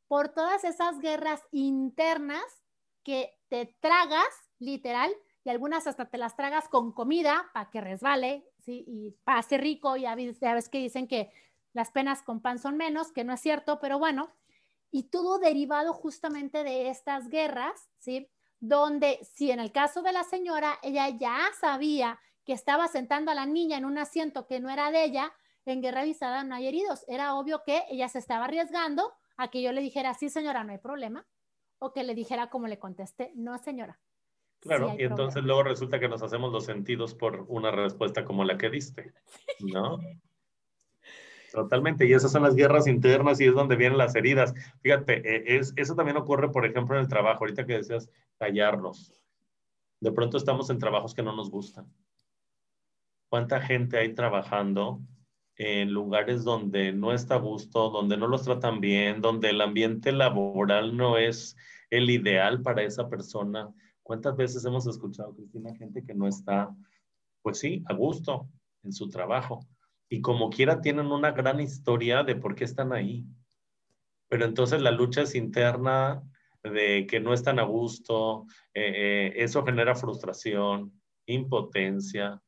por 0.09 0.28
todas 0.30 0.64
esas 0.64 0.98
guerras 0.98 1.42
internas 1.50 2.44
que 3.02 3.38
te 3.48 3.76
tragas, 3.80 4.24
literal, 4.59 5.12
y 5.44 5.50
algunas 5.50 5.86
hasta 5.86 6.07
te 6.07 6.18
las 6.18 6.36
tragas 6.36 6.68
con 6.68 6.92
comida 6.92 7.50
para 7.52 7.70
que 7.70 7.80
resbale, 7.80 8.46
¿sí? 8.61 8.84
Y 8.86 9.11
pase 9.24 9.59
rico, 9.59 9.92
ves, 9.92 10.40
ya 10.40 10.55
ves 10.55 10.68
que 10.68 10.78
dicen 10.78 11.07
que 11.07 11.30
las 11.74 11.90
penas 11.90 12.22
con 12.22 12.40
pan 12.40 12.59
son 12.59 12.76
menos, 12.76 13.12
que 13.12 13.24
no 13.24 13.34
es 13.34 13.40
cierto, 13.40 13.78
pero 13.78 13.98
bueno, 13.98 14.32
y 14.90 15.05
todo 15.05 15.38
derivado 15.38 15.92
justamente 15.92 16.64
de 16.64 16.88
estas 16.88 17.28
guerras, 17.28 17.90
¿sí? 17.98 18.30
Donde 18.61 19.18
si 19.34 19.50
en 19.50 19.61
el 19.61 19.72
caso 19.72 20.02
de 20.02 20.12
la 20.12 20.24
señora, 20.24 20.78
ella 20.82 21.09
ya 21.11 21.38
sabía 21.61 22.18
que 22.44 22.52
estaba 22.52 22.88
sentando 22.88 23.30
a 23.30 23.34
la 23.34 23.44
niña 23.44 23.76
en 23.76 23.84
un 23.84 23.98
asiento 23.98 24.46
que 24.46 24.61
no 24.61 24.70
era 24.70 24.90
de 24.90 25.05
ella, 25.05 25.32
en 25.66 25.82
guerra 25.82 26.02
avisada 26.02 26.44
no 26.44 26.55
hay 26.55 26.68
heridos. 26.68 27.05
Era 27.09 27.34
obvio 27.34 27.62
que 27.64 27.84
ella 27.90 28.09
se 28.09 28.18
estaba 28.18 28.44
arriesgando 28.44 29.12
a 29.37 29.49
que 29.49 29.62
yo 29.62 29.72
le 29.72 29.80
dijera, 29.80 30.14
sí 30.14 30.28
señora, 30.30 30.64
no 30.64 30.72
hay 30.72 30.78
problema. 30.78 31.26
o 31.78 31.93
que 31.93 32.05
le 32.05 32.14
dijera 32.14 32.49
como 32.49 32.66
le 32.66 32.78
contesté, 32.78 33.32
no 33.35 33.59
señora. 33.59 34.01
Claro, 34.61 34.95
y 34.99 35.03
entonces 35.03 35.43
luego 35.43 35.64
resulta 35.64 36.01
que 36.01 36.09
nos 36.09 36.22
hacemos 36.22 36.51
los 36.51 36.64
sentidos 36.64 37.14
por 37.14 37.45
una 37.49 37.70
respuesta 37.70 38.24
como 38.24 38.45
la 38.45 38.57
que 38.57 38.70
diste, 38.70 39.12
¿no? 39.61 39.99
Totalmente, 41.53 42.07
y 42.07 42.14
esas 42.14 42.32
son 42.32 42.43
las 42.43 42.57
guerras 42.57 42.87
internas 42.87 43.41
y 43.41 43.47
es 43.47 43.55
donde 43.55 43.76
vienen 43.76 43.99
las 43.99 44.14
heridas. 44.14 44.55
Fíjate, 44.80 45.22
e, 45.22 45.59
es, 45.59 45.74
eso 45.76 45.95
también 45.95 46.16
ocurre, 46.16 46.51
por 46.51 46.64
ejemplo, 46.64 46.97
en 46.97 47.03
el 47.03 47.09
trabajo, 47.09 47.45
ahorita 47.45 47.66
que 47.66 47.74
decías 47.74 48.11
callarnos. 48.39 49.12
De 50.01 50.11
pronto 50.11 50.37
estamos 50.39 50.70
en 50.70 50.78
trabajos 50.78 51.14
que 51.14 51.22
no 51.22 51.37
nos 51.37 51.51
gustan. 51.51 51.87
¿Cuánta 53.28 53.61
gente 53.61 53.99
hay 53.99 54.14
trabajando 54.14 55.01
en 55.57 55.92
lugares 55.92 56.44
donde 56.44 56.92
no 56.92 57.12
está 57.12 57.36
a 57.36 57.38
gusto, 57.38 57.90
donde 57.90 58.16
no 58.16 58.26
los 58.26 58.42
tratan 58.42 58.80
bien, 58.80 59.20
donde 59.20 59.50
el 59.50 59.61
ambiente 59.61 60.12
laboral 60.12 60.96
no 60.96 61.18
es 61.18 61.57
el 61.90 62.11
ideal 62.11 62.62
para 62.62 62.82
esa 62.82 63.09
persona? 63.09 63.72
¿Cuántas 64.02 64.36
veces 64.36 64.64
hemos 64.64 64.86
escuchado, 64.86 65.34
Cristina, 65.34 65.74
gente 65.76 66.05
que 66.05 66.14
no 66.14 66.28
está, 66.28 66.74
pues 67.42 67.59
sí, 67.59 67.82
a 67.86 67.94
gusto 67.94 68.48
en 68.82 68.92
su 68.92 69.09
trabajo? 69.09 69.66
y 70.14 70.20
como 70.20 70.50
quiera 70.50 70.80
tienen 70.80 71.07
una 71.07 71.32
gran 71.32 71.61
historia 71.61 72.22
de 72.22 72.36
por 72.36 72.55
qué 72.55 72.64
están 72.64 72.92
ahí. 72.92 73.26
Pero 74.28 74.44
entonces 74.44 74.80
la 74.80 74.90
lucha 74.90 75.22
es 75.22 75.34
interna 75.34 76.22
de 76.62 77.07
que 77.07 77.18
no 77.18 77.34
están 77.34 77.59
a 77.59 77.64
gusto, 77.64 78.46
eh, 78.72 78.92
eh, 78.94 79.32
eso 79.36 79.64
genera 79.64 79.94
frustración, 79.94 80.92
impotencia, 81.26 82.40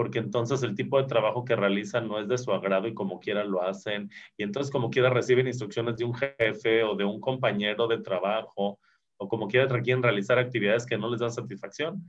porque 0.00 0.18
entonces 0.18 0.62
el 0.62 0.74
tipo 0.74 0.96
de 0.96 1.06
trabajo 1.06 1.44
que 1.44 1.54
realizan 1.54 2.08
no 2.08 2.18
es 2.18 2.26
de 2.26 2.38
su 2.38 2.50
agrado 2.52 2.88
y 2.88 2.94
como 2.94 3.20
quiera 3.20 3.44
lo 3.44 3.62
hacen, 3.62 4.08
y 4.38 4.44
entonces 4.44 4.72
como 4.72 4.88
quiera 4.88 5.10
reciben 5.10 5.46
instrucciones 5.46 5.98
de 5.98 6.06
un 6.06 6.14
jefe 6.14 6.82
o 6.84 6.96
de 6.96 7.04
un 7.04 7.20
compañero 7.20 7.86
de 7.86 7.98
trabajo, 7.98 8.80
o 9.18 9.28
como 9.28 9.46
quiera 9.46 9.66
requieren 9.66 10.02
realizar 10.02 10.38
actividades 10.38 10.86
que 10.86 10.96
no 10.96 11.10
les 11.10 11.20
dan 11.20 11.30
satisfacción, 11.30 12.02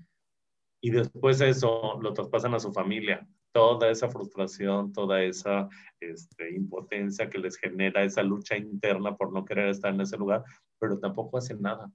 y 0.81 0.89
después 0.89 1.41
eso 1.41 1.99
lo 2.01 2.13
traspasan 2.13 2.53
a 2.53 2.61
su 2.61 2.71
familia, 2.71 3.27
toda 3.51 3.91
esa 3.91 4.07
frustración, 4.07 4.93
toda 4.93 5.21
esa 5.21 5.67
este, 5.99 6.55
impotencia 6.55 7.29
que 7.29 7.39
les 7.39 7.57
genera 7.57 8.05
esa 8.05 8.23
lucha 8.23 8.55
interna 8.55 9.17
por 9.17 9.33
no 9.33 9.43
querer 9.43 9.67
estar 9.67 9.93
en 9.93 9.99
ese 9.99 10.15
lugar, 10.15 10.45
pero 10.79 10.97
tampoco 10.97 11.39
hacen 11.39 11.61
nada, 11.61 11.91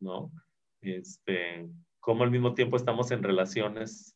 ¿no? 0.00 0.32
Este, 0.80 1.68
como 2.00 2.24
al 2.24 2.30
mismo 2.30 2.54
tiempo 2.54 2.78
estamos 2.78 3.10
en 3.10 3.22
relaciones 3.22 4.15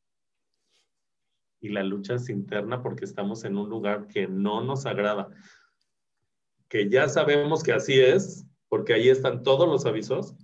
y 1.61 1.69
la 1.69 1.83
lucha 1.83 2.15
es 2.15 2.29
interna 2.29 2.83
porque 2.83 3.05
estamos 3.05 3.45
en 3.45 3.57
un 3.57 3.69
lugar 3.69 4.09
que 4.09 4.27
no 4.27 4.63
nos 4.63 4.87
agrada, 4.87 5.29
que 6.69 6.89
ya 6.89 7.09
sabemos 7.09 7.63
que 7.63 7.73
así 7.73 8.01
es, 8.01 8.47
porque 8.69 8.95
ahí 8.95 9.09
están 9.09 9.43
todos 9.43 9.69
los 9.69 9.85
avisos, 9.87 10.37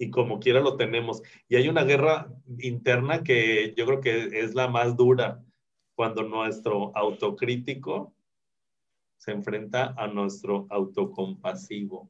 y 0.00 0.10
como 0.10 0.40
quiera 0.40 0.60
lo 0.60 0.76
tenemos. 0.76 1.22
Y 1.46 1.56
hay 1.56 1.68
una 1.68 1.84
guerra 1.84 2.32
interna 2.58 3.22
que 3.22 3.74
yo 3.76 3.84
creo 3.84 4.00
que 4.00 4.40
es 4.40 4.54
la 4.54 4.66
más 4.66 4.96
dura 4.96 5.44
cuando 5.94 6.22
nuestro 6.22 6.96
autocrítico 6.96 8.14
se 9.18 9.32
enfrenta 9.32 9.94
a 9.98 10.06
nuestro 10.06 10.66
autocompasivo. 10.70 12.08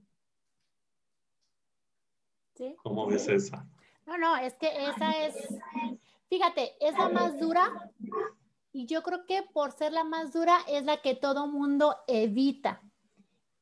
¿Sí? 2.54 2.76
¿Cómo 2.80 3.08
ves 3.08 3.28
esa? 3.28 3.68
No, 4.06 4.16
no, 4.16 4.36
es 4.36 4.54
que 4.54 4.68
esa 4.68 5.26
es, 5.26 5.34
fíjate, 6.30 6.76
es 6.80 6.96
la 6.96 7.08
más 7.10 7.38
dura 7.38 7.90
y 8.72 8.86
yo 8.86 9.02
creo 9.02 9.26
que 9.26 9.42
por 9.42 9.72
ser 9.72 9.92
la 9.92 10.04
más 10.04 10.32
dura 10.32 10.56
es 10.68 10.84
la 10.84 11.02
que 11.02 11.14
todo 11.14 11.48
mundo 11.48 11.96
evita. 12.06 12.80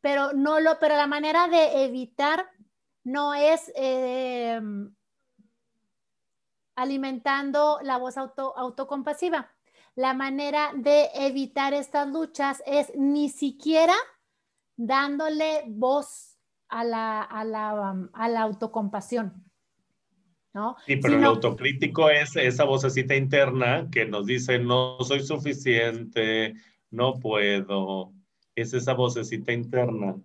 Pero 0.00 0.32
no 0.34 0.60
lo, 0.60 0.78
pero 0.78 0.94
la 0.94 1.06
manera 1.06 1.48
de 1.48 1.84
evitar 1.84 2.46
no 3.02 3.34
es 3.34 3.72
eh, 3.74 4.60
alimentando 6.76 7.80
la 7.82 7.96
voz 7.96 8.16
auto, 8.16 8.56
autocompasiva. 8.56 9.50
La 9.96 10.14
manera 10.14 10.70
de 10.76 11.10
evitar 11.14 11.74
estas 11.74 12.06
luchas 12.06 12.62
es 12.66 12.92
ni 12.94 13.30
siquiera 13.30 13.94
dándole 14.76 15.64
voz 15.66 16.38
a 16.68 16.84
la, 16.84 17.22
a 17.22 17.44
la, 17.44 18.08
a 18.12 18.28
la 18.28 18.42
autocompasión. 18.42 19.47
¿No? 20.58 20.76
Sí, 20.86 20.96
pero 20.96 21.14
el 21.16 21.24
autocrítico 21.24 22.10
es 22.10 22.34
esa 22.36 22.64
vocecita 22.64 23.14
interna 23.14 23.88
que 23.92 24.04
nos 24.04 24.26
dice 24.26 24.58
no 24.58 24.98
soy 25.02 25.20
suficiente, 25.20 26.54
no 26.90 27.14
puedo. 27.14 28.12
Es 28.56 28.74
esa 28.74 28.94
vocecita 28.94 29.52
interna 29.52 30.16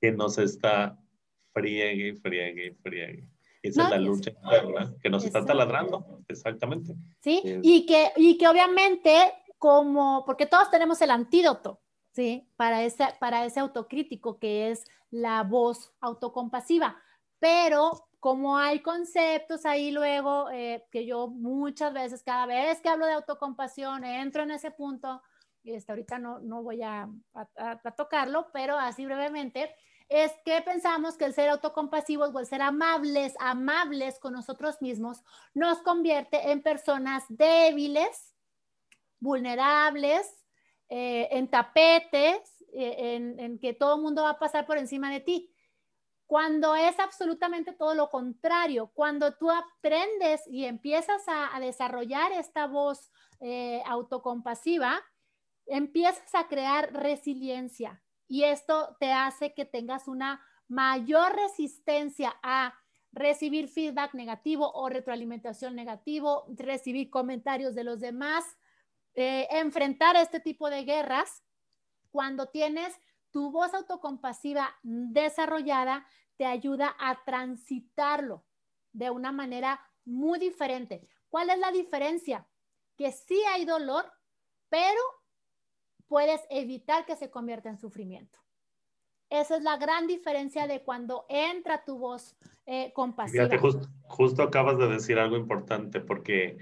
que 0.00 0.10
nos 0.10 0.38
está 0.38 0.98
friegue, 1.52 2.14
friegue, 2.16 2.74
friegue. 2.82 3.28
Esa 3.62 3.84
es 3.84 3.90
la 3.90 3.98
lucha 3.98 4.30
interna 4.30 4.94
que 5.02 5.10
nos 5.10 5.24
está 5.24 5.44
taladrando, 5.44 6.22
exactamente. 6.28 6.94
Sí, 7.20 7.42
y, 7.62 7.86
que, 7.86 8.12
y 8.16 8.36
que 8.38 8.48
obviamente, 8.48 9.32
como, 9.58 10.24
porque 10.24 10.46
todos 10.46 10.70
tenemos 10.70 11.00
el 11.02 11.10
antídoto, 11.10 11.80
¿sí? 12.12 12.48
Para 12.56 12.84
ese, 12.84 13.06
para 13.20 13.44
ese 13.44 13.60
autocrítico 13.60 14.38
que 14.38 14.70
es 14.70 14.84
la 15.10 15.42
voz 15.44 15.92
autocompasiva, 16.00 16.96
pero 17.38 18.06
como 18.24 18.56
hay 18.56 18.80
conceptos 18.80 19.66
ahí 19.66 19.90
luego 19.90 20.48
eh, 20.50 20.86
que 20.90 21.04
yo 21.04 21.28
muchas 21.28 21.92
veces, 21.92 22.22
cada 22.22 22.46
vez 22.46 22.80
que 22.80 22.88
hablo 22.88 23.04
de 23.04 23.12
autocompasión, 23.12 24.02
entro 24.02 24.44
en 24.44 24.52
ese 24.52 24.70
punto, 24.70 25.20
y 25.62 25.76
hasta 25.76 25.92
ahorita 25.92 26.18
no, 26.18 26.38
no 26.38 26.62
voy 26.62 26.80
a, 26.80 27.06
tocarlo, 27.98 28.48
pero 28.50 28.78
así 28.78 29.04
brevemente, 29.04 29.74
es 30.08 30.32
que 30.42 30.62
pensamos 30.62 31.18
que 31.18 31.26
el 31.26 31.34
ser 31.34 31.50
autocompasivos 31.50 32.34
o 32.34 32.40
el 32.40 32.46
ser 32.46 32.62
amables, 32.62 33.34
amables 33.40 34.18
con 34.18 34.32
nosotros 34.32 34.80
mismos, 34.80 35.22
nos 35.52 35.82
convierte 35.82 36.50
en 36.50 36.62
personas 36.62 37.24
débiles, 37.28 38.32
vulnerables, 39.20 40.46
eh, 40.88 41.28
en 41.30 41.50
tapetes, 41.50 42.40
eh, 42.72 43.36
en, 43.38 43.58
que 43.58 43.74
todo 43.74 43.96
el 43.96 44.00
mundo 44.00 44.22
va 44.22 44.30
a 44.30 44.38
pasar 44.38 44.64
por 44.64 44.78
encima 44.78 45.12
de 45.12 45.20
ti. 45.20 45.53
Cuando 46.26 46.74
es 46.74 46.98
absolutamente 46.98 47.72
todo 47.72 47.94
lo 47.94 48.08
contrario, 48.10 48.90
cuando 48.94 49.34
tú 49.34 49.50
aprendes 49.50 50.40
y 50.46 50.64
empiezas 50.64 51.22
a, 51.26 51.58
desarrollar 51.60 52.32
esta 52.32 52.66
voz 52.66 53.10
eh, 53.40 53.82
autocompasiva, 53.86 55.02
empiezas 55.66 56.34
a 56.34 56.48
crear 56.48 56.92
resiliencia, 56.92 58.02
y 58.26 58.44
esto 58.44 58.96
te 58.98 59.12
hace 59.12 59.54
que 59.54 59.64
tengas 59.64 60.08
una 60.08 60.42
mayor 60.66 61.36
resistencia 61.36 62.34
a 62.42 62.74
recibir 63.12 63.68
feedback 63.68 64.14
negativo 64.14 64.72
o 64.72 64.88
retroalimentación 64.88 65.76
negativo, 65.76 66.46
recibir 66.56 67.10
comentarios 67.10 67.74
de 67.74 67.84
los 67.84 68.00
demás, 68.00 68.44
eh, 69.14 69.46
enfrentar 69.50 70.16
este 70.16 70.40
tipo 70.40 70.68
de 70.68 70.84
guerras. 70.84 71.44
Cuando 72.10 72.48
tienes 72.48 72.98
tu 73.34 73.50
voz 73.50 73.74
autocompasiva 73.74 74.76
desarrollada, 74.84 76.06
te 76.36 76.46
ayuda 76.46 76.94
a 77.00 77.24
transitarlo 77.24 78.44
de 78.92 79.10
una 79.10 79.32
manera 79.32 79.80
muy 80.04 80.38
diferente. 80.38 81.02
¿Cuál 81.28 81.50
es 81.50 81.58
la 81.58 81.72
diferencia? 81.72 82.46
Que 82.96 83.10
sí 83.10 83.42
hay 83.48 83.64
dolor, 83.64 84.04
pero 84.68 85.00
puedes 86.06 86.42
evitar 86.48 87.06
que 87.06 87.16
se 87.16 87.28
convierta 87.28 87.68
en 87.68 87.76
sufrimiento. 87.76 88.38
Esa 89.30 89.56
es 89.56 89.64
la 89.64 89.78
gran 89.78 90.06
diferencia 90.06 90.68
de 90.68 90.84
cuando 90.84 91.26
entra 91.28 91.84
tu 91.84 91.98
voz 91.98 92.36
eh, 92.66 92.92
compasiva. 92.92 93.48
Fíjate, 93.48 93.88
justo 94.06 94.44
acabas 94.44 94.78
de 94.78 94.86
decir 94.86 95.18
algo 95.18 95.36
importante, 95.36 96.00
porque 96.00 96.58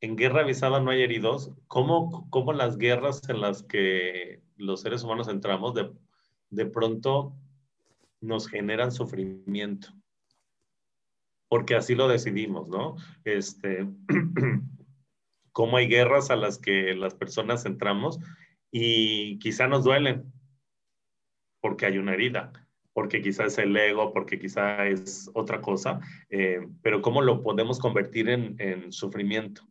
en 0.00 0.16
guerra 0.16 0.40
avisada 0.40 0.80
no 0.80 0.90
hay 0.90 1.02
heridos. 1.02 1.52
¿Cómo, 1.66 2.28
cómo 2.30 2.52
las 2.52 2.78
guerras 2.78 3.28
en 3.28 3.40
las 3.40 3.62
que 3.62 4.42
los 4.56 4.80
seres 4.80 5.02
humanos 5.02 5.28
entramos 5.28 5.74
de, 5.74 5.90
de 6.50 6.66
pronto 6.66 7.34
nos 8.20 8.48
generan 8.48 8.92
sufrimiento? 8.92 9.88
Porque 11.48 11.74
así 11.74 11.94
lo 11.94 12.08
decidimos, 12.08 12.68
¿no? 12.68 12.96
Este, 13.24 13.86
cómo 15.52 15.76
hay 15.76 15.88
guerras 15.88 16.30
a 16.30 16.36
las 16.36 16.58
que 16.58 16.94
las 16.94 17.14
personas 17.14 17.66
entramos 17.66 18.18
y 18.70 19.38
quizá 19.40 19.66
nos 19.66 19.84
duelen 19.84 20.32
porque 21.60 21.84
hay 21.84 21.98
una 21.98 22.14
herida, 22.14 22.52
porque 22.94 23.20
quizá 23.20 23.44
es 23.44 23.58
el 23.58 23.76
ego, 23.76 24.14
porque 24.14 24.38
quizá 24.38 24.86
es 24.86 25.30
otra 25.34 25.60
cosa, 25.60 26.00
eh, 26.30 26.66
pero 26.80 27.02
¿cómo 27.02 27.20
lo 27.20 27.42
podemos 27.42 27.78
convertir 27.78 28.30
en, 28.30 28.54
en 28.58 28.92
sufrimiento? 28.92 29.69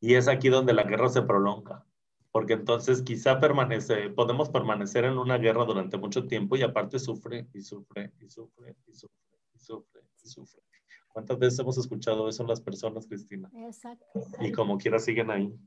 Y 0.00 0.14
es 0.14 0.28
aquí 0.28 0.48
donde 0.48 0.72
la 0.72 0.82
guerra 0.82 1.08
se 1.08 1.22
prolonga, 1.22 1.84
porque 2.32 2.52
entonces 2.52 3.02
quizá 3.02 3.40
permanece, 3.40 4.10
podemos 4.10 4.50
permanecer 4.50 5.04
en 5.04 5.18
una 5.18 5.38
guerra 5.38 5.64
durante 5.64 5.96
mucho 5.96 6.26
tiempo 6.26 6.56
y 6.56 6.62
aparte 6.62 6.98
sufre 6.98 7.48
y 7.54 7.62
sufre 7.62 8.12
y 8.20 8.28
sufre 8.28 8.76
y 8.86 8.92
sufre 8.92 9.16
y 9.54 9.58
sufre 9.58 10.02
y 10.22 10.28
sufre. 10.28 10.62
¿Cuántas 11.08 11.38
veces 11.38 11.58
hemos 11.60 11.78
escuchado 11.78 12.28
eso 12.28 12.42
en 12.42 12.48
las 12.48 12.60
personas, 12.60 13.06
Cristina? 13.06 13.50
Exacto. 13.54 14.04
Y 14.40 14.52
como 14.52 14.76
quiera 14.76 14.98
siguen 14.98 15.30
ahí. 15.30 15.58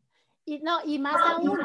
Y 0.45 0.59
no, 0.59 0.77
y 0.85 0.99
más 0.99 1.15
aún, 1.25 1.57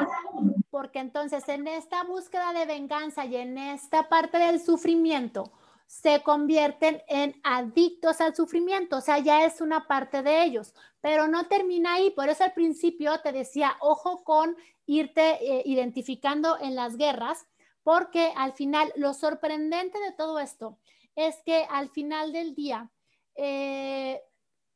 porque 0.70 0.98
entonces 0.98 1.46
en 1.48 1.68
esta 1.68 2.02
búsqueda 2.04 2.52
de 2.52 2.66
venganza 2.66 3.24
y 3.26 3.36
en 3.36 3.58
esta 3.58 4.08
parte 4.08 4.38
del 4.38 4.60
sufrimiento, 4.60 5.52
se 5.86 6.22
convierten 6.22 7.02
en 7.08 7.40
adictos 7.44 8.20
al 8.20 8.34
sufrimiento, 8.34 8.96
o 8.96 9.00
sea, 9.00 9.18
ya 9.18 9.44
es 9.44 9.60
una 9.60 9.86
parte 9.86 10.22
de 10.22 10.42
ellos, 10.42 10.74
pero 11.00 11.28
no 11.28 11.46
termina 11.46 11.94
ahí. 11.94 12.10
Por 12.10 12.28
eso 12.28 12.44
al 12.44 12.52
principio 12.52 13.20
te 13.20 13.32
decía, 13.32 13.76
ojo 13.80 14.24
con 14.24 14.56
irte 14.86 15.38
eh, 15.40 15.62
identificando 15.66 16.58
en 16.60 16.74
las 16.74 16.96
guerras, 16.96 17.46
porque 17.82 18.32
al 18.36 18.54
final 18.54 18.92
lo 18.96 19.12
sorprendente 19.14 19.98
de 20.00 20.12
todo 20.12 20.38
esto 20.38 20.78
es 21.14 21.36
que 21.44 21.66
al 21.70 21.90
final 21.90 22.32
del 22.32 22.54
día 22.54 22.90
eh, 23.36 24.22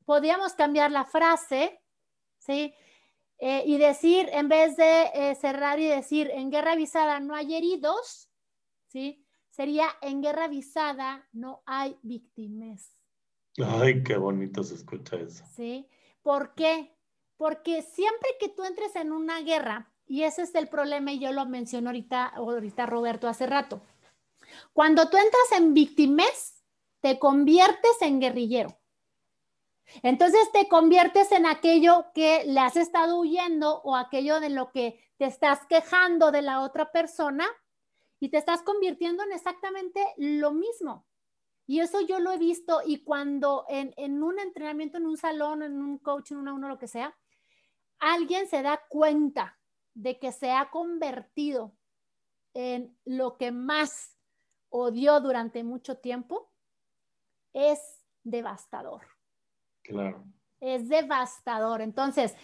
podríamos 0.05 0.53
cambiar 0.53 0.91
la 0.91 1.05
frase, 1.05 1.81
¿sí? 2.39 2.75
Eh, 3.39 3.63
y 3.67 3.79
decir, 3.79 4.29
en 4.33 4.49
vez 4.49 4.77
de 4.77 5.37
cerrar 5.41 5.79
y 5.79 5.87
decir, 5.87 6.31
en 6.33 6.51
guerra 6.51 6.73
avisada 6.73 7.21
no 7.21 7.35
hay 7.35 7.55
heridos, 7.55 8.29
¿sí? 8.89 9.25
Sería 9.59 9.89
en 10.03 10.23
guerra 10.23 10.45
avisada 10.45 11.27
no 11.33 11.65
hay 11.67 11.99
víctimas. 12.03 12.97
Ay, 13.57 14.05
qué 14.05 14.17
bonito 14.17 14.63
se 14.63 14.77
escucha 14.77 15.17
eso. 15.17 15.45
Sí. 15.57 15.89
¿Por 16.23 16.55
qué? 16.55 16.97
Porque 17.37 17.83
siempre 17.83 18.29
que 18.39 18.51
tú 18.51 18.63
entres 18.63 18.95
en 18.95 19.11
una 19.11 19.41
guerra, 19.41 19.93
y 20.07 20.23
ese 20.23 20.43
es 20.43 20.55
el 20.55 20.69
problema, 20.69 21.11
y 21.11 21.19
yo 21.19 21.33
lo 21.33 21.45
menciono 21.47 21.89
ahorita, 21.89 22.27
ahorita 22.27 22.87
Roberto 22.87 23.27
hace 23.27 23.49
rato, 23.49 23.83
cuando 24.73 25.11
tú 25.11 25.17
entras 25.17 25.61
en 25.61 25.75
víctimas, 25.75 26.63
te 27.01 27.19
conviertes 27.19 28.01
en 28.01 28.21
guerrillero. 28.21 28.79
Entonces 30.05 30.53
te 30.53 30.69
conviertes 30.69 31.33
en 31.33 31.47
aquello 31.47 32.07
que 32.15 32.45
le 32.45 32.61
has 32.61 32.77
estado 32.77 33.19
huyendo 33.19 33.81
o 33.83 33.97
aquello 33.97 34.39
de 34.39 34.51
lo 34.51 34.71
que 34.71 35.05
te 35.17 35.25
estás 35.25 35.67
quejando 35.67 36.31
de 36.31 36.43
la 36.43 36.61
otra 36.61 36.93
persona 36.93 37.45
y 38.21 38.31
te 38.31 38.39
estás 38.39 38.63
convirtiendo 38.63 39.23
en 39.23 39.33
exactamente 39.33 40.01
lo 40.17 40.53
mismo. 40.53 41.07
Y 41.67 41.81
eso 41.81 42.01
yo 42.01 42.19
lo 42.19 42.33
he 42.33 42.39
visto 42.39 42.81
y 42.85 43.05
cuando 43.05 43.67
en, 43.69 44.23
un 44.23 44.39
entrenamiento, 44.39 44.97
en 44.97 45.07
un 45.07 45.19
salón, 45.19 45.63
en 45.63 45.81
un 45.81 45.99
coach, 45.99 46.33
en 46.33 46.39
uno 46.39 46.53
a 46.53 46.55
uno, 46.55 46.69
lo 46.69 46.79
que 46.79 46.89
sea, 46.89 47.15
alguien 47.99 48.49
se 48.49 48.63
da 48.63 48.81
cuenta 48.89 49.59
de 49.93 50.19
que 50.19 50.33
se 50.33 50.51
ha 50.51 50.71
convertido 50.71 51.77
en 52.55 52.97
lo 53.05 53.37
que 53.37 53.53
más 53.53 54.17
odió 54.71 55.21
durante 55.21 55.63
mucho 55.63 55.99
tiempo, 55.99 56.51
es 57.53 58.03
devastador. 58.25 59.03
Claro. 59.83 60.25
Es 60.61 60.89
devastador. 60.89 61.83
Entonces, 61.83 62.35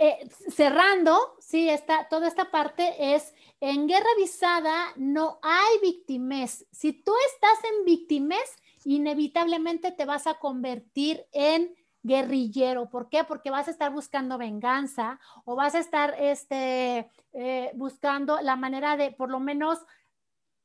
eh, 0.00 0.28
cerrando, 0.50 1.36
sí, 1.38 1.68
está, 1.68 2.08
toda 2.08 2.28
esta 2.28 2.50
parte 2.50 3.14
es, 3.14 3.34
en 3.60 3.86
guerra 3.86 4.06
avisada 4.16 4.92
no 4.96 5.38
hay 5.42 5.78
víctimas. 5.82 6.66
Si 6.70 6.92
tú 6.92 7.12
estás 7.32 7.58
en 7.72 7.84
víctimas, 7.84 8.56
inevitablemente 8.84 9.92
te 9.92 10.04
vas 10.04 10.26
a 10.26 10.34
convertir 10.34 11.26
en 11.32 11.74
guerrillero. 12.02 12.90
¿Por 12.90 13.08
qué? 13.08 13.24
Porque 13.24 13.50
vas 13.50 13.68
a 13.68 13.70
estar 13.70 13.92
buscando 13.92 14.36
venganza 14.38 15.18
o 15.44 15.56
vas 15.56 15.74
a 15.74 15.78
estar 15.78 16.14
este, 16.18 17.10
eh, 17.32 17.70
buscando 17.74 18.40
la 18.40 18.56
manera 18.56 18.96
de, 18.96 19.10
por 19.10 19.30
lo 19.30 19.40
menos, 19.40 19.78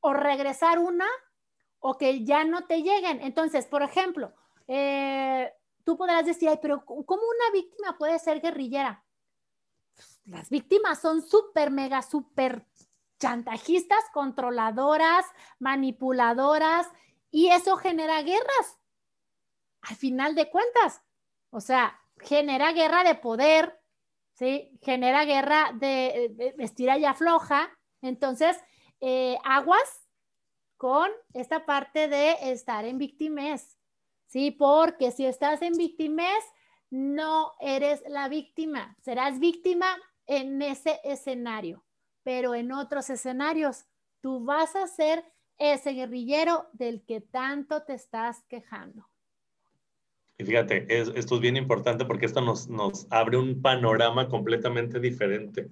o 0.02 0.14
regresar 0.14 0.80
una 0.80 1.08
o 1.80 1.98
que 1.98 2.26
ya 2.26 2.44
no 2.44 2.66
te 2.66 2.82
lleguen. 2.84 3.22
Entonces, 3.22 3.66
por 3.66 3.82
ejemplo, 3.82 4.34
eh, 4.68 5.52
tú 5.86 5.98
podrás 5.98 6.26
decir, 6.26 6.50
Ay, 6.50 6.60
pero 6.62 6.84
¿cómo 6.86 7.06
una 7.06 7.52
víctima 7.54 7.98
puede 7.98 8.20
ser 8.20 8.42
guerrillera? 8.42 9.04
Las 10.30 10.50
víctimas 10.50 11.02
son 11.02 11.22
súper, 11.22 11.72
mega, 11.72 12.02
súper 12.02 12.66
chantajistas, 13.20 14.04
controladoras, 14.14 15.26
manipuladoras, 15.60 16.88
y 17.32 17.50
eso 17.50 17.78
genera 17.78 18.22
guerras. 18.22 18.80
Al 19.82 19.96
final 19.96 20.36
de 20.36 20.50
cuentas, 20.50 21.02
o 21.50 21.62
sea, 21.62 22.00
genera 22.20 22.72
guerra 22.74 23.04
de 23.04 23.16
poder, 23.16 23.80
¿sí? 24.34 24.78
Genera 24.82 25.26
guerra 25.26 25.72
de, 25.74 26.56
estira 26.60 26.98
y 26.98 27.06
afloja. 27.06 27.70
Entonces, 28.02 28.58
eh, 29.02 29.38
aguas 29.44 30.08
con 30.78 31.10
esta 31.34 31.66
parte 31.66 32.08
de 32.08 32.52
estar 32.52 32.86
en 32.86 32.98
víctimas, 32.98 33.78
¿sí? 34.28 34.52
Porque 34.52 35.12
si 35.12 35.26
estás 35.26 35.62
en 35.62 35.74
víctimas, 35.74 36.44
no 36.90 37.54
eres 37.60 38.02
la 38.08 38.28
víctima, 38.30 38.96
serás 39.02 39.40
víctima 39.40 39.96
en 40.30 40.62
ese 40.62 41.02
escenario, 41.04 41.84
pero 42.24 42.54
en 42.54 42.72
otros 42.72 43.10
escenarios 43.10 43.86
tú 44.22 44.46
vas 44.46 44.76
a 44.76 44.88
ser 44.88 45.26
ese 45.58 45.92
guerrillero 45.92 46.70
del 46.72 47.04
que 47.04 47.20
tanto 47.20 47.84
te 47.84 47.94
estás 47.94 48.44
quejando. 48.48 49.10
Y 50.38 50.46
fíjate, 50.46 50.86
esto 50.88 51.36
es 51.36 51.42
bien 51.42 51.58
importante 51.58 52.06
porque 52.06 52.28
esto 52.28 52.42
nos, 52.42 52.70
nos 52.70 53.08
abre 53.10 53.38
un 53.38 53.62
panorama 53.62 54.30
completamente 54.30 55.00
diferente. 55.00 55.70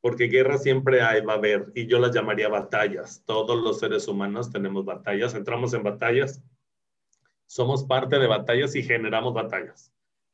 Porque 0.00 0.26
guerra 0.26 0.58
siempre 0.58 1.00
hay, 1.00 1.22
va 1.22 1.32
a 1.32 1.36
haber, 1.36 1.72
y 1.74 1.86
yo 1.86 1.98
las 1.98 2.14
llamaría 2.14 2.48
batallas. 2.48 3.22
Todos 3.24 3.60
los 3.60 3.80
seres 3.80 4.06
humanos 4.06 4.50
tenemos 4.50 4.84
batallas, 4.84 5.34
entramos 5.34 5.74
en 5.74 5.82
batallas, 5.82 6.42
somos 7.46 7.84
parte 7.84 8.18
de 8.18 8.26
batallas 8.26 8.76
y 8.76 8.82
generamos 8.82 9.32
batallas 9.32 9.92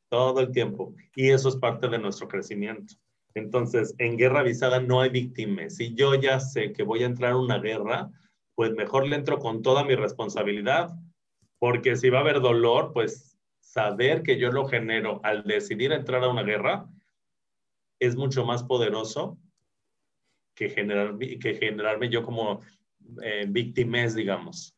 todo 0.09 0.41
el 0.41 0.51
tiempo. 0.51 0.93
Y 1.15 1.29
eso 1.29 1.49
es 1.49 1.55
parte 1.55 1.87
de 1.87 1.99
nuestro 1.99 2.27
crecimiento. 2.27 2.95
Entonces, 3.35 3.93
en 3.99 4.17
guerra 4.17 4.41
avisada 4.41 4.79
no 4.79 5.01
hay 5.01 5.09
víctimas. 5.09 5.75
Si 5.75 5.93
yo 5.93 6.15
ya 6.15 6.39
sé 6.39 6.73
que 6.73 6.83
voy 6.83 7.03
a 7.03 7.07
entrar 7.07 7.33
a 7.33 7.37
una 7.37 7.59
guerra, 7.59 8.09
pues 8.55 8.73
mejor 8.73 9.07
le 9.07 9.15
entro 9.15 9.39
con 9.39 9.61
toda 9.61 9.83
mi 9.83 9.95
responsabilidad, 9.95 10.89
porque 11.59 11.95
si 11.95 12.09
va 12.09 12.19
a 12.19 12.21
haber 12.21 12.41
dolor, 12.41 12.91
pues 12.93 13.37
saber 13.59 14.23
que 14.23 14.37
yo 14.39 14.51
lo 14.51 14.65
genero 14.65 15.21
al 15.23 15.43
decidir 15.43 15.91
entrar 15.91 16.23
a 16.23 16.29
una 16.29 16.43
guerra 16.43 16.87
es 17.99 18.15
mucho 18.15 18.45
más 18.45 18.63
poderoso 18.63 19.37
que, 20.55 20.69
generar, 20.69 21.17
que 21.17 21.55
generarme 21.55 22.09
yo 22.09 22.23
como 22.23 22.61
eh, 23.21 23.45
víctimas, 23.47 24.15
digamos. 24.15 24.75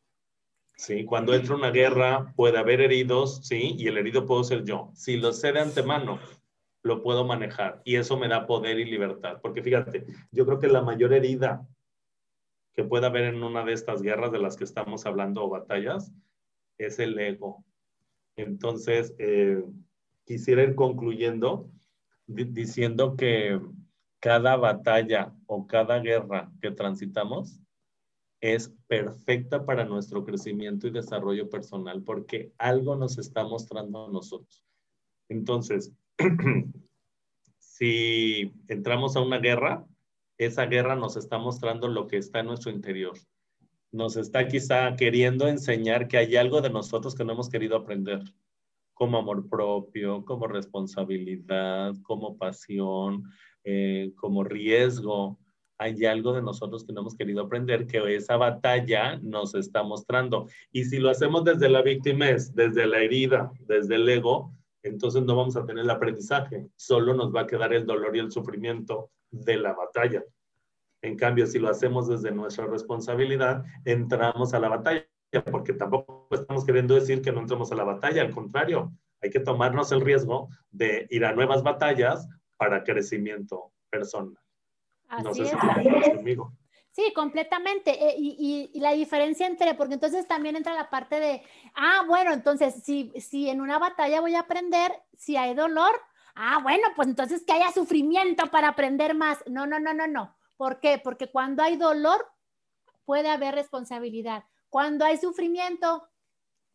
¿Sí? 0.82 1.04
Cuando 1.04 1.32
entra 1.32 1.54
una 1.54 1.70
guerra 1.70 2.32
puede 2.34 2.58
haber 2.58 2.80
heridos, 2.80 3.40
¿sí? 3.44 3.76
Y 3.78 3.86
el 3.86 3.98
herido 3.98 4.26
puedo 4.26 4.42
ser 4.42 4.64
yo. 4.64 4.90
Si 4.94 5.16
lo 5.16 5.32
sé 5.32 5.52
de 5.52 5.60
antemano, 5.60 6.18
lo 6.82 7.02
puedo 7.02 7.24
manejar 7.24 7.80
y 7.84 7.96
eso 7.96 8.18
me 8.18 8.26
da 8.26 8.46
poder 8.46 8.80
y 8.80 8.84
libertad. 8.84 9.38
Porque 9.40 9.62
fíjate, 9.62 10.06
yo 10.32 10.44
creo 10.44 10.58
que 10.58 10.66
la 10.66 10.82
mayor 10.82 11.12
herida 11.12 11.64
que 12.74 12.82
puede 12.82 13.06
haber 13.06 13.24
en 13.32 13.44
una 13.44 13.64
de 13.64 13.74
estas 13.74 14.02
guerras 14.02 14.32
de 14.32 14.40
las 14.40 14.56
que 14.56 14.64
estamos 14.64 15.06
hablando 15.06 15.44
o 15.44 15.48
batallas 15.48 16.12
es 16.78 16.98
el 16.98 17.16
ego. 17.16 17.64
Entonces, 18.34 19.14
eh, 19.18 19.62
quisiera 20.24 20.64
ir 20.64 20.74
concluyendo 20.74 21.70
diciendo 22.26 23.16
que 23.16 23.60
cada 24.18 24.56
batalla 24.56 25.32
o 25.46 25.66
cada 25.66 26.00
guerra 26.00 26.50
que 26.60 26.72
transitamos 26.72 27.61
es 28.42 28.74
perfecta 28.88 29.64
para 29.64 29.84
nuestro 29.84 30.24
crecimiento 30.24 30.88
y 30.88 30.90
desarrollo 30.90 31.48
personal 31.48 32.02
porque 32.02 32.52
algo 32.58 32.96
nos 32.96 33.16
está 33.16 33.44
mostrando 33.44 34.06
a 34.06 34.10
nosotros. 34.10 34.64
Entonces, 35.28 35.92
si 37.58 38.52
entramos 38.66 39.14
a 39.14 39.20
una 39.20 39.38
guerra, 39.38 39.86
esa 40.38 40.66
guerra 40.66 40.96
nos 40.96 41.16
está 41.16 41.38
mostrando 41.38 41.86
lo 41.86 42.08
que 42.08 42.16
está 42.16 42.40
en 42.40 42.46
nuestro 42.46 42.72
interior. 42.72 43.16
Nos 43.92 44.16
está 44.16 44.48
quizá 44.48 44.96
queriendo 44.96 45.46
enseñar 45.46 46.08
que 46.08 46.18
hay 46.18 46.34
algo 46.34 46.60
de 46.60 46.70
nosotros 46.70 47.14
que 47.14 47.24
no 47.24 47.34
hemos 47.34 47.48
querido 47.48 47.76
aprender, 47.76 48.22
como 48.92 49.18
amor 49.18 49.48
propio, 49.48 50.24
como 50.24 50.48
responsabilidad, 50.48 51.94
como 52.02 52.36
pasión, 52.36 53.22
eh, 53.62 54.12
como 54.16 54.42
riesgo, 54.42 55.38
hay 55.82 56.04
algo 56.06 56.32
de 56.32 56.42
nosotros 56.42 56.84
que 56.84 56.92
no 56.92 57.00
hemos 57.00 57.16
querido 57.16 57.42
aprender, 57.42 57.86
que 57.86 58.14
esa 58.14 58.36
batalla 58.36 59.18
nos 59.20 59.54
está 59.54 59.82
mostrando. 59.82 60.46
Y 60.70 60.84
si 60.84 60.98
lo 60.98 61.10
hacemos 61.10 61.44
desde 61.44 61.68
la 61.68 61.82
víctima, 61.82 62.26
desde 62.26 62.86
la 62.86 62.98
herida, 62.98 63.52
desde 63.60 63.96
el 63.96 64.08
ego, 64.08 64.52
entonces 64.84 65.22
no 65.22 65.36
vamos 65.36 65.56
a 65.56 65.64
tener 65.64 65.84
el 65.84 65.90
aprendizaje, 65.90 66.68
solo 66.76 67.14
nos 67.14 67.34
va 67.34 67.42
a 67.42 67.46
quedar 67.46 67.72
el 67.72 67.86
dolor 67.86 68.16
y 68.16 68.20
el 68.20 68.30
sufrimiento 68.30 69.10
de 69.30 69.56
la 69.56 69.72
batalla. 69.72 70.22
En 71.02 71.16
cambio, 71.16 71.46
si 71.46 71.58
lo 71.58 71.68
hacemos 71.68 72.08
desde 72.08 72.30
nuestra 72.30 72.66
responsabilidad, 72.66 73.64
entramos 73.84 74.54
a 74.54 74.60
la 74.60 74.68
batalla, 74.68 75.04
porque 75.50 75.72
tampoco 75.72 76.28
estamos 76.30 76.64
queriendo 76.64 76.94
decir 76.94 77.22
que 77.22 77.32
no 77.32 77.40
entremos 77.40 77.72
a 77.72 77.76
la 77.76 77.84
batalla, 77.84 78.22
al 78.22 78.30
contrario, 78.30 78.92
hay 79.20 79.30
que 79.30 79.40
tomarnos 79.40 79.90
el 79.90 80.00
riesgo 80.00 80.48
de 80.70 81.06
ir 81.10 81.24
a 81.24 81.32
nuevas 81.32 81.62
batallas 81.62 82.28
para 82.56 82.84
crecimiento 82.84 83.72
personal 83.90 84.41
no 85.20 85.34
sé 85.34 85.46
si 85.46 85.56
conmigo. 85.56 86.52
Sí, 86.92 87.12
completamente. 87.14 87.90
Eh, 87.90 88.14
y, 88.18 88.70
y, 88.72 88.80
la 88.80 88.92
diferencia 88.92 89.46
entre, 89.46 89.74
porque 89.74 89.94
entonces 89.94 90.28
también 90.28 90.56
entra 90.56 90.74
la 90.74 90.90
parte 90.90 91.20
de, 91.20 91.42
ah, 91.74 92.04
bueno, 92.06 92.32
entonces 92.32 92.82
si, 92.84 93.10
si 93.18 93.48
en 93.48 93.62
una 93.62 93.78
batalla 93.78 94.20
voy 94.20 94.34
a 94.34 94.40
aprender, 94.40 94.92
si 95.16 95.36
hay 95.36 95.54
dolor, 95.54 95.98
ah, 96.34 96.60
bueno, 96.62 96.88
pues 96.94 97.08
entonces 97.08 97.44
que 97.46 97.54
haya 97.54 97.72
sufrimiento 97.72 98.50
para 98.50 98.68
aprender 98.68 99.14
más. 99.14 99.38
No, 99.46 99.66
no, 99.66 99.80
no, 99.80 99.94
no, 99.94 100.06
no. 100.06 100.36
¿Por 100.58 100.80
qué? 100.80 101.00
Porque 101.02 101.30
cuando 101.30 101.62
hay 101.62 101.76
dolor 101.76 102.26
puede 103.04 103.30
haber 103.30 103.54
responsabilidad. 103.54 104.44
Cuando 104.68 105.04
hay 105.04 105.16
sufrimiento, 105.16 106.08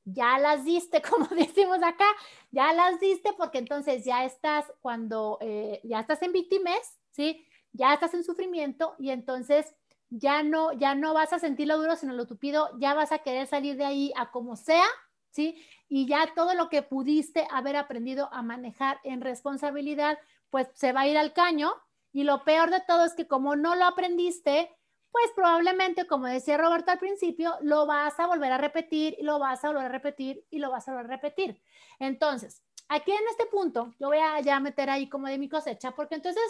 ya 0.04 0.40
las 0.40 0.64
diste, 0.64 1.02
como 1.10 1.28
decimos 1.28 1.80
acá, 1.84 2.06
ya 2.52 2.74
las 2.74 3.00
diste 3.00 3.34
porque 3.34 3.60
entonces 3.60 4.04
ya 4.06 4.26
estás 4.26 4.66
cuando 4.82 5.38
eh, 5.42 5.82
ya 5.84 6.00
estás 6.00 6.22
en 6.22 6.32
víctimas, 6.32 6.98
¿sí? 7.12 7.46
Ya 7.74 7.94
estás 7.94 8.14
en 8.14 8.24
sufrimiento 8.24 8.96
y 8.98 9.12
entonces 9.12 9.76
ya 10.10 10.44
no, 10.44 10.74
ya 10.74 10.96
no 10.96 11.14
vas 11.14 11.34
a 11.34 11.40
sentir 11.40 11.68
lo 11.68 11.78
duro, 11.78 11.96
sino 11.96 12.14
lo 12.14 12.28
tupido, 12.28 12.70
ya 12.80 12.94
vas 12.94 13.12
a 13.12 13.20
querer 13.20 13.48
salir 13.48 13.76
de 13.76 13.86
ahí 13.86 14.14
a 14.16 14.32
como 14.32 14.56
sea, 14.56 14.86
¿sí? 15.32 15.64
Y 15.90 16.08
ya 16.08 16.34
todo 16.36 16.54
lo 16.54 16.70
que 16.70 16.82
pudiste 16.82 17.48
haber 17.52 17.76
aprendido 17.76 18.30
a 18.32 18.42
manejar 18.42 19.00
en 19.04 19.22
responsabilidad, 19.22 20.18
pues 20.50 20.68
se 20.76 20.94
va 20.94 21.02
a 21.02 21.08
ir 21.08 21.18
al 21.18 21.34
caño. 21.34 21.74
Y 22.14 22.24
lo 22.24 22.44
peor 22.44 22.72
de 22.72 22.82
todo 22.88 23.06
es 23.06 23.14
que 23.14 23.28
como 23.28 23.56
no 23.56 23.76
lo 23.76 23.86
aprendiste, 23.86 24.76
pues 25.12 25.26
probablemente, 25.36 26.08
como 26.08 26.28
decía 26.28 26.58
Roberto 26.58 26.92
al 26.92 27.00
principio, 27.00 27.56
lo 27.62 27.86
vas 27.86 28.20
a 28.20 28.28
volver 28.28 28.52
a 28.52 28.58
repetir 28.58 29.16
y 29.18 29.24
lo 29.24 29.40
vas 29.40 29.64
a 29.64 29.70
volver 29.70 29.86
a 29.86 29.90
repetir 29.90 30.46
y 30.50 30.60
lo 30.60 30.72
vas 30.72 30.88
a 30.88 30.92
volver 30.92 31.12
a 31.12 31.16
repetir. 31.16 31.62
Entonces, 32.00 32.64
aquí 32.88 33.12
en 33.12 33.28
este 33.32 33.46
punto, 33.48 33.94
yo 34.00 34.08
voy 34.08 34.20
a 34.20 34.40
ya 34.42 34.60
meter 34.60 34.90
ahí 34.90 35.10
como 35.10 35.28
de 35.28 35.38
mi 35.38 35.50
cosecha, 35.50 35.92
porque 35.92 36.16
entonces, 36.16 36.44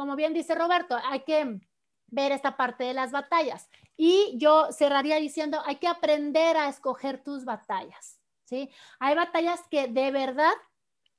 como 0.00 0.16
bien 0.16 0.32
dice 0.32 0.54
Roberto, 0.54 0.96
hay 1.04 1.24
que 1.24 1.60
ver 2.06 2.32
esta 2.32 2.56
parte 2.56 2.84
de 2.84 2.94
las 2.94 3.12
batallas. 3.12 3.68
Y 3.98 4.32
yo 4.38 4.72
cerraría 4.72 5.16
diciendo, 5.16 5.60
hay 5.66 5.76
que 5.76 5.88
aprender 5.88 6.56
a 6.56 6.70
escoger 6.70 7.22
tus 7.22 7.44
batallas, 7.44 8.18
¿sí? 8.44 8.70
Hay 8.98 9.14
batallas 9.14 9.60
que 9.70 9.88
de 9.88 10.10
verdad 10.10 10.54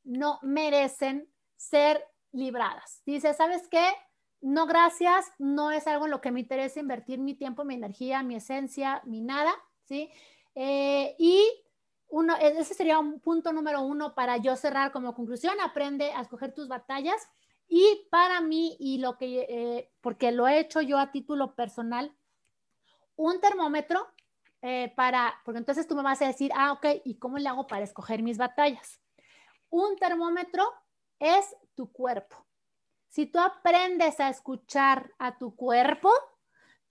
no 0.04 0.40
merecen 0.42 1.32
ser 1.56 2.04
libradas. 2.32 3.04
Dice, 3.06 3.36
¿sabes 3.36 3.68
qué? 3.68 3.86
No, 4.42 4.66
gracias, 4.66 5.32
no 5.38 5.70
es 5.70 5.86
algo 5.86 6.06
en 6.06 6.12
lo 6.12 6.20
que 6.20 6.32
me 6.32 6.40
interesa 6.40 6.80
invertir 6.80 7.20
mi 7.20 7.36
tiempo, 7.36 7.64
mi 7.64 7.76
energía, 7.76 8.24
mi 8.24 8.38
esencia, 8.38 9.04
mi 9.06 9.22
nada, 9.22 9.54
¿sí? 9.84 10.10
Eh, 10.56 11.16
y 11.20 11.48
uno, 12.08 12.36
ese 12.38 12.74
sería 12.74 12.98
un 12.98 13.20
punto 13.20 13.54
número 13.54 13.84
uno 13.84 14.16
para 14.16 14.38
yo 14.38 14.56
cerrar 14.56 14.92
como 14.92 15.14
conclusión, 15.14 15.54
aprende 15.62 16.12
a 16.14 16.22
escoger 16.22 16.52
tus 16.56 16.68
batallas 16.68 17.30
y 17.74 18.06
para 18.12 18.42
mí, 18.42 18.76
y 18.82 18.98
lo 18.98 19.18
que, 19.18 19.46
eh, 19.48 19.94
porque 20.02 20.34
lo 20.34 20.46
he 20.46 20.60
hecho 20.60 20.82
yo 20.82 21.00
a 21.00 21.14
título 21.14 21.56
personal, 21.56 22.14
un 23.16 23.40
termómetro 23.40 24.06
eh, 24.62 24.92
para, 24.98 25.42
porque 25.46 25.60
entonces 25.60 25.88
tú 25.88 25.96
me 25.96 26.04
vas 26.04 26.22
a 26.22 26.28
decir, 26.28 26.52
ah, 26.54 26.74
ok, 26.74 26.86
¿y 27.06 27.18
cómo 27.18 27.38
le 27.38 27.48
hago 27.48 27.68
para 27.68 27.86
escoger 27.86 28.24
mis 28.24 28.38
batallas? 28.38 29.00
Un 29.70 29.96
termómetro 29.96 30.70
es 31.18 31.56
tu 31.74 31.90
cuerpo. 31.94 32.46
Si 33.08 33.26
tú 33.26 33.40
aprendes 33.40 34.20
a 34.20 34.28
escuchar 34.28 35.14
a 35.18 35.38
tu 35.38 35.56
cuerpo, 35.56 36.12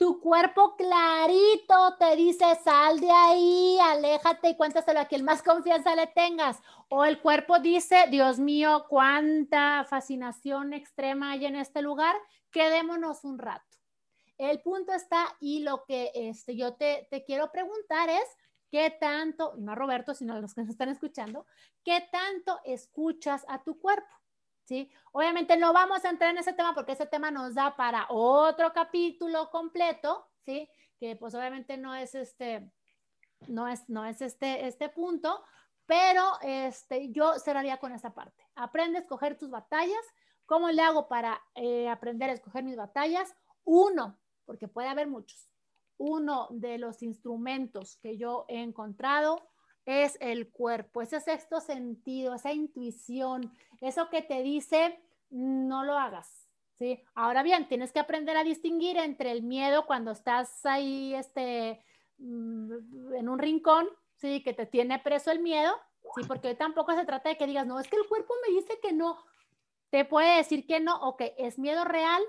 tu 0.00 0.18
cuerpo 0.18 0.76
clarito 0.76 1.98
te 1.98 2.16
dice, 2.16 2.46
sal 2.64 3.00
de 3.00 3.10
ahí, 3.10 3.78
aléjate 3.82 4.48
y 4.48 4.56
cuéntaselo 4.56 4.98
a 4.98 5.04
quien 5.04 5.26
más 5.26 5.42
confianza 5.42 5.94
le 5.94 6.06
tengas. 6.06 6.58
O 6.88 7.04
el 7.04 7.20
cuerpo 7.20 7.58
dice, 7.58 8.06
Dios 8.08 8.38
mío, 8.38 8.86
cuánta 8.88 9.84
fascinación 9.84 10.72
extrema 10.72 11.32
hay 11.32 11.44
en 11.44 11.56
este 11.56 11.82
lugar, 11.82 12.16
quedémonos 12.50 13.24
un 13.24 13.38
rato. 13.38 13.76
El 14.38 14.62
punto 14.62 14.94
está 14.94 15.36
y 15.38 15.60
lo 15.64 15.84
que 15.84 16.10
este, 16.14 16.56
yo 16.56 16.72
te, 16.76 17.06
te 17.10 17.22
quiero 17.22 17.52
preguntar 17.52 18.08
es, 18.08 18.24
¿qué 18.70 18.96
tanto, 18.98 19.52
no 19.58 19.72
a 19.72 19.74
Roberto, 19.74 20.14
sino 20.14 20.32
a 20.32 20.40
los 20.40 20.54
que 20.54 20.62
nos 20.62 20.70
están 20.70 20.88
escuchando, 20.88 21.44
qué 21.84 22.08
tanto 22.10 22.58
escuchas 22.64 23.44
a 23.48 23.62
tu 23.62 23.78
cuerpo? 23.78 24.08
Obviamente 25.12 25.56
no 25.56 25.72
vamos 25.72 26.04
a 26.04 26.10
entrar 26.10 26.30
en 26.30 26.38
ese 26.38 26.52
tema 26.52 26.74
porque 26.74 26.92
ese 26.92 27.06
tema 27.06 27.30
nos 27.30 27.54
da 27.54 27.76
para 27.76 28.06
otro 28.08 28.72
capítulo 28.72 29.50
completo, 29.50 30.28
¿sí? 30.44 30.68
Que 30.98 31.16
pues 31.16 31.34
obviamente 31.34 31.76
no 31.76 31.94
es 31.94 32.14
este, 32.14 32.70
no 33.48 33.66
es, 33.66 33.88
no 33.88 34.04
es 34.04 34.20
este, 34.22 34.66
este 34.66 34.88
punto, 34.88 35.42
pero 35.86 36.38
este, 36.42 37.10
yo 37.10 37.38
cerraría 37.38 37.78
con 37.78 37.92
esta 37.92 38.14
parte. 38.14 38.46
Aprende 38.54 38.98
a 38.98 39.00
escoger 39.02 39.36
tus 39.36 39.50
batallas. 39.50 40.04
¿Cómo 40.46 40.70
le 40.70 40.82
hago 40.82 41.08
para 41.08 41.40
eh, 41.54 41.88
aprender 41.88 42.30
a 42.30 42.34
escoger 42.34 42.62
mis 42.62 42.76
batallas? 42.76 43.34
Uno, 43.64 44.18
porque 44.44 44.68
puede 44.68 44.88
haber 44.88 45.08
muchos. 45.08 45.48
Uno 45.96 46.48
de 46.50 46.78
los 46.78 47.02
instrumentos 47.02 47.96
que 47.96 48.16
yo 48.16 48.46
he 48.48 48.62
encontrado 48.62 49.50
es 49.86 50.16
el 50.20 50.50
cuerpo, 50.50 51.02
ese 51.02 51.20
sexto 51.20 51.60
sentido, 51.60 52.34
esa 52.34 52.52
intuición, 52.52 53.52
eso 53.80 54.08
que 54.10 54.22
te 54.22 54.42
dice, 54.42 55.00
no 55.30 55.84
lo 55.84 55.98
hagas. 55.98 56.48
¿sí? 56.74 57.02
Ahora 57.14 57.42
bien, 57.42 57.68
tienes 57.68 57.92
que 57.92 58.00
aprender 58.00 58.36
a 58.36 58.44
distinguir 58.44 58.96
entre 58.96 59.30
el 59.30 59.42
miedo 59.42 59.86
cuando 59.86 60.10
estás 60.10 60.64
ahí 60.66 61.14
este, 61.14 61.84
mm, 62.18 63.14
en 63.14 63.28
un 63.28 63.38
rincón, 63.38 63.88
¿sí? 64.16 64.42
que 64.42 64.52
te 64.52 64.66
tiene 64.66 64.98
preso 64.98 65.30
el 65.30 65.40
miedo, 65.40 65.72
¿sí? 66.16 66.22
porque 66.26 66.54
tampoco 66.54 66.94
se 66.94 67.04
trata 67.04 67.28
de 67.28 67.36
que 67.36 67.46
digas, 67.46 67.66
no, 67.66 67.78
es 67.80 67.88
que 67.88 67.96
el 67.96 68.06
cuerpo 68.08 68.34
me 68.46 68.54
dice 68.54 68.78
que 68.80 68.92
no, 68.92 69.18
te 69.90 70.04
puede 70.04 70.36
decir 70.36 70.66
que 70.66 70.80
no, 70.80 70.96
o 71.00 71.16
que 71.16 71.34
es 71.38 71.58
miedo 71.58 71.84
real, 71.84 72.22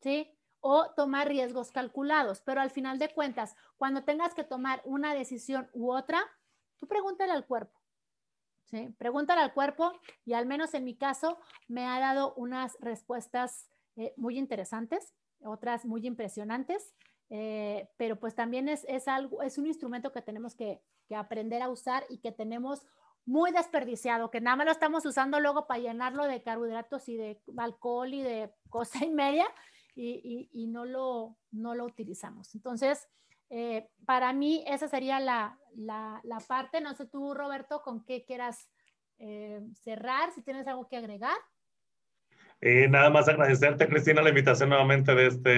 ¿sí? 0.00 0.34
o 0.60 0.90
tomar 0.96 1.28
riesgos 1.28 1.70
calculados, 1.70 2.40
pero 2.40 2.60
al 2.60 2.70
final 2.70 2.98
de 2.98 3.12
cuentas, 3.12 3.54
cuando 3.76 4.04
tengas 4.04 4.34
que 4.34 4.44
tomar 4.44 4.82
una 4.84 5.14
decisión 5.14 5.68
u 5.72 5.92
otra, 5.92 6.20
Tú 6.78 6.86
pregúntale 6.86 7.32
al 7.32 7.46
cuerpo. 7.46 7.78
¿sí? 8.64 8.94
Pregúntale 8.98 9.40
al 9.40 9.52
cuerpo 9.52 9.92
y 10.24 10.34
al 10.34 10.46
menos 10.46 10.74
en 10.74 10.84
mi 10.84 10.96
caso 10.96 11.38
me 11.66 11.86
ha 11.86 11.98
dado 11.98 12.34
unas 12.34 12.76
respuestas 12.80 13.68
eh, 13.96 14.14
muy 14.16 14.38
interesantes, 14.38 15.14
otras 15.40 15.84
muy 15.84 16.06
impresionantes, 16.06 16.94
eh, 17.30 17.88
pero 17.96 18.18
pues 18.18 18.34
también 18.34 18.68
es, 18.68 19.08
algo, 19.08 19.42
es 19.42 19.58
un 19.58 19.66
instrumento 19.66 20.12
que 20.12 20.22
tenemos 20.22 20.54
que, 20.54 20.80
aprender 21.16 21.62
a 21.62 21.70
usar 21.70 22.04
y 22.10 22.18
que 22.18 22.32
tenemos 22.32 22.82
muy 23.24 23.50
desperdiciado, 23.50 24.30
que 24.30 24.42
nada 24.42 24.56
más 24.56 24.66
lo 24.66 24.72
estamos 24.72 25.06
usando 25.06 25.40
luego 25.40 25.66
para 25.66 25.80
llenarlo 25.80 26.26
de 26.26 26.42
carbohidratos 26.42 27.08
y 27.08 27.16
de 27.16 27.40
alcohol 27.56 28.12
y 28.12 28.20
de 28.20 28.52
cosa 28.68 29.04
y 29.06 29.10
media 29.10 29.46
y, 29.96 30.66
no, 30.68 30.84
lo, 30.84 31.38
no 31.50 31.74
lo 31.74 31.86
utilizamos. 31.86 32.54
Entonces, 32.54 33.08
eh, 33.50 33.88
para 34.04 34.32
mí 34.32 34.64
esa 34.66 34.88
sería 34.88 35.20
la, 35.20 35.58
parte. 36.46 36.80
No 36.80 36.94
sé 36.94 37.06
tú, 37.06 37.34
Roberto, 37.34 37.82
con 37.82 38.04
qué 38.04 38.24
quieras 38.24 38.68
eh, 39.18 39.60
cerrar, 39.74 40.32
si 40.34 40.42
tienes 40.42 40.66
algo 40.66 40.88
que 40.88 40.96
agregar. 40.96 41.36
Eh, 42.60 42.88
nada 42.88 43.10
más 43.10 43.28
agradecerte, 43.28 43.88
Cristina, 43.88 44.22
la 44.22 44.30
invitación 44.30 44.68
nuevamente 44.68 45.14
de 45.14 45.26
este, 45.26 45.50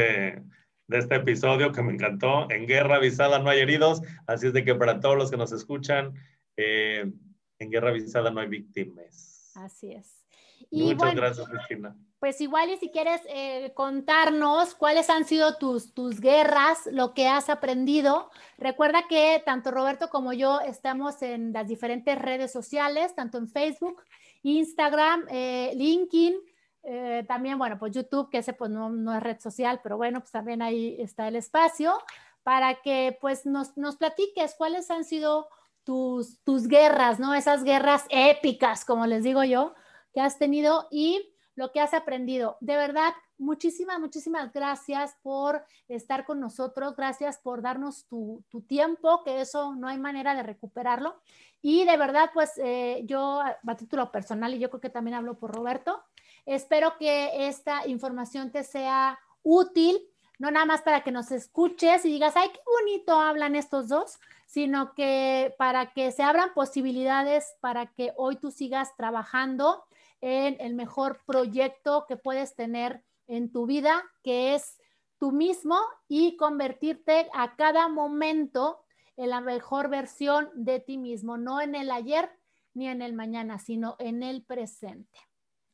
de 0.86 0.98
este 0.98 1.16
episodio 1.16 1.72
que 1.72 1.82
me 1.82 1.92
encantó. 1.92 2.50
En 2.50 2.66
guerra 2.66 2.96
avisada 2.96 3.38
no 3.38 3.50
hay 3.50 3.60
heridos, 3.60 4.02
así 4.26 4.48
es 4.48 4.52
de 4.52 4.64
que 4.64 4.74
para 4.74 5.00
todos 5.00 5.16
los 5.16 5.30
que 5.30 5.36
nos 5.36 5.52
escuchan, 5.52 6.14
en 6.56 7.70
guerra 7.70 7.88
avisada 7.88 8.30
no 8.30 8.40
hay 8.40 8.48
víctimas. 8.48 9.52
Así 9.54 9.92
es. 9.92 10.26
Muchas 10.70 11.14
gracias, 11.14 11.48
Cristina 11.48 11.96
pues 12.20 12.40
igual 12.42 12.70
y 12.70 12.76
si 12.76 12.90
quieres 12.90 13.22
eh, 13.28 13.72
contarnos 13.74 14.74
cuáles 14.74 15.08
han 15.08 15.24
sido 15.24 15.56
tus, 15.56 15.94
tus 15.94 16.20
guerras, 16.20 16.86
lo 16.92 17.14
que 17.14 17.26
has 17.26 17.48
aprendido. 17.48 18.30
Recuerda 18.58 19.08
que 19.08 19.42
tanto 19.44 19.70
Roberto 19.70 20.10
como 20.10 20.34
yo 20.34 20.60
estamos 20.60 21.22
en 21.22 21.54
las 21.54 21.66
diferentes 21.66 22.18
redes 22.18 22.52
sociales, 22.52 23.14
tanto 23.14 23.38
en 23.38 23.48
Facebook, 23.48 24.02
Instagram, 24.42 25.24
eh, 25.30 25.72
LinkedIn, 25.74 26.34
eh, 26.82 27.24
también, 27.26 27.58
bueno, 27.58 27.78
pues 27.78 27.92
YouTube, 27.92 28.28
que 28.28 28.38
ese 28.38 28.52
pues 28.52 28.70
no, 28.70 28.90
no, 28.90 29.16
es 29.16 29.22
red 29.22 29.40
social, 29.40 29.80
pero 29.82 29.96
bueno, 29.96 30.20
pues 30.20 30.30
también 30.30 30.60
ahí 30.60 30.96
está 31.00 31.26
el 31.26 31.36
espacio 31.36 31.98
para 32.42 32.82
que 32.82 33.16
pues 33.18 33.46
nos, 33.46 33.78
nos 33.78 33.96
platiques 33.96 34.54
cuáles 34.58 34.90
han 34.90 35.04
sido 35.04 35.48
tus, 35.84 36.38
tus 36.42 36.68
guerras, 36.68 37.18
¿no? 37.18 37.34
Esas 37.34 37.64
guerras 37.64 38.04
épicas, 38.10 38.84
como 38.84 39.06
les 39.06 39.24
digo 39.24 39.42
yo, 39.42 39.74
que 40.12 40.20
has 40.20 40.38
tenido 40.38 40.86
y 40.90 41.34
lo 41.54 41.72
que 41.72 41.80
has 41.80 41.94
aprendido. 41.94 42.56
De 42.60 42.76
verdad, 42.76 43.12
muchísimas, 43.38 43.98
muchísimas 43.98 44.52
gracias 44.52 45.16
por 45.22 45.64
estar 45.88 46.24
con 46.24 46.40
nosotros, 46.40 46.96
gracias 46.96 47.38
por 47.38 47.62
darnos 47.62 48.06
tu, 48.06 48.44
tiempo, 48.66 49.22
que 49.24 49.40
eso 49.40 49.74
no 49.74 49.88
hay 49.88 49.98
manera 49.98 50.34
de 50.34 50.42
recuperarlo. 50.42 51.20
Y 51.62 51.84
de 51.84 51.96
verdad, 51.96 52.30
pues 52.32 52.52
eh, 52.58 53.02
yo 53.04 53.40
a 53.40 53.76
título 53.76 54.10
personal, 54.10 54.54
y 54.54 54.58
yo 54.58 54.70
creo 54.70 54.80
que 54.80 54.90
también 54.90 55.16
hablo 55.16 55.38
por 55.38 55.54
Roberto, 55.54 56.02
espero 56.46 56.96
que 56.98 57.48
esta 57.48 57.86
información 57.86 58.50
te 58.50 58.64
sea 58.64 59.18
útil, 59.42 60.00
no 60.38 60.50
nada 60.50 60.64
más 60.64 60.82
para 60.82 61.02
que 61.02 61.12
nos 61.12 61.30
escuches 61.32 62.04
y 62.04 62.10
digas, 62.10 62.34
ay, 62.36 62.48
qué 62.52 62.60
bonito 62.64 63.20
hablan 63.20 63.56
estos 63.56 63.88
dos, 63.88 64.18
sino 64.46 64.94
que 64.94 65.54
para 65.58 65.92
que 65.92 66.10
se 66.12 66.22
abran 66.22 66.52
posibilidades 66.54 67.54
para 67.60 67.86
que 67.86 68.12
hoy 68.16 68.36
tú 68.36 68.50
sigas 68.50 68.96
trabajando 68.96 69.84
en 70.20 70.56
el 70.60 70.74
mejor 70.74 71.20
proyecto 71.26 72.04
que 72.08 72.16
puedes 72.16 72.54
tener 72.54 73.04
en 73.26 73.52
tu 73.52 73.66
vida, 73.66 74.02
que 74.22 74.54
es 74.54 74.78
tú 75.18 75.32
mismo 75.32 75.78
y 76.08 76.36
convertirte 76.36 77.28
a 77.34 77.56
cada 77.56 77.88
momento 77.88 78.80
en 79.16 79.30
la 79.30 79.40
mejor 79.40 79.88
versión 79.88 80.50
de 80.54 80.80
ti 80.80 80.98
mismo, 80.98 81.36
no 81.36 81.60
en 81.60 81.74
el 81.74 81.90
ayer 81.90 82.30
ni 82.74 82.88
en 82.88 83.02
el 83.02 83.12
mañana, 83.12 83.58
sino 83.58 83.96
en 83.98 84.22
el 84.22 84.42
presente. 84.44 85.18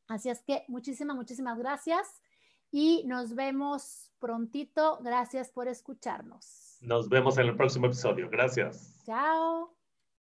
Así 0.09 0.28
es 0.30 0.42
que 0.42 0.64
muchísimas, 0.68 1.16
muchísimas 1.16 1.59
gracias. 1.59 2.20
y 2.72 3.05
nos 3.07 3.34
vemos 3.34 4.12
prontito. 4.18 4.99
Gracias 5.01 5.51
por 5.51 5.68
escucharnos. 5.68 6.76
Nos 6.80 7.09
vemos 7.09 7.38
en 7.38 7.47
el 7.47 7.57
próximo 7.57 7.86
episodio. 7.86 8.28
Gracias. 8.28 9.03
Chao. 9.07 9.76